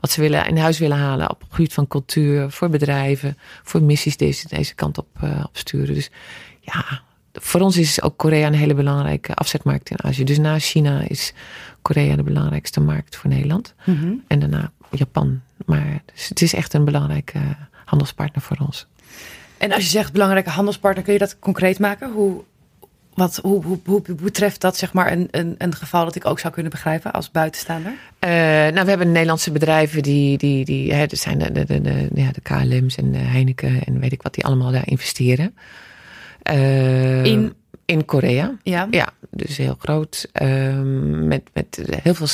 wat 0.00 0.10
ze 0.10 0.20
willen 0.20 0.46
in 0.46 0.56
huis 0.56 0.78
willen 0.78 0.96
halen. 0.96 1.30
Op 1.30 1.40
het 1.40 1.48
gebied 1.50 1.72
van 1.72 1.86
cultuur, 1.86 2.50
voor 2.50 2.68
bedrijven, 2.68 3.38
voor 3.62 3.82
missies 3.82 4.16
deze, 4.16 4.48
deze 4.48 4.74
kant 4.74 4.98
op, 4.98 5.06
eh, 5.20 5.44
op 5.44 5.56
sturen. 5.56 5.94
Dus 5.94 6.10
ja, 6.60 7.00
voor 7.32 7.60
ons 7.60 7.76
is 7.76 8.02
ook 8.02 8.16
Korea 8.16 8.46
een 8.46 8.54
hele 8.54 8.74
belangrijke 8.74 9.34
afzetmarkt 9.34 9.90
in 9.90 10.04
Azië. 10.04 10.24
Dus 10.24 10.38
na 10.38 10.58
China 10.58 11.00
is 11.08 11.32
Korea 11.82 12.16
de 12.16 12.22
belangrijkste 12.22 12.80
markt 12.80 13.16
voor 13.16 13.30
Nederland. 13.30 13.74
Mhm. 13.84 14.12
En 14.26 14.40
daarna 14.40 14.72
Japan. 14.90 15.40
Maar 15.66 16.02
dus 16.14 16.28
het 16.28 16.42
is 16.42 16.54
echt 16.54 16.74
een 16.74 16.84
belangrijke 16.84 17.38
handelspartner 17.84 18.42
voor 18.42 18.56
ons. 18.66 18.86
En 19.58 19.72
als 19.72 19.82
je 19.82 19.90
zegt 19.90 20.12
belangrijke 20.12 20.50
handelspartner, 20.50 21.04
kun 21.04 21.12
je 21.12 21.18
dat 21.18 21.38
concreet 21.38 21.78
maken? 21.78 22.12
Hoe, 22.12 22.44
wat, 23.20 23.36
hoe, 23.42 23.64
hoe, 23.64 23.80
hoe 23.84 24.02
betreft 24.22 24.60
dat 24.60 24.76
zeg 24.76 24.92
maar 24.92 25.12
een, 25.12 25.28
een, 25.30 25.54
een 25.58 25.74
geval 25.74 26.04
dat 26.04 26.14
ik 26.14 26.26
ook 26.26 26.38
zou 26.38 26.52
kunnen 26.52 26.72
begrijpen 26.72 27.12
als 27.12 27.30
buitenstaander? 27.30 27.92
Eh, 28.18 28.30
nou, 28.30 28.82
we 28.82 28.88
hebben 28.88 29.12
Nederlandse 29.12 29.52
bedrijven 29.52 30.02
die, 30.02 30.38
die, 30.38 30.64
die 30.64 30.92
hè, 30.92 31.06
dat 31.06 31.18
zijn 31.18 31.38
de, 31.38 31.52
de, 31.52 31.64
de, 31.64 31.80
de, 31.80 32.08
ja, 32.14 32.30
de 32.32 32.40
KLM's 32.40 32.96
en 32.96 33.12
de 33.12 33.18
Heineken 33.18 33.84
en 33.84 34.00
weet 34.00 34.12
ik 34.12 34.22
wat, 34.22 34.34
die 34.34 34.44
allemaal 34.44 34.72
daar 34.72 34.88
investeren. 34.88 35.54
Eh, 36.42 37.24
In? 37.24 37.54
in 37.84 38.04
Korea. 38.04 38.56
Ja. 38.62 38.88
Ja, 38.90 39.08
dus 39.30 39.56
heel 39.56 39.76
groot. 39.78 40.28
Ehm, 40.32 41.28
met, 41.28 41.42
met 41.52 41.82
heel 42.02 42.14
veel 42.14 42.28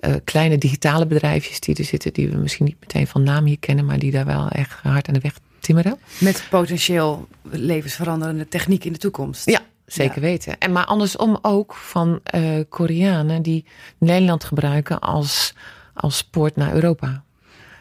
eh, 0.00 0.14
kleine 0.24 0.58
digitale 0.58 1.06
bedrijfjes 1.06 1.60
die 1.60 1.76
er 1.76 1.84
zitten, 1.84 2.12
die 2.12 2.28
we 2.28 2.36
misschien 2.36 2.64
niet 2.64 2.80
meteen 2.80 3.06
van 3.06 3.22
naam 3.22 3.44
hier 3.44 3.58
kennen, 3.58 3.84
maar 3.84 3.98
die 3.98 4.10
daar 4.10 4.26
wel 4.26 4.48
echt 4.48 4.72
hard 4.82 5.08
aan 5.08 5.14
de 5.14 5.20
weg 5.20 5.38
timmeren. 5.60 5.98
Met 6.18 6.46
potentieel 6.50 7.28
levensveranderende 7.50 8.48
techniek 8.48 8.84
in 8.84 8.92
de 8.92 8.98
toekomst. 8.98 9.50
Ja, 9.50 9.60
zeker 9.92 10.20
weten. 10.20 10.58
En 10.58 10.72
maar 10.72 10.84
andersom 10.84 11.38
ook 11.42 11.74
van 11.74 12.20
eh, 12.22 12.42
Koreanen 12.68 13.42
die 13.42 13.64
Nederland 13.98 14.44
gebruiken 14.44 15.00
als, 15.00 15.54
als 15.94 16.24
poort 16.24 16.56
naar 16.56 16.72
Europa. 16.72 17.22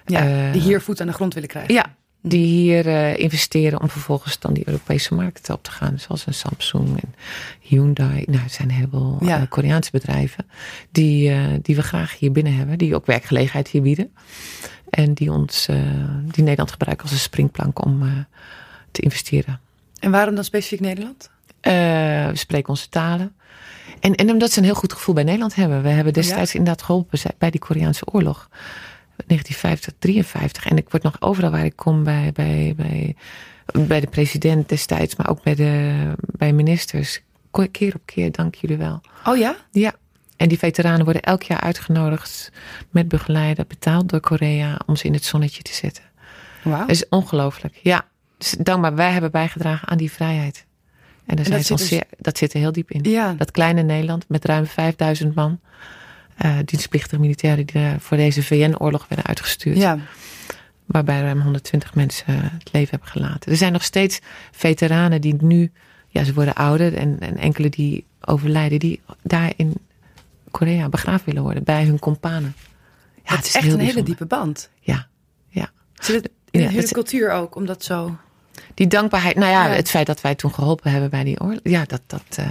Ja, 0.06 0.46
Eh, 0.46 0.52
die 0.54 0.62
hier 0.62 0.82
voet 0.82 1.02
aan 1.02 1.08
de 1.08 1.14
grond 1.14 1.34
willen 1.34 1.50
krijgen. 1.50 1.74
Ja, 1.74 1.96
die 2.22 2.46
hier 2.46 2.88
eh, 2.88 3.18
investeren 3.18 3.82
om 3.82 3.90
vervolgens 3.90 4.40
dan 4.40 4.54
die 4.54 4.68
Europese 4.68 5.14
markten 5.14 5.54
op 5.54 5.64
te 5.64 5.72
gaan. 5.72 6.00
Zoals 6.00 6.26
een 6.26 6.34
Samsung 6.34 7.02
en 7.02 7.14
Hyundai. 7.60 8.24
Nou, 8.26 8.44
het 8.44 8.52
zijn 8.52 8.72
heel 8.72 8.88
veel 8.92 9.18
Ja. 9.22 9.46
Koreaanse 9.46 9.92
bedrijven 9.92 10.46
die, 10.92 11.32
die 11.62 11.76
we 11.76 11.82
graag 11.82 12.18
hier 12.20 12.32
binnen 12.32 12.56
hebben. 12.56 12.78
Die 12.78 12.96
ook 12.96 13.06
werkgelegenheid 13.06 13.68
hier 13.68 13.82
bieden. 13.82 14.14
En 14.90 15.14
die, 15.14 15.32
ons, 15.32 15.66
die 16.24 16.44
Nederland 16.44 16.72
gebruikt 16.72 17.02
als 17.02 17.12
een 17.12 17.18
springplank 17.18 17.86
om 17.86 18.26
te 18.92 19.02
investeren. 19.02 19.60
En 20.00 20.12
waarom 20.12 20.36
dan 20.36 20.44
specifiek 20.44 20.80
Nederland? 20.80 21.30
We 21.62 22.32
spreken 22.34 22.70
onze 22.70 22.90
talen. 22.90 23.34
En, 24.00 24.16
en 24.16 24.30
omdat 24.30 24.52
ze 24.52 24.60
een 24.60 24.66
heel 24.66 24.74
goed 24.74 24.94
gevoel 24.94 25.16
bij 25.16 25.24
Nederland 25.24 25.56
hebben. 25.56 25.82
We 25.82 25.90
hebben 25.90 26.14
destijds 26.14 26.56
inderdaad 26.56 26.82
geholpen 26.82 27.20
bij 27.38 27.50
die 27.50 27.60
Koreaanse 27.60 28.06
oorlog. 28.06 28.50
1950, 29.28 29.94
53. 30.00 30.66
En 30.66 30.78
ik 30.78 30.90
word 30.90 31.04
nog 31.04 31.16
overal 31.20 31.52
waar 31.52 31.66
ik 31.66 31.76
kom 31.76 32.04
bij, 32.04 32.32
bij, 32.34 32.74
bij, 32.76 33.16
bij 33.88 34.00
de 34.00 34.08
president 34.08 34.70
destijds, 34.70 35.16
maar 35.16 35.30
ook 35.30 35.44
bij 35.44 35.56
de 35.56 35.94
bij 36.20 36.54
ministers. 36.54 37.22
Keer 37.72 37.96
op 37.96 38.02
keer, 38.06 38.32
dank 38.32 38.56
jullie 38.56 38.78
wel. 38.78 39.02
Oh 39.26 39.38
ja? 39.38 39.56
Ja. 39.72 39.94
En 40.38 40.50
die 40.50 40.58
veteranen 40.58 41.04
worden 41.04 41.22
elk 41.22 41.44
jaar 41.44 41.60
uitgenodigd 41.60 42.52
met 42.90 43.08
begeleider, 43.08 43.66
betaald 43.68 44.10
door 44.10 44.20
Korea, 44.20 44.80
om 44.86 44.96
ze 44.96 45.06
in 45.06 45.14
het 45.14 45.26
zonnetje 45.26 45.62
te 45.62 45.74
zetten. 45.74 46.04
Wauw. 46.64 46.80
Dat 46.80 46.90
is 46.90 47.10
ongelooflijk. 47.10 47.80
Ja. 47.84 48.06
Dus 48.38 48.56
dankbaar, 48.60 48.96
wij 48.96 49.12
hebben 49.12 49.32
bijgedragen 49.32 49.88
aan 49.88 49.98
die 49.98 50.12
vrijheid. 50.12 50.66
En, 51.30 51.36
daar 51.36 51.50
dat, 51.50 51.66
zit 51.66 51.78
dus... 51.78 51.88
zeer, 51.88 52.04
dat 52.18 52.38
zit 52.38 52.54
er 52.54 52.60
heel 52.60 52.72
diep 52.72 52.92
in. 52.92 53.12
Ja. 53.12 53.34
Dat 53.34 53.52
kleine 53.52 53.82
Nederland 53.82 54.26
met 54.28 54.46
ruim 54.46 54.66
5000 54.66 55.36
man. 55.36 55.60
Uh, 56.46 56.58
dienstplichtige 56.66 57.22
militairen 57.22 57.66
die 57.66 57.82
voor 58.00 58.18
deze 58.18 58.44
VN-oorlog 58.44 59.08
werden 59.08 59.26
uitgestuurd. 59.26 59.78
Ja. 59.78 59.98
Waarbij 60.86 61.22
ruim 61.22 61.42
120 61.42 61.96
mensen 61.96 62.34
het 62.34 62.70
leven 62.72 62.90
hebben 62.90 63.10
gelaten. 63.10 63.52
Er 63.52 63.58
zijn 63.58 63.72
nog 63.72 63.84
steeds 63.84 64.20
veteranen 64.52 65.22
die 65.22 65.36
nu, 65.40 65.72
ja, 66.08 66.24
ze 66.24 66.34
worden 66.34 66.54
ouder 66.54 66.94
en, 66.94 67.20
en 67.20 67.38
enkele 67.38 67.70
die 67.70 68.06
overlijden, 68.22 68.80
die 68.80 69.02
daar 69.22 69.54
in 69.56 69.74
Korea 70.52 70.90
begraafd 70.90 71.26
willen 71.26 71.44
worden 71.44 71.64
bij 71.64 71.86
hun 71.86 72.00
kompanen. 72.00 72.56
Ja, 73.24 73.36
het 73.36 73.46
is, 73.46 73.56
echt 73.56 73.72
een 73.72 73.80
hele 73.80 74.04
diepe 74.04 74.26
band. 74.26 74.70
Ja, 74.80 75.08
ja. 75.48 75.70
Zit 75.94 76.16
het 76.16 76.32
in 76.52 76.62
de 76.62 76.74
hele 76.74 76.92
cultuur 76.92 77.32
ook, 77.32 77.56
om 77.56 77.66
dat 77.66 77.84
zo 77.84 78.18
die 78.74 78.88
dankbaarheid, 78.88 79.36
nou 79.36 79.52
ja, 79.52 79.68
het 79.68 79.90
feit 79.90 80.06
dat 80.06 80.22
wij 80.22 80.36
toen 80.36 80.54
geholpen 80.54 80.92
hebben 80.92 81.10
bij 81.10 81.24
die 81.24 81.42
oorlog. 81.42 81.60
Ja, 81.64 81.84
dat, 81.86 82.02
dat, 82.08 82.38
uh, 82.40 82.46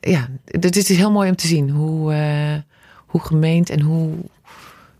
ja, 0.00 0.28
dit 0.44 0.76
is 0.76 0.88
heel 0.88 1.10
mooi 1.10 1.28
om 1.30 1.36
te 1.36 1.46
zien 1.46 1.70
hoe, 1.70 2.12
uh, 2.14 2.54
hoe 3.06 3.20
gemeend 3.20 3.70
en 3.70 3.80
hoe, 3.80 4.12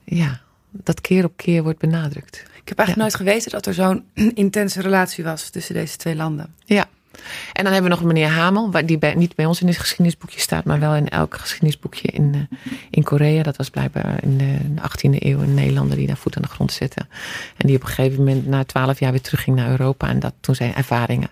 ja, 0.04 0.40
dat 0.70 1.00
keer 1.00 1.24
op 1.24 1.32
keer 1.36 1.62
wordt 1.62 1.78
benadrukt. 1.78 2.44
Ik 2.62 2.68
heb 2.68 2.78
eigenlijk 2.78 3.08
nooit 3.08 3.28
geweten 3.28 3.50
dat 3.50 3.66
er 3.66 3.74
zo'n 3.74 4.04
intense 4.34 4.80
relatie 4.80 5.24
was 5.24 5.50
tussen 5.50 5.74
deze 5.74 5.96
twee 5.96 6.16
landen. 6.16 6.54
Ja. 6.64 6.88
En 7.52 7.64
dan 7.64 7.72
hebben 7.72 7.90
we 7.90 7.96
nog 7.96 8.06
meneer 8.06 8.28
Hamel, 8.28 8.70
die 8.86 8.98
bij, 8.98 9.14
niet 9.14 9.34
bij 9.34 9.44
ons 9.44 9.60
in 9.60 9.66
het 9.66 9.78
geschiedenisboekje 9.78 10.40
staat, 10.40 10.64
maar 10.64 10.80
wel 10.80 10.94
in 10.94 11.08
elk 11.08 11.36
geschiedenisboekje 11.36 12.08
in, 12.08 12.32
uh, 12.34 12.72
in 12.90 13.02
Korea. 13.02 13.42
Dat 13.42 13.56
was 13.56 13.70
blijkbaar 13.70 14.22
in 14.22 14.38
de, 14.38 14.58
18e 14.80 15.22
eeuw 15.22 15.40
een 15.40 15.54
Nederlander 15.54 15.96
die 15.96 16.06
daar 16.06 16.16
voet 16.16 16.36
aan 16.36 16.42
de 16.42 16.48
grond 16.48 16.72
zette. 16.72 17.06
En 17.56 17.66
die 17.66 17.76
op 17.76 17.82
een 17.82 17.88
gegeven 17.88 18.18
moment 18.18 18.46
na 18.46 18.64
twaalf 18.64 18.98
jaar 18.98 19.10
weer 19.10 19.20
terugging 19.20 19.56
naar 19.56 19.70
Europa. 19.70 20.08
En 20.08 20.18
dat 20.20 20.34
toen 20.40 20.54
zijn 20.54 20.74
ervaringen 20.74 21.30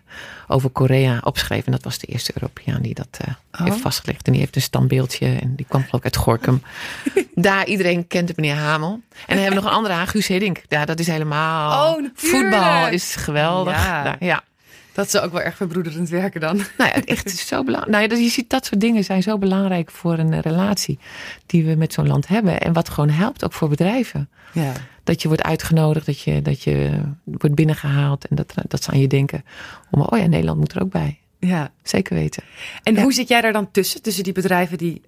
over 0.48 0.70
Korea 0.70 1.20
opschreef. 1.24 1.66
En 1.66 1.72
dat 1.72 1.84
was 1.84 1.98
de 1.98 2.06
eerste 2.06 2.32
Europeaan 2.34 2.82
die 2.82 2.94
dat 2.94 3.18
uh, 3.28 3.34
oh. 3.52 3.66
heeft 3.66 3.80
vastgelegd. 3.80 4.26
En 4.26 4.32
die 4.32 4.40
heeft 4.40 4.56
een 4.56 4.62
standbeeldje 4.62 5.26
en 5.40 5.54
die 5.56 5.66
kwam 5.68 5.86
ook 5.90 6.04
uit 6.04 6.16
Gorkum. 6.16 6.62
daar, 7.34 7.66
iedereen 7.66 8.06
kent 8.06 8.36
meneer 8.36 8.54
Hamel. 8.56 8.90
En 8.92 9.00
dan 9.26 9.36
hebben 9.38 9.54
we 9.54 9.64
nog 9.64 9.64
een 9.64 9.76
andere, 9.76 10.06
Guus 10.06 10.26
Hiddink. 10.26 10.62
Ja, 10.68 10.84
dat 10.84 10.98
is 10.98 11.06
helemaal... 11.06 11.94
Oh, 11.94 12.04
voetbal 12.14 12.88
is 12.88 13.16
geweldig. 13.16 13.84
Ja. 13.84 14.02
Daar, 14.02 14.16
ja. 14.20 14.42
Dat 14.98 15.10
ze 15.10 15.20
ook 15.20 15.32
wel 15.32 15.40
erg 15.40 15.56
verbroederend 15.56 16.08
werken 16.08 16.40
dan. 16.40 16.56
Nou 16.56 16.90
ja, 16.90 17.04
echt 17.04 17.26
is 17.26 17.46
zo 17.46 17.64
belangrijk. 17.64 17.92
Nou 17.92 18.08
ja, 18.08 18.24
je 18.24 18.30
ziet 18.30 18.50
dat 18.50 18.66
soort 18.66 18.80
dingen 18.80 19.04
zijn 19.04 19.22
zo 19.22 19.38
belangrijk 19.38 19.90
voor 19.90 20.18
een 20.18 20.40
relatie 20.40 20.98
die 21.46 21.64
we 21.64 21.74
met 21.74 21.92
zo'n 21.92 22.06
land 22.06 22.28
hebben. 22.28 22.60
En 22.60 22.72
wat 22.72 22.88
gewoon 22.88 23.10
helpt 23.10 23.44
ook 23.44 23.52
voor 23.52 23.68
bedrijven. 23.68 24.28
Ja. 24.52 24.72
Dat 25.04 25.22
je 25.22 25.28
wordt 25.28 25.42
uitgenodigd, 25.42 26.06
dat 26.06 26.20
je, 26.20 26.42
dat 26.42 26.62
je 26.62 27.00
wordt 27.24 27.54
binnengehaald 27.54 28.26
en 28.26 28.36
dat, 28.36 28.54
dat 28.68 28.82
ze 28.84 28.90
aan 28.90 29.00
je 29.00 29.06
denken. 29.06 29.44
Om, 29.90 30.00
oh 30.00 30.18
ja, 30.18 30.26
Nederland 30.26 30.58
moet 30.58 30.72
er 30.72 30.82
ook 30.82 30.90
bij. 30.90 31.18
Ja. 31.38 31.70
Zeker 31.82 32.14
weten. 32.14 32.42
En 32.82 33.02
hoe 33.02 33.12
zit 33.12 33.28
jij 33.28 33.40
daar 33.40 33.52
dan 33.52 33.70
tussen? 33.70 34.02
Tussen 34.02 34.24
die 34.24 34.32
bedrijven 34.32 34.78
die 34.78 35.02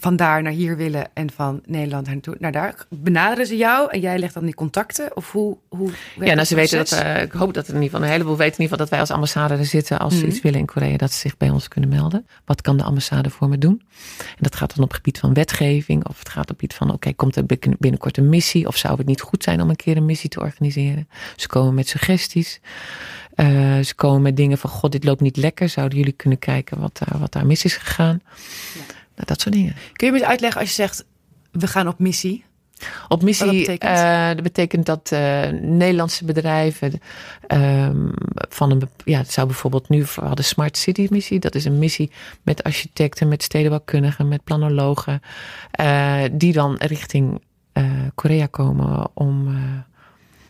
van 0.00 0.16
daar 0.16 0.42
naar 0.42 0.52
hier 0.52 0.76
willen 0.76 1.08
en 1.14 1.30
van 1.30 1.60
Nederland 1.64 2.06
naar, 2.06 2.36
naar 2.38 2.52
daar. 2.52 2.86
Benaderen 2.88 3.46
ze 3.46 3.56
jou 3.56 3.90
en 3.90 4.00
jij 4.00 4.18
legt 4.18 4.34
dan 4.34 4.44
die 4.44 4.54
contacten? 4.54 5.16
Of 5.16 5.32
hoe, 5.32 5.56
hoe 5.68 5.90
ja, 6.20 6.34
nou, 6.34 6.46
ze 6.46 6.54
weten 6.54 6.78
dat, 6.78 6.92
uh, 6.92 7.22
ik 7.22 7.32
hoop 7.32 7.54
dat 7.54 7.68
in 7.68 7.74
ieder 7.74 7.88
geval 7.88 8.02
een 8.02 8.10
heleboel 8.10 8.36
weten 8.36 8.58
in 8.58 8.62
ieder 8.62 8.78
geval 8.78 8.78
dat 8.78 8.88
wij 8.88 9.00
als 9.00 9.10
ambassade 9.10 9.54
er 9.54 9.64
zitten 9.64 9.98
als 9.98 10.14
ze 10.14 10.20
mhm. 10.20 10.28
iets 10.28 10.40
willen 10.40 10.58
in 10.58 10.66
Korea, 10.66 10.96
dat 10.96 11.12
ze 11.12 11.18
zich 11.18 11.36
bij 11.36 11.50
ons 11.50 11.68
kunnen 11.68 11.90
melden. 11.90 12.26
Wat 12.44 12.60
kan 12.60 12.76
de 12.76 12.82
ambassade 12.82 13.30
voor 13.30 13.48
me 13.48 13.58
doen? 13.58 13.82
En 14.18 14.36
dat 14.38 14.56
gaat 14.56 14.74
dan 14.74 14.84
op 14.84 14.88
het 14.88 14.96
gebied 14.96 15.18
van 15.18 15.34
wetgeving 15.34 16.06
of 16.06 16.18
het 16.18 16.28
gaat 16.28 16.42
op 16.42 16.48
het 16.48 16.56
gebied 16.58 16.74
van, 16.74 16.92
oké, 16.92 17.12
komt 17.12 17.36
er 17.36 17.44
binnenkort 17.78 18.16
een 18.16 18.28
missie 18.28 18.66
of 18.66 18.76
zou 18.76 18.96
het 18.96 19.06
niet 19.06 19.20
goed 19.20 19.42
zijn 19.42 19.60
om 19.60 19.68
een 19.68 19.76
keer 19.76 19.96
een 19.96 20.04
missie 20.04 20.30
te 20.30 20.40
organiseren? 20.40 21.08
Ze 21.36 21.48
komen 21.48 21.74
met 21.74 21.88
suggesties. 21.88 22.60
Uh, 23.36 23.78
ze 23.78 23.94
komen 23.94 24.22
met 24.22 24.36
dingen 24.36 24.58
van, 24.58 24.70
god, 24.70 24.92
dit 24.92 25.04
loopt 25.04 25.20
niet 25.20 25.36
lekker. 25.36 25.68
Zouden 25.68 25.98
jullie 25.98 26.12
kunnen 26.12 26.38
kijken 26.38 26.80
wat 26.80 26.98
daar, 26.98 27.18
wat 27.18 27.32
daar 27.32 27.46
mis 27.46 27.64
is 27.64 27.76
gegaan? 27.76 28.20
Ja. 28.74 28.95
Nou, 29.16 29.28
dat 29.28 29.40
soort 29.40 29.54
dingen. 29.54 29.74
Kun 29.92 30.06
je 30.06 30.12
me 30.12 30.18
eens 30.18 30.28
uitleggen 30.28 30.60
als 30.60 30.68
je 30.68 30.74
zegt, 30.74 31.04
we 31.50 31.66
gaan 31.66 31.88
op 31.88 31.98
missie? 31.98 32.44
Op 33.08 33.22
missie, 33.22 33.46
dat 33.46 33.56
betekent? 33.56 33.98
Uh, 33.98 34.28
dat 34.28 34.42
betekent 34.42 34.86
dat 34.86 35.10
uh, 35.12 35.48
Nederlandse 35.60 36.24
bedrijven 36.24 37.00
uh, 37.48 37.90
van 38.48 38.70
een, 38.70 38.88
ja, 39.04 39.18
het 39.18 39.32
zou 39.32 39.46
bijvoorbeeld 39.46 39.88
nu, 39.88 40.02
we 40.02 40.20
hadden 40.20 40.44
Smart 40.44 40.76
City 40.76 41.06
missie. 41.10 41.38
Dat 41.38 41.54
is 41.54 41.64
een 41.64 41.78
missie 41.78 42.10
met 42.42 42.62
architecten, 42.62 43.28
met 43.28 43.42
stedenbouwkundigen, 43.42 44.28
met 44.28 44.44
planologen. 44.44 45.20
Uh, 45.80 46.22
die 46.32 46.52
dan 46.52 46.76
richting 46.76 47.44
Korea 48.14 48.46
komen 48.46 49.08
om 49.14 49.56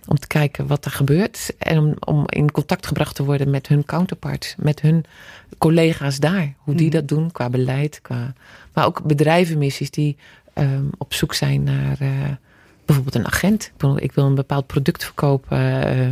om 0.06 0.18
te 0.18 0.26
kijken 0.26 0.66
wat 0.66 0.84
er 0.84 0.90
gebeurt. 0.90 1.54
En 1.58 1.78
om, 1.78 1.94
om 1.98 2.24
in 2.26 2.50
contact 2.50 2.86
gebracht 2.86 3.14
te 3.14 3.24
worden 3.24 3.50
met 3.50 3.68
hun 3.68 3.84
counterparts. 3.84 4.54
Met 4.58 4.80
hun 4.80 5.04
collega's 5.58 6.18
daar. 6.18 6.54
Hoe 6.58 6.74
die 6.74 6.86
mhm. 6.86 6.96
dat 6.96 7.08
doen 7.08 7.32
qua 7.32 7.50
beleid. 7.50 8.00
Qua, 8.02 8.32
maar 8.72 8.86
ook 8.86 9.02
bedrijvenmissies 9.02 9.90
die 9.90 10.16
um, 10.54 10.90
op 10.98 11.14
zoek 11.14 11.34
zijn 11.34 11.62
naar 11.62 11.96
uh, 12.02 12.10
bijvoorbeeld 12.84 13.14
een 13.14 13.26
agent. 13.26 13.72
Ik 13.96 14.12
wil 14.12 14.24
een 14.24 14.34
bepaald 14.34 14.66
product 14.66 15.04
verkopen. 15.04 15.58
Uh, 15.58 16.08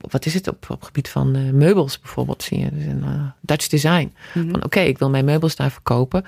wat 0.00 0.26
is 0.26 0.34
het 0.34 0.48
op, 0.48 0.66
op 0.70 0.82
gebied 0.82 1.08
van 1.08 1.36
uh, 1.36 1.52
meubels 1.52 2.00
bijvoorbeeld 2.00 2.42
zie 2.42 2.58
je. 2.58 2.70
Dus 2.72 2.84
een, 2.84 3.32
Dutch 3.40 3.68
design. 3.68 4.12
Mm 4.34 4.50
Van 4.50 4.64
oké, 4.64 4.80
ik 4.80 4.98
wil 4.98 5.10
mijn 5.10 5.24
meubels 5.24 5.56
daar 5.56 5.70
verkopen. 5.70 6.24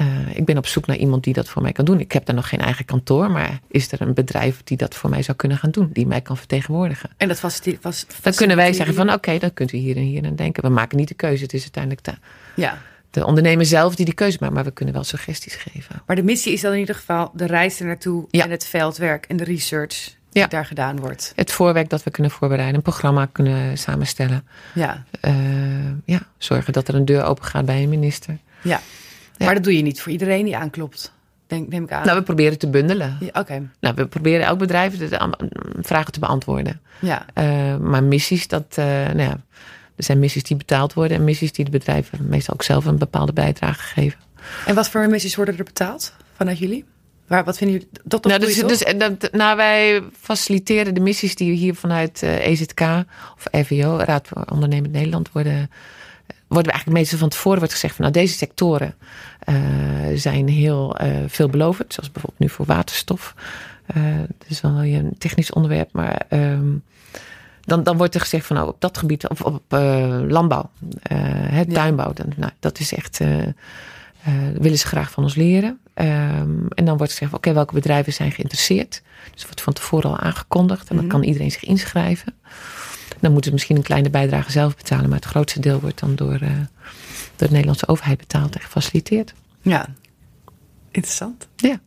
Uh, 0.00 0.36
ik 0.36 0.44
ben 0.44 0.58
op 0.58 0.66
zoek 0.66 0.86
naar 0.86 0.96
iemand 0.96 1.24
die 1.24 1.34
dat 1.34 1.48
voor 1.48 1.62
mij 1.62 1.72
kan 1.72 1.84
doen. 1.84 2.00
Ik 2.00 2.12
heb 2.12 2.24
daar 2.24 2.34
nog 2.34 2.48
geen 2.48 2.60
eigen 2.60 2.84
kantoor, 2.84 3.30
maar 3.30 3.60
is 3.68 3.92
er 3.92 4.00
een 4.00 4.14
bedrijf 4.14 4.60
die 4.64 4.76
dat 4.76 4.94
voor 4.94 5.10
mij 5.10 5.22
zou 5.22 5.36
kunnen 5.36 5.58
gaan 5.58 5.70
doen, 5.70 5.90
die 5.92 6.06
mij 6.06 6.20
kan 6.20 6.36
vertegenwoordigen? 6.36 7.10
En 7.16 7.28
dat 7.28 7.40
was, 7.40 7.60
die, 7.60 7.78
was 7.82 8.06
dan 8.22 8.34
kunnen 8.34 8.56
wij 8.56 8.72
zeggen 8.72 8.94
van 8.94 9.12
oké, 9.12 9.38
dan 9.38 9.54
kunt 9.54 9.72
u 9.72 9.76
hier 9.76 9.96
en 9.96 10.02
hier 10.02 10.24
aan 10.24 10.36
denken. 10.36 10.62
We 10.62 10.68
maken 10.68 10.96
niet 10.96 11.08
de 11.08 11.14
keuze, 11.14 11.42
het 11.42 11.52
is 11.52 11.62
uiteindelijk 11.62 12.04
de, 12.04 12.14
ja. 12.54 12.78
de 13.10 13.26
ondernemer 13.26 13.66
zelf 13.66 13.94
die 13.94 14.04
die 14.04 14.14
keuze 14.14 14.36
maakt, 14.40 14.52
maar 14.52 14.64
we 14.64 14.70
kunnen 14.70 14.94
wel 14.94 15.04
suggesties 15.04 15.54
geven. 15.54 16.02
Maar 16.06 16.16
de 16.16 16.22
missie 16.22 16.52
is 16.52 16.60
dan 16.60 16.72
in 16.72 16.78
ieder 16.78 16.94
geval 16.94 17.30
de 17.34 17.46
reis 17.46 17.80
er 17.80 17.86
naartoe 17.86 18.26
ja. 18.30 18.44
en 18.44 18.50
het 18.50 18.66
veldwerk 18.66 19.24
en 19.24 19.36
de 19.36 19.44
research 19.44 20.14
die 20.30 20.42
ja. 20.42 20.46
daar 20.46 20.66
gedaan 20.66 21.00
wordt. 21.00 21.32
Het 21.36 21.52
voorwerk 21.52 21.88
dat 21.88 22.02
we 22.02 22.10
kunnen 22.10 22.32
voorbereiden, 22.32 22.76
een 22.76 22.82
programma 22.82 23.28
kunnen 23.32 23.78
samenstellen. 23.78 24.46
Ja. 24.74 25.04
Uh, 25.22 25.32
ja, 26.04 26.20
zorgen 26.38 26.72
dat 26.72 26.88
er 26.88 26.94
een 26.94 27.04
deur 27.04 27.24
open 27.24 27.44
gaat 27.44 27.64
bij 27.64 27.82
een 27.82 27.88
minister. 27.88 28.38
Ja. 28.62 28.80
Maar 29.38 29.54
dat 29.54 29.64
doe 29.64 29.76
je 29.76 29.82
niet 29.82 30.00
voor 30.00 30.12
iedereen 30.12 30.44
die 30.44 30.56
aanklopt. 30.56 31.12
Denk, 31.46 31.68
neem 31.68 31.84
ik 31.84 31.92
aan. 31.92 32.04
Nou, 32.06 32.18
we 32.18 32.24
proberen 32.24 32.58
te 32.58 32.68
bundelen. 32.68 33.16
Ja, 33.20 33.40
Oké. 33.40 33.68
Nou, 33.80 33.94
we 33.94 34.06
proberen 34.06 34.46
elk 34.46 34.58
bedrijf 34.58 34.98
de, 34.98 35.18
vragen 35.80 36.12
te 36.12 36.20
beantwoorden. 36.20 36.80
Ja. 37.00 37.26
Uh, 37.34 37.76
maar 37.76 38.04
missies, 38.04 38.48
dat, 38.48 38.76
uh, 38.78 38.84
nou 38.84 39.18
ja, 39.18 39.40
er 39.96 40.04
zijn 40.04 40.18
missies 40.18 40.42
die 40.42 40.56
betaald 40.56 40.92
worden 40.92 41.16
en 41.16 41.24
missies 41.24 41.52
die 41.52 41.64
de 41.64 41.70
bedrijven 41.70 42.28
meestal 42.28 42.54
ook 42.54 42.62
zelf 42.62 42.84
een 42.84 42.98
bepaalde 42.98 43.32
bijdrage 43.32 43.82
geven. 43.82 44.18
En 44.66 44.74
wat 44.74 44.88
voor 44.88 45.08
missies 45.08 45.34
worden 45.36 45.58
er 45.58 45.64
betaald 45.64 46.12
vanuit 46.34 46.58
jullie? 46.58 46.84
Waar, 47.26 47.44
wat 47.44 47.56
vinden 47.56 47.76
jullie? 47.76 47.92
Dat, 48.04 48.24
nou, 48.24 48.40
dus, 48.40 48.54
dus, 48.54 48.84
dat, 48.96 49.32
nou, 49.32 49.56
wij 49.56 50.02
faciliteren 50.20 50.94
de 50.94 51.00
missies 51.00 51.34
die 51.34 51.52
hier 51.52 51.74
vanuit 51.74 52.22
uh, 52.22 52.34
eh, 52.34 52.46
EZK 52.46 52.80
of 53.36 53.44
RVO, 53.50 53.96
Raad 53.96 54.28
voor 54.28 54.44
Ondernemend 54.52 54.92
Nederland, 54.92 55.32
worden 55.32 55.70
worden 56.48 56.66
we 56.66 56.72
eigenlijk 56.72 56.98
meestal 56.98 57.18
van 57.18 57.28
tevoren 57.28 57.58
wordt 57.58 57.72
gezegd 57.72 57.94
van 57.94 58.04
nou 58.04 58.16
deze 58.16 58.36
sectoren 58.36 58.94
uh, 59.48 59.56
zijn 60.14 60.48
heel 60.48 61.02
uh, 61.02 61.08
veelbelovend. 61.26 61.92
Zoals 61.92 62.12
bijvoorbeeld 62.12 62.40
nu 62.40 62.48
voor 62.48 62.66
waterstof. 62.66 63.34
Uh, 63.96 64.18
dat 64.18 64.48
is 64.48 64.60
wel 64.60 64.84
een 64.84 65.14
technisch 65.18 65.52
onderwerp, 65.52 65.92
maar 65.92 66.22
um, 66.30 66.82
dan, 67.60 67.82
dan 67.82 67.96
wordt 67.96 68.14
er 68.14 68.20
gezegd 68.20 68.46
van 68.46 68.56
nou 68.56 68.68
op 68.68 68.80
dat 68.80 68.98
gebied, 68.98 69.28
of 69.28 69.40
op 69.40 69.62
landbouw, 70.28 70.70
het 71.48 71.74
tuinbouw, 71.74 72.12
dan, 72.12 72.32
nou, 72.36 72.52
dat 72.60 72.78
is 72.78 72.94
echt, 72.94 73.20
willen 74.58 74.78
ze 74.78 74.86
graag 74.86 75.10
van 75.10 75.22
ons 75.22 75.34
leren. 75.34 75.78
Um, 75.94 76.66
en 76.68 76.84
dan 76.84 76.96
wordt 76.96 77.12
gezegd 77.12 77.32
oké, 77.32 77.52
welke 77.52 77.74
bedrijven 77.74 78.12
zijn 78.12 78.32
geïnteresseerd. 78.32 79.02
Dus 79.34 79.42
wordt 79.42 79.60
van 79.60 79.72
tevoren 79.72 80.10
al 80.10 80.18
aangekondigd 80.18 80.88
en 80.88 80.96
dan 80.96 81.04
mhm. 81.04 81.14
kan 81.14 81.22
iedereen 81.22 81.50
zich 81.50 81.64
inschrijven. 81.64 82.34
Dan 83.20 83.32
moeten 83.32 83.50
ze 83.50 83.52
misschien 83.52 83.76
een 83.76 83.82
kleine 83.82 84.10
bijdrage 84.10 84.50
zelf 84.50 84.76
betalen, 84.76 85.08
maar 85.08 85.18
het 85.18 85.28
grootste 85.28 85.60
deel 85.60 85.80
wordt 85.80 86.00
dan 86.00 86.14
door, 86.14 86.42
uh, 86.42 86.50
door 87.36 87.48
de 87.48 87.50
Nederlandse 87.50 87.88
overheid 87.88 88.18
betaald 88.18 88.54
en 88.54 88.60
gefaciliteerd. 88.60 89.34
Ja, 89.62 89.86
interessant. 90.90 91.48
Ja. 91.56 91.80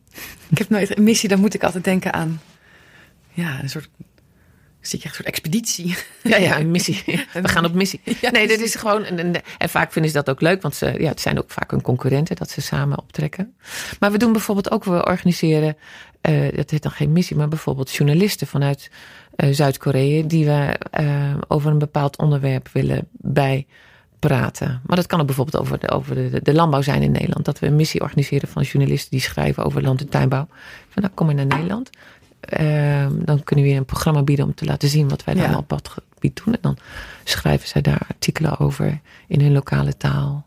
Ik 0.48 0.58
heb 0.58 0.68
nooit 0.68 0.96
een 0.96 1.04
missie, 1.04 1.28
dan 1.28 1.40
moet 1.40 1.54
ik 1.54 1.64
altijd 1.64 1.84
denken 1.84 2.12
aan 2.12 2.40
Ja, 3.32 3.62
een 3.62 3.70
soort 3.70 3.88
zie 4.80 4.98
je 4.98 5.04
echt 5.04 5.18
een 5.18 5.24
soort 5.24 5.28
expeditie. 5.28 5.96
Ja, 6.22 6.36
ja, 6.36 6.58
een 6.58 6.70
missie. 6.70 7.02
We 7.32 7.48
gaan 7.48 7.64
op 7.64 7.72
missie. 7.72 8.00
nee, 8.32 8.48
dat 8.48 8.58
is 8.58 8.74
gewoon. 8.74 9.04
En, 9.04 9.42
vaak 9.58 9.92
vinden 9.92 10.10
ze 10.10 10.16
dat 10.16 10.30
ook 10.30 10.40
leuk, 10.40 10.62
want 10.62 10.74
ze, 10.74 10.94
ja, 10.98 11.08
het 11.08 11.20
zijn 11.20 11.38
ook 11.38 11.50
vaak 11.50 11.70
hun 11.70 11.82
concurrenten 11.82 12.36
dat 12.36 12.50
ze 12.50 12.60
samen 12.60 12.98
optrekken. 12.98 13.54
Maar 14.00 14.12
we 14.12 14.18
doen 14.18 14.32
bijvoorbeeld 14.32 14.70
ook, 14.70 14.84
we 14.84 15.04
organiseren, 15.04 15.76
uh, 16.28 16.56
dat 16.56 16.70
heet 16.70 16.82
dan 16.82 16.92
geen 16.92 17.12
missie, 17.12 17.36
maar 17.36 17.48
bijvoorbeeld 17.48 17.92
journalisten 17.92 18.46
vanuit 18.46 18.90
Zuid-Korea 19.50 20.22
die 20.26 20.44
we 20.44 20.78
uh, 21.00 21.34
over 21.48 21.70
een 21.70 21.78
bepaald 21.78 22.18
onderwerp 22.18 22.68
willen 22.72 23.08
bij 23.10 23.66
praten. 24.18 24.80
Maar 24.86 24.96
dat 24.96 25.06
kan 25.06 25.20
ook 25.20 25.26
bijvoorbeeld 25.26 25.62
over, 25.62 25.78
de, 25.78 25.90
over 25.90 26.14
de, 26.14 26.40
de, 26.42 26.54
landbouw 26.54 26.82
zijn 26.82 27.02
in 27.02 27.12
Nederland. 27.12 27.44
Dat 27.44 27.58
we 27.58 27.66
een 27.66 27.76
missie 27.76 28.00
organiseren 28.00 28.48
van 28.48 28.62
journalisten 28.62 29.10
die 29.10 29.20
schrijven 29.20 29.64
over 29.64 29.82
land- 29.82 30.00
en 30.00 30.08
tuinbouw. 30.08 30.46
Van 30.88 31.02
nou, 31.02 31.14
kom 31.14 31.26
maar 31.26 31.34
naar 31.34 31.46
Nederland. 31.46 31.90
Ehm, 32.40 33.12
dan 33.24 33.44
kunnen 33.44 33.64
we 33.64 33.70
een 33.70 33.84
programma 33.84 34.22
bieden 34.22 34.44
om 34.44 34.54
te 34.54 34.64
laten 34.64 34.88
zien 34.88 35.08
wat 35.08 35.24
wij 35.24 35.34
dan 35.34 35.56
op 35.56 35.68
dat 35.68 35.88
gebied 35.88 36.40
doen. 36.44 36.54
En 36.54 36.60
dan 36.60 36.76
schrijven 37.24 37.68
zij 37.68 37.80
daar 37.80 38.00
artikelen 38.08 38.58
over 38.58 39.00
in 39.26 39.40
hun 39.40 39.52
lokale 39.52 39.96
taal. 39.96 40.46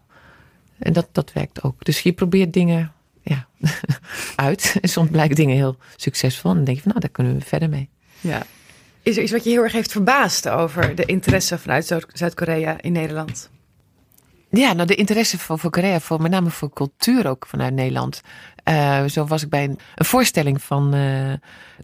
En 0.77 0.93
dat, 0.93 1.07
dat 1.11 1.33
werkt 1.33 1.63
ook. 1.63 1.85
Dus 1.85 1.99
je 1.99 2.13
probeert 2.13 2.53
dingen 2.53 2.91
ja, 3.21 3.47
uit. 4.35 4.77
En 4.81 4.89
soms 4.89 5.09
blijken 5.09 5.35
dingen 5.35 5.55
heel 5.55 5.77
succesvol. 5.95 6.49
En 6.49 6.55
dan 6.55 6.65
denk 6.65 6.77
je 6.77 6.83
van 6.83 6.91
nou, 6.91 7.03
daar 7.03 7.13
kunnen 7.13 7.37
we 7.37 7.45
verder 7.45 7.69
mee. 7.69 7.89
Ja. 8.19 8.45
Is 9.03 9.17
er 9.17 9.23
iets 9.23 9.31
wat 9.31 9.43
je 9.43 9.49
heel 9.49 9.63
erg 9.63 9.71
heeft 9.71 9.91
verbaasd 9.91 10.49
over 10.49 10.95
de 10.95 11.05
interesse 11.05 11.57
vanuit 11.57 11.97
Zuid-Korea 12.13 12.81
in 12.81 12.91
Nederland? 12.91 13.49
Ja, 14.49 14.73
nou 14.73 14.87
de 14.87 14.95
interesse 14.95 15.39
voor, 15.39 15.59
voor 15.59 15.69
Korea, 15.69 15.99
voor, 15.99 16.21
met 16.21 16.31
name 16.31 16.49
voor 16.49 16.73
cultuur 16.73 17.27
ook 17.27 17.45
vanuit 17.47 17.73
Nederland. 17.73 18.21
Uh, 18.69 19.05
zo 19.05 19.25
was 19.25 19.43
ik 19.43 19.49
bij 19.49 19.63
een, 19.63 19.79
een 19.95 20.05
voorstelling 20.05 20.61
van 20.61 20.95
uh, 20.95 21.33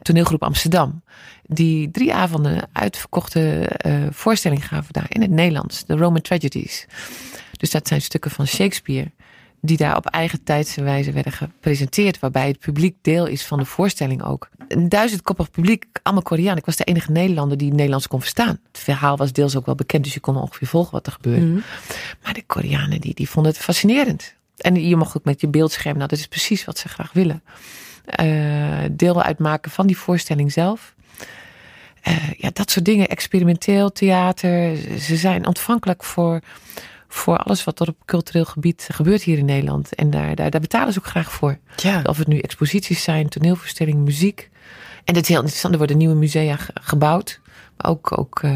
toneelgroep 0.02 0.44
Amsterdam. 0.44 1.04
Die 1.44 1.92
drie 1.92 2.14
avonden 2.14 2.70
uitverkochte 2.74 3.70
uh, 3.86 4.08
voorstelling 4.12 4.68
gaven 4.68 4.94
daar 4.94 5.06
in 5.10 5.22
het 5.22 5.32
Nederlands. 5.32 5.86
De 5.86 5.96
Roman 5.96 6.22
Tragedies. 6.22 6.88
Dus 7.58 7.72
dat 7.72 7.88
zijn 7.88 8.02
stukken 8.02 8.32
van 8.32 8.48
Shakespeare 8.48 9.12
die 9.62 9.78
daar 9.78 9.95
op 9.95 10.05
eigen 10.05 10.43
tijdse 10.43 10.84
wijze 10.84 11.12
werden 11.12 11.32
gepresenteerd. 11.32 12.20
Waarbij 12.20 12.47
het 12.47 12.60
publiek 12.60 12.95
deel 13.01 13.26
is 13.26 13.45
van 13.45 13.60
de 13.60 13.66
voorstelling 13.66 14.24
ook. 14.24 14.49
Een 14.68 14.89
duizendkoppig 14.89 15.51
publiek, 15.51 15.86
allemaal 16.03 16.24
Koreaan. 16.24 16.57
Ik 16.57 16.66
was 16.66 16.76
de 16.76 16.84
enige 16.84 17.12
Nederlander 17.12 17.57
die 17.57 17.74
Nederlands 17.74 18.07
kon 18.07 18.20
verstaan. 18.20 18.60
Het 18.72 18.82
verhaal 18.82 19.18
was 19.18 19.32
deels 19.32 19.55
ook 19.55 19.66
wel 19.66 19.76
bekend, 19.76 20.03
dus 20.03 20.14
je 20.14 20.20
kon 20.20 20.36
ongeveer 20.36 20.68
volgen 20.68 20.91
wat 20.91 21.05
er 21.05 21.12
gebeurde. 21.12 21.45
Mm. 21.45 21.64
Maar 22.24 22.34
de 22.34 22.43
Koreanen 22.45 23.01
die, 23.01 23.14
die 23.14 23.30
vonden 23.30 23.51
het 23.51 23.62
fascinerend. 23.62 24.34
En 24.57 24.88
je 24.88 24.95
mag 24.95 25.18
ook 25.18 25.24
met 25.24 25.41
je 25.41 25.47
beeldscherm, 25.47 25.97
nou 25.97 26.10
dat 26.10 26.20
is 26.20 26.28
precies 26.28 26.66
wat 26.66 26.78
ze 26.78 26.89
graag 26.89 27.14
willen. 27.14 27.43
Uh, 28.20 28.74
deel 28.91 29.22
uitmaken 29.22 29.72
van 29.72 29.88
die 29.88 29.97
voorstelling 29.97 30.51
zelf. 30.51 30.93
Uh, 32.07 32.32
ja, 32.38 32.49
dat 32.53 32.72
soort 32.72 32.86
dingen, 32.86 33.07
experimenteel 33.07 33.91
theater. 33.91 34.76
Ze 34.99 35.16
zijn 35.16 35.47
ontvankelijk 35.47 36.03
voor 36.03 36.39
voor 37.12 37.38
alles 37.38 37.64
wat 37.64 37.80
er 37.80 37.88
op 37.88 38.05
cultureel 38.05 38.45
gebied 38.45 38.88
gebeurt 38.91 39.24
hier 39.24 39.38
in 39.38 39.45
Nederland. 39.45 39.95
En 39.95 40.10
daar, 40.10 40.36
daar, 40.36 40.49
daar 40.49 40.62
betalen 40.62 40.93
ze 40.93 40.99
ook 40.99 41.05
graag 41.05 41.32
voor. 41.32 41.57
Ja. 41.76 42.01
Of 42.03 42.18
het 42.18 42.28
nu 42.28 42.39
exposities 42.39 43.03
zijn, 43.03 43.30
toneelvoorstellingen, 43.30 44.03
muziek. 44.03 44.49
En 45.03 45.16
het 45.16 45.24
is 45.24 45.30
heel 45.30 45.38
interessant, 45.38 45.74
er 45.74 45.80
worden 45.80 45.97
nieuwe 45.97 46.16
musea 46.16 46.57
gebouwd. 46.74 47.41
Maar 47.78 47.91
ook, 47.91 48.18
ook 48.18 48.41
uh, 48.43 48.53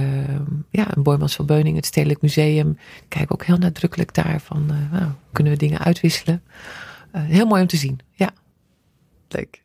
ja, 0.69 0.95
een 0.95 1.03
Boymans 1.03 1.35
van 1.35 1.45
Beuning, 1.45 1.75
het 1.75 1.85
Stedelijk 1.85 2.21
Museum. 2.21 2.77
Kijk 3.07 3.33
ook 3.33 3.43
heel 3.43 3.57
nadrukkelijk 3.57 4.13
daar 4.13 4.41
van, 4.41 4.67
uh, 4.71 4.99
nou, 4.99 5.11
kunnen 5.31 5.53
we 5.53 5.59
dingen 5.59 5.79
uitwisselen. 5.79 6.43
Uh, 7.15 7.21
heel 7.23 7.45
mooi 7.45 7.61
om 7.61 7.67
te 7.67 7.77
zien, 7.77 7.99
ja. 8.11 8.29
Leuk. 9.27 9.61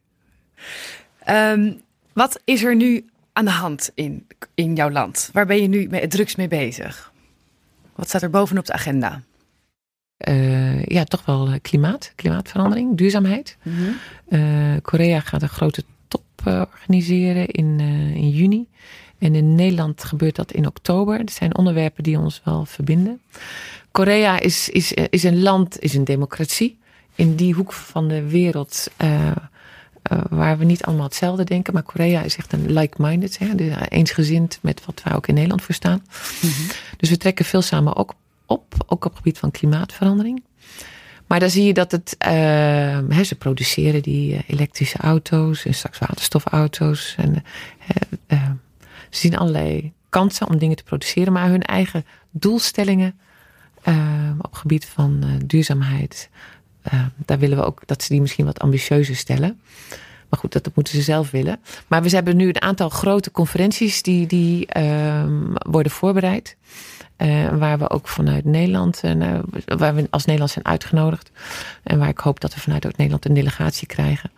Um, 1.29 1.81
wat 2.13 2.41
is 2.45 2.65
er 2.65 2.77
nu 2.77 3.05
aan 3.33 3.45
de 3.45 3.51
hand 3.51 3.91
in, 3.95 4.27
in 4.55 4.75
jouw 4.75 4.91
land? 4.91 5.31
Waar 5.33 5.47
ben 5.47 5.63
je 5.63 5.69
nu 5.69 5.87
mee, 5.91 6.01
het 6.01 6.11
drugs 6.11 6.37
mee 6.37 6.49
bezig? 6.49 7.08
Wat 7.99 8.09
staat 8.09 8.23
er 8.23 8.31
bovenop 8.31 8.67
de 8.67 8.73
agenda? 8.73 9.23
Uh, 10.29 10.85
ja, 10.85 11.05
toch 11.05 11.25
wel 11.25 11.49
eh, 11.49 11.55
klimaat, 11.63 12.13
klimaatverandering, 12.15 12.97
duurzaamheid. 12.97 13.57
Mm 13.63 13.75
-hmm. 13.75 14.81
Korea 14.83 15.21
gaat 15.21 15.43
een 15.43 15.49
grote 15.49 15.85
top 16.09 16.23
organiseren 16.45 17.47
in, 17.47 17.81
in 18.15 18.31
juni. 18.31 18.67
En 19.19 19.35
in 19.35 19.55
Nederland 19.55 20.05
gebeurt 20.05 20.37
dat 20.37 20.53
in 20.53 20.67
oktober. 20.67 21.21
Er 21.21 21.31
zijn 21.31 21.57
onderwerpen 21.57 22.03
die 22.03 22.19
ons 22.19 22.41
wel 22.45 22.65
verbinden. 22.65 23.21
Korea 23.91 24.39
is, 24.39 24.69
is, 24.69 24.93
is 24.93 25.23
een 25.23 25.43
land, 25.43 25.81
is 25.81 25.95
een 25.95 26.05
democratie. 26.05 26.79
In 27.15 27.35
die 27.35 27.55
hoek 27.55 27.73
van 27.73 28.09
de 28.09 28.29
wereld 28.29 28.91
uh, 30.13 30.19
waar 30.31 30.59
we 30.59 30.65
niet 30.65 30.83
allemaal 30.83 31.05
hetzelfde 31.05 31.45
denken. 31.45 31.73
Maar 31.73 31.83
Korea 31.83 32.23
is 32.23 32.37
echt 32.37 32.53
een 32.53 32.73
like-minded. 32.73 33.39
Dus 33.57 33.75
eensgezind 33.89 34.59
met 34.63 34.85
wat 34.85 35.03
wij 35.05 35.15
ook 35.15 35.27
in 35.27 35.35
Nederland 35.35 35.63
voor 35.63 35.75
staan. 35.75 36.03
Mm 36.41 36.51
-hmm. 36.51 36.67
Dus 36.97 37.11
we 37.11 37.17
trekken 37.17 37.45
veel 37.45 37.63
samen 37.63 37.97
ook 37.97 38.15
op. 38.47 38.75
Ook 38.87 39.05
op 39.05 39.11
het 39.11 39.17
gebied 39.17 39.39
van 39.39 39.51
klimaatverandering. 39.51 40.43
Maar 41.27 41.41
dan 41.41 41.51
zie 41.51 41.65
je 41.65 41.75
dat 41.75 41.91
het, 41.91 42.17
uh, 42.19 42.29
hè, 43.09 43.25
ze 43.25 43.35
produceren 43.35 44.03
die 44.03 44.45
elektrische 44.47 44.99
auto's 44.99 45.65
en 45.65 45.75
straks 45.75 45.99
waterstofauto's. 45.99 47.15
En, 47.17 47.45
ze 49.11 49.19
zien 49.19 49.37
allerlei 49.37 49.93
kansen 50.09 50.49
om 50.49 50.59
dingen 50.59 50.77
te 50.77 50.83
produceren, 50.83 51.33
maar 51.33 51.49
hun 51.49 51.63
eigen 51.63 52.05
doelstellingen 52.31 53.19
op 54.39 54.51
het 54.51 54.59
gebied 54.59 54.87
van 54.87 55.25
duurzaamheid, 55.47 56.29
uh, 56.93 57.01
daar 57.17 57.39
willen 57.39 57.59
we 57.59 57.65
ook 57.65 57.83
dat 57.87 58.03
ze 58.03 58.09
die 58.09 58.21
misschien 58.21 58.45
wat 58.45 58.59
ambitieuzer 58.59 59.17
stellen. 59.17 59.61
Maar 60.29 60.41
goed, 60.41 60.53
dat, 60.53 60.65
dat 60.65 60.75
moeten 60.75 60.95
ze 60.95 61.03
zelf 61.03 61.31
willen. 61.31 61.61
Maar 61.87 62.03
we 62.03 62.09
hebben 62.09 62.37
nu 62.37 62.49
een 62.49 62.63
aantal 62.63 62.89
grote 62.89 63.31
conferenties 63.31 64.03
die, 64.03 64.27
die 64.27 64.69
uh, 64.77 65.25
worden 65.59 65.93
voorbereid. 65.93 66.57
Uh, 67.19 67.49
waar 67.49 67.79
we 67.79 67.91
ook 67.91 68.09
vanuit 68.09 68.45
Nederland, 68.45 69.03
uh, 69.05 69.39
waar 69.65 69.95
we 69.95 70.07
als 70.11 70.25
Nederland 70.25 70.53
zijn 70.53 70.65
uitgenodigd. 70.65 71.31
En 71.83 71.99
waar 71.99 72.09
ik 72.09 72.19
hoop 72.19 72.41
dat 72.41 72.55
we 72.55 72.61
vanuit 72.61 72.87
ook 72.87 72.97
Nederland 72.97 73.25
een 73.25 73.35
delegatie 73.35 73.87
krijgen. 73.87 74.31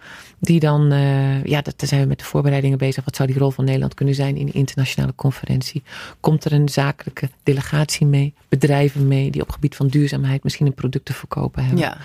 Die 0.43 0.61
dan, 0.61 0.93
uh, 0.93 1.45
ja, 1.45 1.61
dat, 1.61 1.79
daar 1.79 1.89
zijn 1.89 2.01
we 2.01 2.07
met 2.07 2.19
de 2.19 2.25
voorbereidingen 2.25 2.79
bezig. 2.79 3.05
Wat 3.05 3.17
zou 3.17 3.29
die 3.29 3.39
rol 3.39 3.51
van 3.51 3.65
Nederland 3.65 3.95
kunnen 3.95 4.15
zijn 4.15 4.37
in 4.37 4.47
een 4.47 4.53
internationale 4.53 5.15
conferentie? 5.15 5.83
Komt 6.21 6.45
er 6.45 6.53
een 6.53 6.69
zakelijke 6.69 7.29
delegatie 7.43 8.07
mee, 8.07 8.35
bedrijven 8.49 9.09
mee, 9.09 9.31
die 9.31 9.43
op 9.43 9.51
gebied 9.51 9.77
van 9.77 9.89
duurzaamheid 9.89 10.43
misschien 10.43 10.67
een 10.67 10.75
product 10.75 11.05
te 11.05 11.13
verkopen 11.13 11.65
hebben? 11.65 11.83
Ja. 11.83 11.97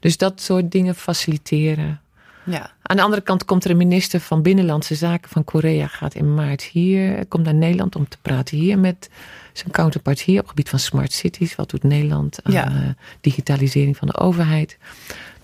Dus 0.00 0.16
dat 0.16 0.40
soort 0.40 0.70
dingen 0.70 0.94
faciliteren. 0.94 2.00
Ja. 2.44 2.70
Aan 2.82 2.96
de 2.96 3.02
andere 3.02 3.22
kant 3.22 3.44
komt 3.44 3.64
er 3.64 3.70
een 3.70 3.76
minister 3.76 4.20
van 4.20 4.42
Binnenlandse 4.42 4.94
Zaken 4.94 5.30
van 5.30 5.44
Korea, 5.44 5.86
gaat 5.86 6.14
in 6.14 6.34
maart 6.34 6.62
hier, 6.62 7.26
komt 7.26 7.44
naar 7.44 7.54
Nederland 7.54 7.96
om 7.96 8.08
te 8.08 8.16
praten 8.22 8.56
hier 8.56 8.78
met 8.78 9.10
zijn 9.52 9.70
counterpart 9.70 10.20
hier 10.20 10.34
op 10.34 10.40
het 10.40 10.48
gebied 10.48 10.68
van 10.68 10.78
smart 10.78 11.12
cities. 11.12 11.54
Wat 11.54 11.70
doet 11.70 11.82
Nederland 11.82 12.38
aan 12.42 12.52
ja. 12.52 12.70
uh, 12.70 12.88
digitalisering 13.20 13.96
van 13.96 14.08
de 14.08 14.16
overheid? 14.16 14.78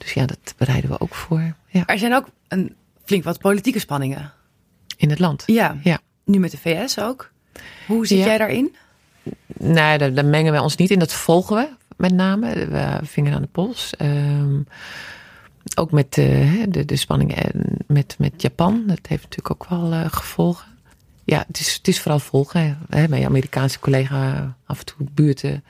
Dus 0.04 0.12
ja, 0.12 0.26
dat 0.26 0.54
bereiden 0.56 0.90
we 0.90 1.00
ook 1.00 1.14
voor. 1.14 1.54
Ja. 1.68 1.86
Er 1.86 1.98
zijn 1.98 2.14
ook 2.14 2.26
een, 2.48 2.74
flink 3.04 3.24
wat 3.24 3.38
politieke 3.38 3.78
spanningen. 3.78 4.32
In 4.96 5.10
het 5.10 5.18
land? 5.18 5.42
Ja. 5.46 5.76
ja. 5.82 5.98
Nu 6.24 6.38
met 6.38 6.50
de 6.50 6.58
VS 6.58 6.98
ook. 6.98 7.30
Hoe 7.86 8.06
zit 8.06 8.18
ja. 8.18 8.24
jij 8.24 8.38
daarin? 8.38 8.74
Nou, 9.58 9.98
daar, 9.98 10.14
daar, 10.14 10.24
mengen 10.24 10.52
wij 10.52 10.60
ons 10.60 10.76
niet 10.76 10.90
in. 10.90 10.98
Dat 10.98 11.12
volgen 11.12 11.56
we 11.56 11.68
met 11.96 12.12
name. 12.12 12.66
We 12.66 12.98
vinger 13.02 13.34
aan 13.34 13.42
de 13.42 13.48
pols. 13.52 13.92
Um, 14.00 14.66
ook 15.74 15.90
met 15.90 16.16
uh, 16.16 16.62
de, 16.68 16.84
de 16.84 16.96
spanningen 16.96 17.78
met, 17.86 18.16
met 18.18 18.42
Japan. 18.42 18.84
Dat 18.86 19.06
heeft 19.08 19.22
natuurlijk 19.22 19.50
ook 19.50 19.68
wel 19.68 19.92
uh, 19.92 20.04
gevolgen. 20.06 20.72
Ja, 21.24 21.44
het 21.46 21.58
is, 21.58 21.74
het 21.74 21.88
is 21.88 22.00
vooral 22.00 22.18
volgen. 22.18 22.78
Hè, 22.88 23.08
mijn 23.08 23.24
Amerikaanse 23.24 23.78
collega 23.78 24.54
af 24.66 24.78
en 24.78 24.84
toe 24.84 25.06
buurten. 25.12 25.64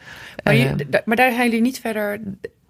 Maar, 0.45 0.55
je, 0.55 0.75
uh, 0.91 1.01
maar 1.05 1.17
daar 1.17 1.33
zijn 1.33 1.45
jullie 1.45 1.61
niet 1.61 1.81
verder 1.81 2.21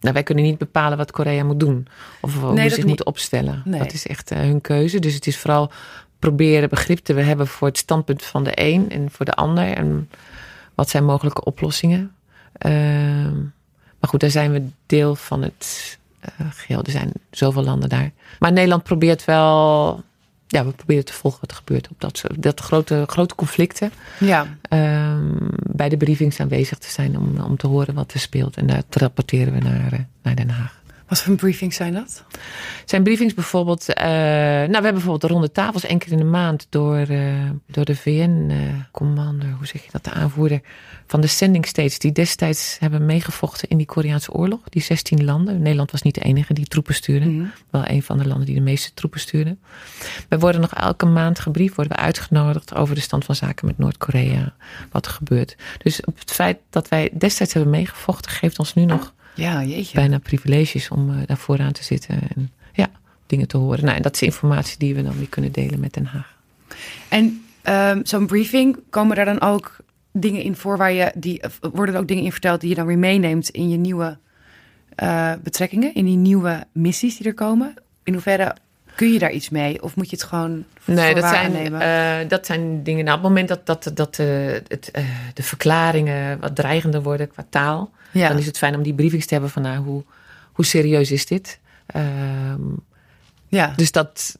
nou, 0.05 0.17
wij 0.17 0.23
kunnen 0.23 0.45
niet 0.45 0.59
bepalen 0.59 0.99
wat 0.99 1.11
Korea 1.11 1.45
moet 1.45 1.61
doen. 1.61 1.87
Of 2.21 2.41
hoe 2.41 2.61
ze 2.61 2.69
zich 2.69 2.87
moet 2.87 3.05
opstellen. 3.05 3.63
Nee. 3.65 3.79
Dat 3.79 3.93
is 3.93 4.07
echt 4.07 4.33
uh, 4.33 4.39
hun 4.39 4.61
keuze. 4.61 4.99
Dus 4.99 5.15
het 5.15 5.27
is 5.27 5.39
vooral 5.39 5.71
proberen 6.19 6.69
begrip 6.69 6.99
te 6.99 7.13
hebben 7.13 7.47
voor 7.47 7.69
het 7.69 7.79
standpunt 7.79 8.23
van 8.25 8.45
de 8.45 8.53
een 8.55 8.91
en 8.91 9.11
voor 9.11 9.25
de 9.25 9.35
ander. 9.35 9.73
En 9.73 10.11
wat 10.75 10.91
zijn 10.91 11.05
mogelijke 11.05 11.45
oplossingen. 11.45 12.15
Uh, 12.67 12.73
maar 14.01 14.11
goed, 14.11 14.21
daar 14.21 14.31
zijn 14.31 14.53
we 14.53 14.67
deel 14.87 15.15
van 15.15 15.43
het 15.43 15.99
uh, 16.41 16.47
geheel. 16.51 16.83
Er 16.83 16.91
zijn 16.91 17.13
zoveel 17.31 17.65
landen 17.65 17.89
daar. 17.89 18.11
Maar 18.39 18.53
Nederland 18.53 18.83
probeert 18.83 19.25
wel 19.25 20.03
ja, 20.55 20.65
we 20.65 20.71
proberen 20.71 21.05
te 21.05 21.13
volgen 21.13 21.41
wat 21.41 21.51
er 21.51 21.57
gebeurt 21.57 21.89
op 21.89 22.01
dat, 22.01 22.23
dat 22.39 22.61
grote, 22.61 23.05
grote 23.07 23.35
conflicten. 23.35 23.93
Ja. 24.21 24.47
Um, 24.69 25.49
bij 25.71 25.89
de 25.89 25.97
briefings 25.97 26.41
aanwezig 26.41 26.79
te 26.79 26.91
zijn 26.91 27.19
om, 27.19 27.41
om 27.41 27.57
te 27.57 27.67
horen 27.67 27.95
wat 27.95 28.13
er 28.13 28.21
speelt. 28.21 28.57
En 28.57 28.67
daar 28.67 28.83
rapporteren 28.91 29.53
we 29.53 29.59
naar, 29.59 29.93
uh, 29.93 29.99
naar 30.23 30.35
Den 30.35 30.51
Haag. 30.51 30.83
Wat 31.09 31.23
voor 31.23 31.35
briefings 31.35 31.77
zijn 31.77 31.93
dat? 31.93 32.25
Zijn 32.85 33.03
briefings 33.03 33.35
bijvoorbeeld. 33.35 33.89
Uh, 33.89 34.05
nou, 34.05 34.67
we 34.67 34.73
hebben 34.73 34.93
bijvoorbeeld 34.93 35.21
de 35.21 35.27
ronde 35.27 35.53
tafels 35.53 35.85
één 35.85 35.99
keer 35.99 36.13
in 36.13 36.19
de 36.19 36.25
maand 36.25 36.67
door, 36.71 37.11
uh, 37.11 37.51
door 37.67 37.85
de 37.85 37.97
VN-commander, 37.97 39.49
hoe 39.51 39.67
zeg 39.67 39.85
je 39.85 39.89
dat, 39.91 40.05
de 40.05 40.11
aanvoerder 40.11 40.61
van 41.07 41.21
de 41.21 41.27
sending 41.27 41.67
states, 41.67 41.99
die 41.99 42.13
destijds 42.13 42.77
hebben 42.81 43.07
meegevochten 43.07 43.69
in 43.69 43.77
die 43.77 43.87
Koreaanse 43.87 44.33
oorlog. 44.33 44.61
Die 44.69 44.83
16 44.83 45.25
landen. 45.25 45.63
Nederland 45.63 45.91
was 45.91 46.03
niet 46.03 46.15
de 46.15 46.21
enige 46.21 46.55
die 46.55 46.67
troepen 46.67 46.95
stuurde. 46.95 47.27
Mm 47.27 47.39
-hmm. 47.39 47.53
Wel 47.71 47.89
een 47.89 48.03
van 48.03 48.19
de 48.19 48.27
landen 48.27 48.47
die 48.47 48.55
de 48.55 48.61
meeste 48.61 48.95
troepen 48.95 49.21
stuurden. 49.21 49.61
We 50.29 50.39
worden 50.39 50.61
nog 50.61 50.75
elke 50.75 51.07
maand 51.07 51.39
gebriefd, 51.39 51.75
worden 51.75 51.97
we 51.97 52.03
uitgenodigd 52.03 52.75
over 52.75 52.95
de 52.95 53.01
stand 53.01 53.25
van 53.25 53.35
zaken 53.35 53.67
met 53.67 53.79
Noord-Korea. 53.79 54.55
Wat 54.91 55.07
er 55.07 55.13
gebeurt. 55.13 55.57
Dus 55.79 56.05
op 56.05 56.19
het 56.19 56.31
feit 56.31 56.59
dat 56.71 56.89
wij 56.89 57.11
destijds 57.13 57.53
hebben 57.53 57.73
meegevochten, 57.73 58.31
geeft 58.31 58.59
ons 58.59 58.75
nu 58.75 58.85
nog 58.85 59.13
ja, 59.35 59.62
jeetje. 59.62 59.95
bijna 59.95 60.18
privileges 60.18 60.89
om 60.89 61.11
uh, 61.11 61.16
daar 61.26 61.37
vooraan 61.37 61.72
te 61.72 61.85
zitten 61.85 62.18
en 62.35 62.53
ja, 62.72 62.91
dingen 63.26 63.49
te 63.49 63.57
horen. 63.57 63.85
Nou, 63.85 63.97
en 63.97 64.03
dat 64.03 64.14
is 64.14 64.22
informatie 64.22 64.78
die 64.78 64.95
we 64.95 65.03
dan 65.03 65.16
weer 65.18 65.28
kunnen 65.28 65.53
delen 65.53 65.80
met 65.80 65.95
Den 65.95 66.07
Haag. 66.07 66.37
En 67.09 67.45
um, 67.68 68.07
zo'n 68.07 68.26
briefing, 68.26 68.78
komen 68.91 69.16
daar 69.16 69.24
dan 69.24 69.41
ook 69.41 69.76
dingen 70.12 70.43
in 70.43 70.57
voor 70.57 70.76
waar 70.76 70.93
je 70.93 71.12
die 71.14 71.41
worden 71.72 71.95
er 71.95 72.01
ook 72.01 72.09
dingen 72.09 72.24
in 72.24 72.32
verteld 72.32 72.61
die 72.61 72.68
je 72.68 72.74
dan 72.74 72.87
weer 72.87 72.99
meeneemt 72.99 73.49
in 73.49 73.68
je 73.68 73.76
nieuwe 73.76 74.18
uh, 75.03 75.32
betrekkingen, 75.43 75.95
in 75.95 76.05
die 76.05 76.16
nieuwe 76.16 76.66
missies 76.72 77.16
die 77.16 77.26
er 77.26 77.35
komen? 77.35 77.74
In 78.03 78.12
hoeverre 78.12 78.57
kun 78.95 79.12
je 79.12 79.18
daar 79.18 79.32
iets 79.32 79.49
mee? 79.49 79.82
Of 79.82 79.97
moet 79.97 80.11
je 80.11 80.16
het 80.16 80.24
gewoon 80.24 80.64
Nee, 80.84 81.14
dat 81.14 81.28
zijn, 81.28 81.72
uh, 81.72 82.28
dat 82.28 82.47
zijn 82.47 82.82
dingen. 82.82 83.05
Nou, 83.05 83.16
op 83.16 83.22
het 83.22 83.32
moment 83.32 83.49
dat, 83.49 83.66
dat, 83.66 83.90
dat 83.95 84.18
uh, 84.18 84.26
het, 84.68 84.90
uh, 84.92 85.05
de 85.34 85.42
verklaringen 85.42 86.40
wat 86.40 86.57
dreigender 86.57 87.03
worden 87.03 87.28
qua 87.28 87.47
taal, 87.51 87.90
ja. 88.11 88.28
dan 88.28 88.38
is 88.38 88.47
het 88.47 88.59
fijn 88.59 88.76
om 88.76 88.82
die 88.82 88.95
briefings 88.95 89.26
te 89.26 89.32
hebben 89.32 89.51
van 89.51 89.62
nou, 89.62 89.84
hoe, 89.84 90.03
hoe 90.53 90.64
serieus 90.64 91.11
is 91.11 91.26
dit? 91.26 91.59
Um, 91.97 92.76
ja. 93.49 93.72
Dus 93.76 93.92
dat, 93.92 94.38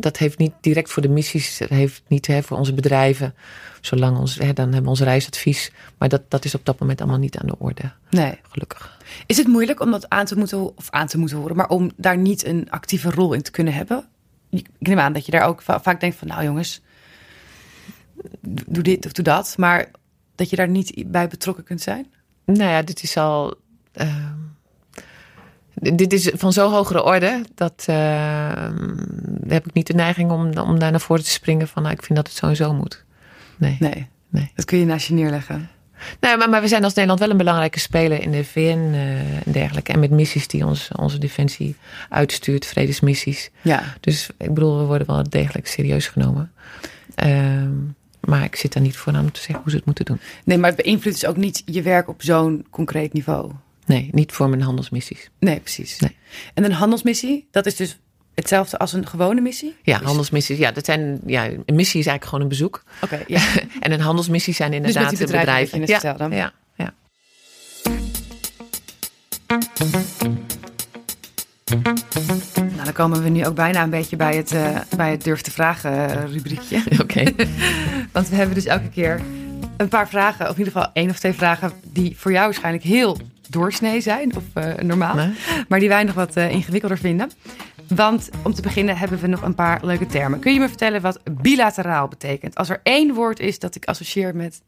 dat 0.00 0.16
heeft 0.16 0.38
niet 0.38 0.52
direct 0.60 0.90
voor 0.90 1.02
de 1.02 1.08
missies, 1.08 1.58
dat 1.58 1.68
heeft 1.68 2.02
niet 2.06 2.26
hè, 2.26 2.42
voor 2.42 2.56
onze 2.56 2.74
bedrijven. 2.74 3.34
Zolang 3.80 4.18
ons, 4.18 4.38
hè, 4.38 4.52
dan 4.52 4.64
hebben 4.64 4.82
we 4.82 4.88
ons 4.88 5.00
reisadvies. 5.00 5.72
Maar 5.98 6.08
dat, 6.08 6.22
dat 6.30 6.44
is 6.44 6.54
op 6.54 6.64
dat 6.64 6.78
moment 6.78 7.00
allemaal 7.00 7.18
niet 7.18 7.38
aan 7.38 7.46
de 7.46 7.58
orde. 7.58 7.92
Nee. 8.10 8.38
Gelukkig. 8.48 8.98
Is 9.26 9.36
het 9.36 9.46
moeilijk 9.46 9.80
om 9.80 9.90
dat 9.90 10.08
aan 10.08 10.24
te 10.24 10.36
moeten, 10.36 10.76
of 10.76 10.90
aan 10.90 11.06
te 11.06 11.18
moeten 11.18 11.36
horen, 11.36 11.56
maar 11.56 11.68
om 11.68 11.90
daar 11.96 12.18
niet 12.18 12.44
een 12.46 12.70
actieve 12.70 13.10
rol 13.10 13.32
in 13.32 13.42
te 13.42 13.50
kunnen 13.50 13.74
hebben? 13.74 14.08
Ik 14.50 14.68
neem 14.78 14.98
aan 14.98 15.12
dat 15.12 15.26
je 15.26 15.32
daar 15.32 15.46
ook 15.46 15.62
vaak 15.62 16.00
denkt 16.00 16.16
van, 16.16 16.28
nou 16.28 16.44
jongens, 16.44 16.80
doe 18.66 18.82
dit 18.82 19.06
of 19.06 19.12
doe 19.12 19.24
dat. 19.24 19.54
Maar 19.56 19.90
dat 20.34 20.50
je 20.50 20.56
daar 20.56 20.68
niet 20.68 21.04
bij 21.06 21.28
betrokken 21.28 21.64
kunt 21.64 21.80
zijn? 21.80 22.06
Nou 22.44 22.70
ja, 22.70 22.82
dit 22.82 23.02
is 23.02 23.16
al. 23.16 23.54
Uh, 23.94 24.32
dit 25.80 26.12
is 26.12 26.30
van 26.34 26.52
zo 26.52 26.70
hogere 26.70 27.04
orde 27.04 27.44
dat 27.54 27.86
uh, 27.90 28.68
heb 29.48 29.66
ik 29.66 29.72
niet 29.72 29.86
de 29.86 29.94
neiging 29.94 30.30
om, 30.30 30.58
om 30.58 30.78
daar 30.78 30.90
naar 30.90 31.00
voren 31.00 31.24
te 31.24 31.30
springen 31.30 31.68
van 31.68 31.82
nou, 31.82 31.94
ik 31.94 32.02
vind 32.02 32.18
dat 32.18 32.28
het 32.28 32.36
zo 32.36 32.46
en 32.46 32.56
zo 32.56 32.74
moet. 32.74 33.04
Nee. 33.56 33.76
nee. 33.80 34.08
nee. 34.28 34.50
Dat 34.54 34.64
kun 34.64 34.78
je 34.78 34.84
naast 34.84 35.06
je 35.06 35.14
neerleggen. 35.14 35.70
Nee, 36.20 36.36
maar, 36.36 36.48
maar 36.48 36.60
we 36.60 36.68
zijn 36.68 36.84
als 36.84 36.94
Nederland 36.94 37.20
wel 37.20 37.30
een 37.30 37.36
belangrijke 37.36 37.78
speler 37.78 38.22
in 38.22 38.30
de 38.30 38.44
VN 38.44 38.90
uh, 38.92 39.46
en 39.46 39.52
dergelijke. 39.52 39.92
En 39.92 39.98
met 39.98 40.10
missies 40.10 40.48
die 40.48 40.66
ons, 40.66 40.90
onze 40.96 41.18
defensie 41.18 41.76
uitstuurt, 42.08 42.66
vredesmissies. 42.66 43.50
Ja. 43.62 43.82
Dus 44.00 44.30
ik 44.38 44.54
bedoel, 44.54 44.78
we 44.78 44.84
worden 44.84 45.06
wel 45.06 45.22
degelijk 45.28 45.66
serieus 45.66 46.08
genomen. 46.08 46.52
Uh, 47.24 47.62
maar 48.20 48.44
ik 48.44 48.56
zit 48.56 48.72
daar 48.72 48.82
niet 48.82 48.96
voor 48.96 49.12
aan 49.12 49.24
om 49.24 49.32
te 49.32 49.40
zeggen 49.40 49.60
hoe 49.62 49.70
ze 49.70 49.76
het 49.76 49.86
moeten 49.86 50.04
doen. 50.04 50.20
Nee, 50.44 50.58
maar 50.58 50.70
het 50.70 50.82
beïnvloedt 50.82 51.20
dus 51.20 51.30
ook 51.30 51.36
niet 51.36 51.62
je 51.64 51.82
werk 51.82 52.08
op 52.08 52.22
zo'n 52.22 52.66
concreet 52.70 53.12
niveau. 53.12 53.52
Nee, 53.88 54.08
niet 54.12 54.32
voor 54.32 54.48
mijn 54.48 54.62
handelsmissies. 54.62 55.30
Nee, 55.38 55.60
precies. 55.60 55.98
Nee. 55.98 56.16
En 56.54 56.64
een 56.64 56.72
handelsmissie, 56.72 57.48
dat 57.50 57.66
is 57.66 57.76
dus 57.76 57.98
hetzelfde 58.34 58.78
als 58.78 58.92
een 58.92 59.06
gewone 59.06 59.40
missie? 59.40 59.76
Ja, 59.82 60.02
handelsmissies. 60.02 60.58
Ja, 60.58 60.72
dat 60.72 60.84
zijn, 60.84 61.20
ja, 61.26 61.44
een 61.44 61.74
missie 61.74 62.00
is 62.00 62.06
eigenlijk 62.06 62.24
gewoon 62.24 62.40
een 62.40 62.48
bezoek. 62.48 62.82
Oké, 63.02 63.22
ja. 63.26 63.40
en 63.80 63.92
een 63.92 64.00
handelsmissie 64.00 64.54
zijn 64.54 64.72
inderdaad 64.72 65.10
dus 65.10 65.18
met 65.18 65.28
die 65.28 65.36
bedrijven. 65.38 65.80
bedrijven. 65.80 66.30
Ja, 66.30 66.36
ja, 66.36 66.52
ja. 66.76 66.94
Nou, 72.54 72.84
dan 72.84 72.92
komen 72.92 73.22
we 73.22 73.28
nu 73.28 73.46
ook 73.46 73.54
bijna 73.54 73.82
een 73.82 73.90
beetje 73.90 74.16
bij 74.16 74.36
het, 74.36 74.52
uh, 74.52 74.78
bij 74.96 75.10
het 75.10 75.24
durf 75.24 75.40
te 75.40 75.50
vragen 75.50 75.92
uh, 75.92 76.32
rubriekje. 76.32 76.82
Oké. 77.02 77.22
Want 78.12 78.28
we 78.28 78.36
hebben 78.36 78.54
dus 78.54 78.64
elke 78.64 78.88
keer 78.88 79.20
een 79.76 79.88
paar 79.88 80.08
vragen, 80.08 80.44
of 80.44 80.52
in 80.52 80.58
ieder 80.58 80.72
geval 80.72 80.90
één 80.92 81.10
of 81.10 81.18
twee 81.18 81.32
vragen, 81.32 81.72
die 81.82 82.16
voor 82.16 82.32
jou 82.32 82.44
waarschijnlijk 82.44 82.84
heel 82.84 83.18
doorsnee 83.50 84.00
zijn, 84.00 84.36
of 84.36 84.44
uh, 84.54 84.74
normaal, 84.74 85.14
nee. 85.14 85.34
maar 85.68 85.78
die 85.78 85.88
wij 85.88 86.04
nog 86.04 86.14
wat 86.14 86.36
ingewikkelder 86.36 86.98
vinden. 86.98 87.30
Want 87.88 88.28
om 88.42 88.54
te 88.54 88.62
beginnen 88.62 88.96
hebben 88.96 89.20
we 89.20 89.26
nog 89.26 89.42
een 89.42 89.54
paar 89.54 89.84
leuke 89.84 90.06
termen. 90.06 90.38
Kun 90.38 90.52
je 90.52 90.60
me 90.60 90.68
vertellen 90.68 91.00
wat 91.00 91.20
bilateraal 91.30 92.08
betekent? 92.08 92.54
Als 92.54 92.68
er 92.68 92.80
één 92.82 93.14
woord 93.14 93.40
is 93.40 93.58
dat 93.58 93.74
ik 93.74 93.84
associeer 93.84 94.36
met 94.36 94.62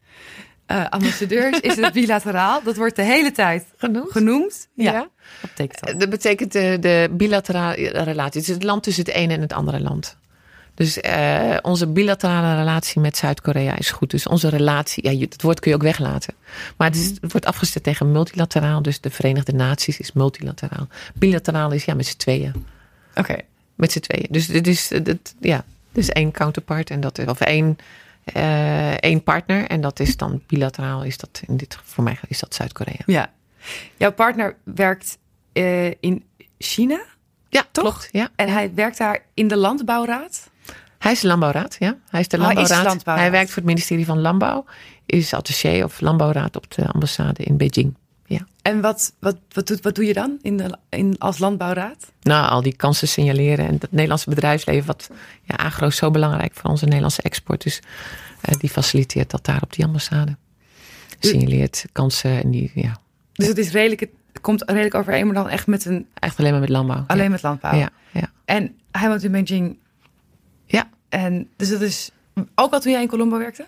uh, 0.71 0.85
ambassadeurs, 0.89 1.59
is 1.59 1.75
het 1.75 1.93
bilateraal. 2.01 2.63
Dat 2.63 2.75
wordt 2.75 2.95
de 2.95 3.01
hele 3.01 3.31
tijd 3.31 3.65
genoemd. 3.77 4.11
genoemd. 4.11 4.67
Ja. 4.73 4.91
ja. 4.91 5.07
Wat 5.41 5.49
betekent 5.49 5.85
dat? 5.85 5.99
Dat 5.99 6.09
betekent 6.09 6.51
de, 6.51 6.77
de 6.79 7.09
bilaterale 7.11 7.89
relatie. 7.89 8.39
Het 8.39 8.49
is 8.49 8.55
het 8.55 8.63
land 8.63 8.83
tussen 8.83 9.05
het 9.05 9.13
ene 9.13 9.33
en 9.33 9.41
het 9.41 9.53
andere 9.53 9.79
land. 9.79 10.17
Dus 10.73 10.97
uh, 10.97 11.57
onze 11.61 11.87
bilaterale 11.87 12.55
relatie 12.55 13.01
met 13.01 13.17
Zuid-Korea 13.17 13.77
is 13.77 13.91
goed. 13.91 14.11
Dus 14.11 14.27
onze 14.27 14.49
relatie, 14.49 15.11
ja, 15.11 15.25
het 15.25 15.41
woord 15.41 15.59
kun 15.59 15.71
je 15.71 15.77
ook 15.77 15.83
weglaten. 15.83 16.33
Maar 16.77 16.87
het, 16.87 16.97
is, 16.97 17.07
het 17.07 17.31
wordt 17.31 17.45
afgezet 17.45 17.83
tegen 17.83 18.11
multilateraal. 18.11 18.81
Dus 18.81 19.01
de 19.01 19.09
Verenigde 19.09 19.53
Naties 19.53 19.99
is 19.99 20.11
multilateraal. 20.11 20.87
Bilateraal 21.13 21.71
is 21.71 21.85
ja 21.85 21.93
met 21.93 22.05
z'n 22.05 22.17
tweeën. 22.17 22.53
Oké. 23.09 23.19
Okay. 23.19 23.45
Met 23.75 23.91
z'n 23.91 23.99
tweeën. 23.99 24.27
Dus 24.29 24.47
dit 24.47 24.67
is, 24.67 24.87
dit, 24.87 25.35
ja, 25.39 25.63
is 25.91 26.09
één 26.09 26.31
counterpart 26.31 26.89
en 26.89 26.99
dat 26.99 27.17
is, 27.17 27.25
of 27.25 27.41
één, 27.41 27.77
uh, 28.33 28.91
één 28.91 29.23
partner. 29.23 29.67
En 29.67 29.81
dat 29.81 29.99
is 29.99 30.17
dan 30.17 30.41
bilateraal, 30.47 31.03
is 31.03 31.17
dat 31.17 31.41
in 31.47 31.57
dit 31.57 31.77
voor 31.83 32.03
mij 32.03 32.17
is 32.27 32.39
dat 32.39 32.55
Zuid-Korea. 32.55 33.01
Ja. 33.05 33.31
Jouw 33.97 34.11
partner 34.11 34.55
werkt 34.63 35.17
uh, 35.53 35.85
in 35.85 36.23
China? 36.57 37.01
Ja, 37.49 37.65
toch? 37.71 37.83
Klopt, 37.83 38.09
ja. 38.11 38.29
En 38.35 38.49
hij 38.49 38.73
werkt 38.73 38.97
daar 38.97 39.25
in 39.33 39.47
de 39.47 39.57
landbouwraad? 39.57 40.49
Hij 41.01 41.11
is 41.11 41.19
de 41.19 41.27
landbouwraad, 41.27 41.75
ja. 41.79 41.97
Hij 42.09 42.19
is 42.19 42.27
de 42.27 42.37
landbouwraad. 42.37 42.79
Oh, 42.79 42.85
landbouwraad. 42.85 43.17
hij 43.25 43.31
werkt 43.31 43.47
voor 43.47 43.57
het 43.57 43.65
ministerie 43.65 44.05
van 44.05 44.19
Landbouw. 44.19 44.65
Is 45.05 45.33
attaché 45.33 45.83
of 45.83 46.01
landbouwraad 46.01 46.55
op 46.55 46.71
de 46.73 46.87
ambassade 46.87 47.43
in 47.43 47.57
Beijing. 47.57 47.95
Ja. 48.25 48.47
En 48.61 48.81
wat, 48.81 49.13
wat, 49.19 49.37
wat, 49.51 49.67
doet, 49.67 49.81
wat 49.81 49.95
doe 49.95 50.05
je 50.05 50.13
dan 50.13 50.37
in 50.41 50.57
de, 50.57 50.77
in, 50.89 51.15
als 51.17 51.37
landbouwraad? 51.37 52.11
Nou, 52.21 52.49
al 52.49 52.61
die 52.61 52.75
kansen 52.75 53.07
signaleren. 53.07 53.67
En 53.67 53.77
het 53.79 53.91
Nederlandse 53.91 54.29
bedrijfsleven, 54.29 54.87
wat 54.87 55.09
ja, 55.43 55.55
agro 55.55 55.87
is 55.87 55.95
zo 55.95 56.11
belangrijk 56.11 56.53
voor 56.53 56.69
onze 56.69 56.85
Nederlandse 56.85 57.21
export. 57.21 57.63
Dus 57.63 57.79
uh, 58.49 58.55
die 58.59 58.69
faciliteert 58.69 59.29
dat 59.29 59.45
daar 59.45 59.61
op 59.61 59.73
die 59.73 59.85
ambassade. 59.85 60.37
Signaleert 61.19 61.85
kansen 61.91 62.43
en 62.43 62.51
die, 62.51 62.71
ja. 62.75 62.99
Dus 63.33 63.47
het 63.47 63.57
is 63.57 63.71
redelijk, 63.71 64.01
het 64.01 64.41
komt 64.41 64.63
redelijk 64.65 64.95
overeen, 64.95 65.25
maar 65.25 65.35
dan 65.35 65.49
echt 65.49 65.67
met 65.67 65.85
een... 65.85 66.07
Echt 66.13 66.39
alleen 66.39 66.51
maar 66.51 66.59
met 66.59 66.69
landbouw. 66.69 67.03
Alleen 67.07 67.23
ja. 67.23 67.29
met 67.29 67.41
landbouw. 67.41 67.75
Ja, 67.75 67.89
ja. 68.11 68.31
En 68.45 68.75
hij 68.91 69.09
woont 69.09 69.23
in 69.23 69.31
Beijing. 69.31 69.77
Ja. 70.71 70.89
En 71.09 71.49
dus 71.55 71.69
dat 71.69 71.81
is 71.81 72.11
ook 72.55 72.73
al 72.73 72.79
toen 72.79 72.91
jij 72.91 73.01
in 73.01 73.07
Colombo 73.07 73.37
werkte? 73.37 73.65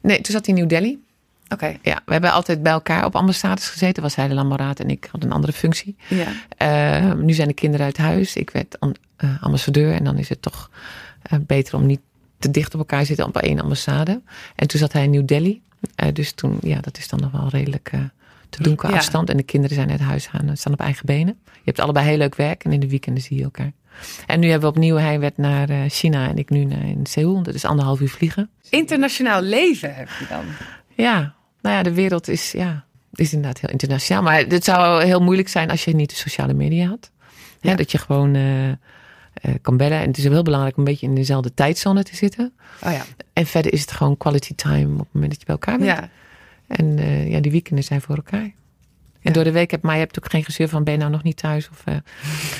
Nee, 0.00 0.20
toen 0.20 0.34
zat 0.34 0.46
hij 0.46 0.54
in 0.54 0.60
New 0.60 0.70
Delhi. 0.70 1.02
Oké. 1.44 1.54
Okay. 1.54 1.78
Ja, 1.82 2.02
we 2.04 2.12
hebben 2.12 2.32
altijd 2.32 2.62
bij 2.62 2.72
elkaar 2.72 3.04
op 3.04 3.16
ambassades 3.16 3.68
gezeten. 3.68 4.02
Was 4.02 4.14
hij 4.14 4.28
de 4.28 4.34
landbouwraad 4.34 4.80
en 4.80 4.88
ik 4.88 5.08
had 5.10 5.24
een 5.24 5.32
andere 5.32 5.52
functie. 5.52 5.96
Ja. 6.08 7.06
Uh, 7.06 7.14
nu 7.14 7.32
zijn 7.32 7.48
de 7.48 7.54
kinderen 7.54 7.86
uit 7.86 7.96
huis. 7.96 8.36
Ik 8.36 8.50
werd 8.50 8.76
uh, 8.80 9.42
ambassadeur 9.42 9.92
en 9.92 10.04
dan 10.04 10.18
is 10.18 10.28
het 10.28 10.42
toch 10.42 10.70
uh, 11.32 11.38
beter 11.46 11.74
om 11.74 11.86
niet 11.86 12.00
te 12.38 12.50
dicht 12.50 12.74
op 12.74 12.80
elkaar 12.80 13.00
te 13.00 13.06
zitten 13.06 13.26
op 13.26 13.36
één 13.36 13.60
ambassade. 13.60 14.20
En 14.56 14.68
toen 14.68 14.80
zat 14.80 14.92
hij 14.92 15.04
in 15.04 15.10
New 15.10 15.26
Delhi. 15.26 15.60
dus 16.12 16.32
toen, 16.32 16.58
ja, 16.60 16.80
dat 16.80 16.98
is 16.98 17.08
dan 17.08 17.20
nog 17.20 17.30
wel 17.30 17.48
redelijk 17.48 17.90
te 18.48 18.62
doen 18.62 18.74
qua 18.74 18.88
ja. 18.88 18.96
afstand. 18.96 19.30
En 19.30 19.36
de 19.36 19.42
kinderen 19.42 19.76
zijn 19.76 19.90
uit 19.90 20.00
huis 20.00 20.26
gaan, 20.26 20.56
staan 20.56 20.72
op 20.72 20.80
eigen 20.80 21.06
benen. 21.06 21.38
Je 21.44 21.70
hebt 21.70 21.80
allebei 21.80 22.06
heel 22.06 22.16
leuk 22.16 22.34
werk 22.34 22.64
en 22.64 22.72
in 22.72 22.80
de 22.80 22.88
weekenden 22.88 23.22
zie 23.22 23.36
je 23.36 23.44
elkaar. 23.44 23.72
En 24.26 24.40
nu 24.40 24.48
hebben 24.48 24.70
we 24.70 24.76
opnieuw, 24.76 24.96
hij 24.96 25.20
werd 25.20 25.36
naar 25.36 25.88
China 25.88 26.28
en 26.28 26.38
ik 26.38 26.50
nu 26.50 26.64
naar 26.64 26.84
in 26.84 27.06
Seoul. 27.06 27.42
Dat 27.42 27.54
is 27.54 27.64
anderhalf 27.64 28.00
uur 28.00 28.10
vliegen. 28.10 28.50
Internationaal 28.70 29.42
leven 29.42 29.94
heb 29.94 30.08
je 30.18 30.26
dan? 30.28 30.44
Ja, 30.94 31.34
nou 31.60 31.76
ja, 31.76 31.82
de 31.82 31.92
wereld 31.92 32.28
is, 32.28 32.52
ja, 32.52 32.84
is 33.12 33.32
inderdaad 33.32 33.60
heel 33.60 33.70
internationaal. 33.70 34.22
Maar 34.22 34.38
het 34.38 34.64
zou 34.64 35.04
heel 35.04 35.20
moeilijk 35.20 35.48
zijn 35.48 35.70
als 35.70 35.84
je 35.84 35.94
niet 35.94 36.10
de 36.10 36.16
sociale 36.16 36.54
media 36.54 36.88
had. 36.88 37.10
Ja. 37.60 37.74
Dat 37.74 37.92
je 37.92 37.98
gewoon 37.98 38.34
uh, 38.34 38.68
uh, 38.68 38.74
kan 39.62 39.76
bellen. 39.76 40.00
En 40.00 40.06
het 40.06 40.18
is 40.18 40.24
heel 40.24 40.42
belangrijk 40.42 40.76
om 40.76 40.82
een 40.82 40.90
beetje 40.90 41.06
in 41.06 41.14
dezelfde 41.14 41.54
tijdzone 41.54 42.02
te 42.02 42.16
zitten. 42.16 42.52
Oh 42.82 42.92
ja. 42.92 43.04
En 43.32 43.46
verder 43.46 43.72
is 43.72 43.80
het 43.80 43.92
gewoon 43.92 44.16
quality 44.16 44.54
time 44.54 44.92
op 44.92 44.98
het 44.98 45.12
moment 45.12 45.30
dat 45.30 45.40
je 45.40 45.46
bij 45.46 45.54
elkaar 45.54 45.78
bent. 45.78 45.98
Ja. 45.98 46.08
En 46.66 46.98
uh, 46.98 47.30
ja, 47.30 47.40
die 47.40 47.50
weekenden 47.50 47.84
zijn 47.84 48.00
voor 48.00 48.16
elkaar. 48.16 48.52
En 49.24 49.32
door 49.32 49.44
de 49.44 49.52
week 49.52 49.70
heb, 49.70 49.82
maar 49.82 49.94
je 49.94 50.00
hebt 50.00 50.18
ook 50.18 50.30
geen 50.30 50.44
gezeur 50.44 50.68
van 50.68 50.84
ben 50.84 50.92
je 50.92 50.98
nou 50.98 51.10
nog 51.10 51.22
niet 51.22 51.36
thuis? 51.36 51.68
Of, 51.70 51.82
uh, 51.88 51.94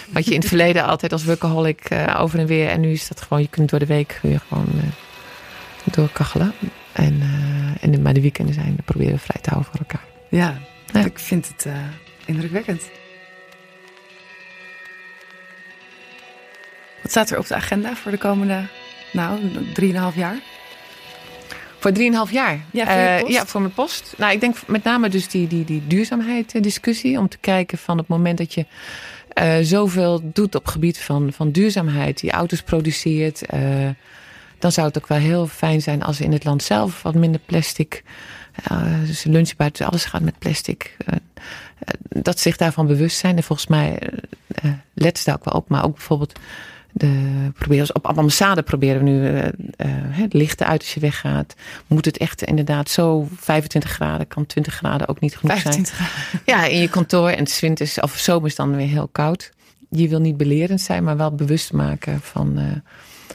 wat 0.09 0.25
je 0.25 0.33
in 0.33 0.39
het 0.39 0.49
verleden 0.49 0.85
altijd 0.93 1.13
als 1.13 1.25
workaholic 1.25 1.81
eh, 1.81 2.21
over 2.21 2.39
en 2.39 2.47
weer. 2.47 2.69
En 2.69 2.81
nu 2.81 2.91
is 2.91 3.09
dat 3.09 3.21
gewoon, 3.21 3.43
je 3.43 3.49
kunt 3.49 3.71
door 3.71 3.79
de 3.79 3.87
week 3.87 4.19
weer 4.23 4.41
gewoon 4.49 4.69
uh, 4.75 4.83
doorkachelen. 5.95 6.53
En, 6.93 7.23
en, 7.81 8.03
maar 8.03 8.15
de 8.15 8.21
weekenden 8.21 8.55
zijn, 8.55 8.77
proberen 8.85 9.13
we 9.13 9.19
vrij 9.19 9.41
te 9.41 9.51
houden 9.51 9.71
voor 9.71 9.81
elkaar. 9.81 10.05
Ja, 10.29 10.59
ja. 10.93 11.05
ik 11.05 11.19
vind 11.19 11.49
het 11.49 11.67
indrukwekkend. 12.25 12.91
Wat 17.03 17.11
staat 17.11 17.31
er 17.31 17.39
op 17.39 17.47
de 17.47 17.55
agenda 17.55 17.95
voor 17.95 18.11
de 18.11 18.19
komende, 18.19 18.67
nou, 19.13 19.41
3,5 20.13 20.15
jaar? 20.15 20.39
Voor 21.85 22.27
3,5 22.29 22.33
jaar? 22.33 22.61
Ja, 22.71 22.85
voor, 22.85 23.29
uh, 23.29 23.35
ja, 23.35 23.47
voor 23.47 23.61
mijn 23.61 23.73
post. 23.73 24.15
Nou, 24.17 24.33
ik 24.33 24.41
denk 24.41 24.57
met 24.67 24.85
name 24.85 25.09
dus 25.09 25.29
die, 25.29 25.47
die, 25.47 25.65
die 25.65 25.87
duurzaamheid 25.87 26.63
discussie. 26.63 27.19
Om 27.19 27.29
te 27.29 27.39
kijken 27.39 27.79
van 27.79 27.99
het 27.99 28.09
moment 28.09 28.39
dat 28.39 28.55
je 28.55 28.67
uh, 29.35 29.55
zoveel 29.63 30.21
doet 30.25 30.55
op 30.55 30.67
gebied 30.67 30.99
van, 30.99 31.33
van 31.33 31.51
duurzaamheid. 31.51 32.21
Die 32.21 32.31
auto's 32.31 32.63
produceert. 32.63 33.43
Uh, 33.55 33.61
dan 34.59 34.73
zou 34.73 34.87
het 34.87 34.99
ook 34.99 35.07
wel 35.07 35.19
heel 35.19 35.47
fijn 35.47 35.83
zijn 35.83 36.03
als 36.03 36.21
in 36.21 36.33
het 36.33 36.45
land 36.45 36.63
zelf 36.63 37.03
wat 37.03 37.15
minder 37.15 37.41
plastic. 37.47 38.03
dus 39.07 39.57
alles 39.81 40.05
gaat 40.05 40.23
met 40.23 40.39
plastic. 40.39 40.97
dat 42.09 42.37
ze 42.37 42.43
zich 42.43 42.57
daarvan 42.57 42.87
bewust 42.87 43.19
zijn. 43.19 43.37
En 43.37 43.43
volgens 43.43 43.69
mij 43.69 43.99
let 44.95 45.19
ze 45.19 45.25
daar 45.25 45.35
ook 45.35 45.45
wel 45.45 45.55
op. 45.55 45.69
Maar 45.69 45.85
ook 45.85 45.95
bijvoorbeeld 45.95 46.39
de, 46.97 47.51
proberen, 47.55 47.95
op 47.95 48.07
ambassade 48.07 48.63
proberen 48.63 49.05
we 49.05 49.11
nu 49.11 49.31
uh, 49.31 49.37
uh, 49.37 49.49
het 50.11 50.33
lichten 50.33 50.67
uit 50.67 50.81
als 50.81 50.95
je 50.95 51.01
weggaat. 51.01 51.55
Moet 51.87 52.05
het 52.05 52.19
echt 52.19 52.43
inderdaad 52.43 52.91
zo 52.91 53.29
25 53.37 53.91
graden, 53.91 54.27
kan 54.27 54.47
20 54.47 54.75
graden 54.75 55.09
ook 55.09 55.21
niet 55.21 55.37
genoeg 55.37 55.59
25 55.59 55.97
zijn. 55.97 56.09
Graden. 56.09 56.41
Ja, 56.55 56.65
in 56.65 56.81
je 56.81 56.89
kantoor 56.89 57.29
en 57.29 57.39
het 57.39 57.61
winters 57.61 58.01
of 58.01 58.17
zomers 58.17 58.55
dan 58.55 58.77
weer 58.77 58.87
heel 58.87 59.09
koud. 59.13 59.53
Je 59.91 60.09
wil 60.09 60.21
niet 60.21 60.37
belerend 60.37 60.81
zijn, 60.81 61.05
maar 61.05 61.17
wel 61.17 61.35
bewust 61.35 61.73
maken 61.73 62.21
van, 62.21 62.59
uh, 62.59 62.65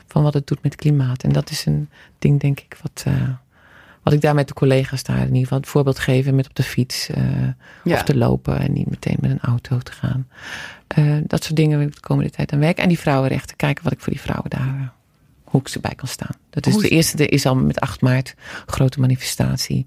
van 0.07 0.23
wat 0.23 0.33
het 0.33 0.47
doet 0.47 0.63
met 0.63 0.71
het 0.71 0.81
klimaat. 0.81 1.23
En 1.23 1.31
dat 1.31 1.49
is 1.49 1.65
een 1.65 1.89
ding, 2.19 2.39
denk 2.39 2.59
ik, 2.59 2.77
wat, 2.81 3.05
wat 4.03 4.13
ik 4.13 4.21
daar 4.21 4.35
met 4.35 4.47
de 4.47 4.53
collega's 4.53 5.03
daar 5.03 5.17
in 5.17 5.25
ieder 5.25 5.41
geval 5.41 5.57
het 5.57 5.67
voorbeeld 5.67 5.99
geven 5.99 6.35
met 6.35 6.47
op 6.47 6.55
de 6.55 6.63
fiets 6.63 7.09
ja. 7.83 7.95
of 7.95 8.03
te 8.03 8.17
lopen 8.17 8.59
en 8.59 8.73
niet 8.73 8.89
meteen 8.89 9.17
met 9.19 9.31
een 9.31 9.41
auto 9.41 9.77
te 9.77 9.91
gaan. 9.91 10.27
Uh, 10.97 11.17
dat 11.23 11.43
soort 11.43 11.55
dingen 11.55 11.77
wil 11.77 11.87
ik 11.87 11.93
de 11.93 11.99
komende 11.99 12.31
tijd 12.31 12.53
aan 12.53 12.59
werken. 12.59 12.83
En 12.83 12.89
die 12.89 12.99
vrouwenrechten, 12.99 13.55
kijken 13.55 13.83
wat 13.83 13.93
ik 13.93 13.99
voor 13.99 14.13
die 14.13 14.21
vrouwen 14.21 14.49
daar, 14.49 14.75
uh, 14.79 14.87
hoe 15.43 15.61
ik 15.61 15.67
ze 15.67 15.79
bij 15.79 15.95
kan 15.95 16.07
staan. 16.07 16.35
Dat 16.49 16.67
is 16.67 16.77
de 16.77 16.89
eerste, 16.89 17.23
er 17.23 17.31
is 17.31 17.45
al 17.45 17.55
met 17.55 17.79
8 17.79 18.01
maart 18.01 18.35
grote 18.65 18.99
manifestatie. 18.99 19.85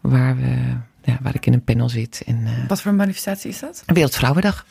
Waar, 0.00 0.36
we, 0.36 0.76
ja, 1.02 1.18
waar 1.22 1.34
ik 1.34 1.46
in 1.46 1.52
een 1.52 1.64
panel 1.64 1.88
zit. 1.88 2.22
En, 2.26 2.40
uh, 2.40 2.68
wat 2.68 2.80
voor 2.80 2.90
een 2.90 2.96
manifestatie 2.96 3.50
is 3.50 3.58
dat? 3.58 3.82
Wereldvrouwendag. 3.86 4.66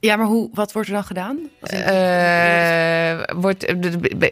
Ja, 0.00 0.16
maar 0.16 0.26
hoe, 0.26 0.50
wat 0.52 0.72
wordt 0.72 0.88
er 0.88 0.94
dan 0.94 1.04
gedaan? 1.04 1.38
Uh, 1.72 3.40
wordt, 3.40 3.82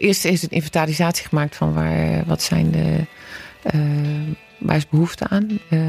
eerst 0.01 0.25
is 0.25 0.43
een 0.43 0.51
inventarisatie 0.51 1.29
gemaakt 1.29 1.57
van 1.57 1.73
waar, 1.73 2.25
wat 2.27 2.43
zijn 2.43 2.71
de 2.71 3.07
waar 4.59 4.77
is 4.77 4.89
behoefte 4.89 5.29
aan? 5.29 5.49
Uh, 5.71 5.81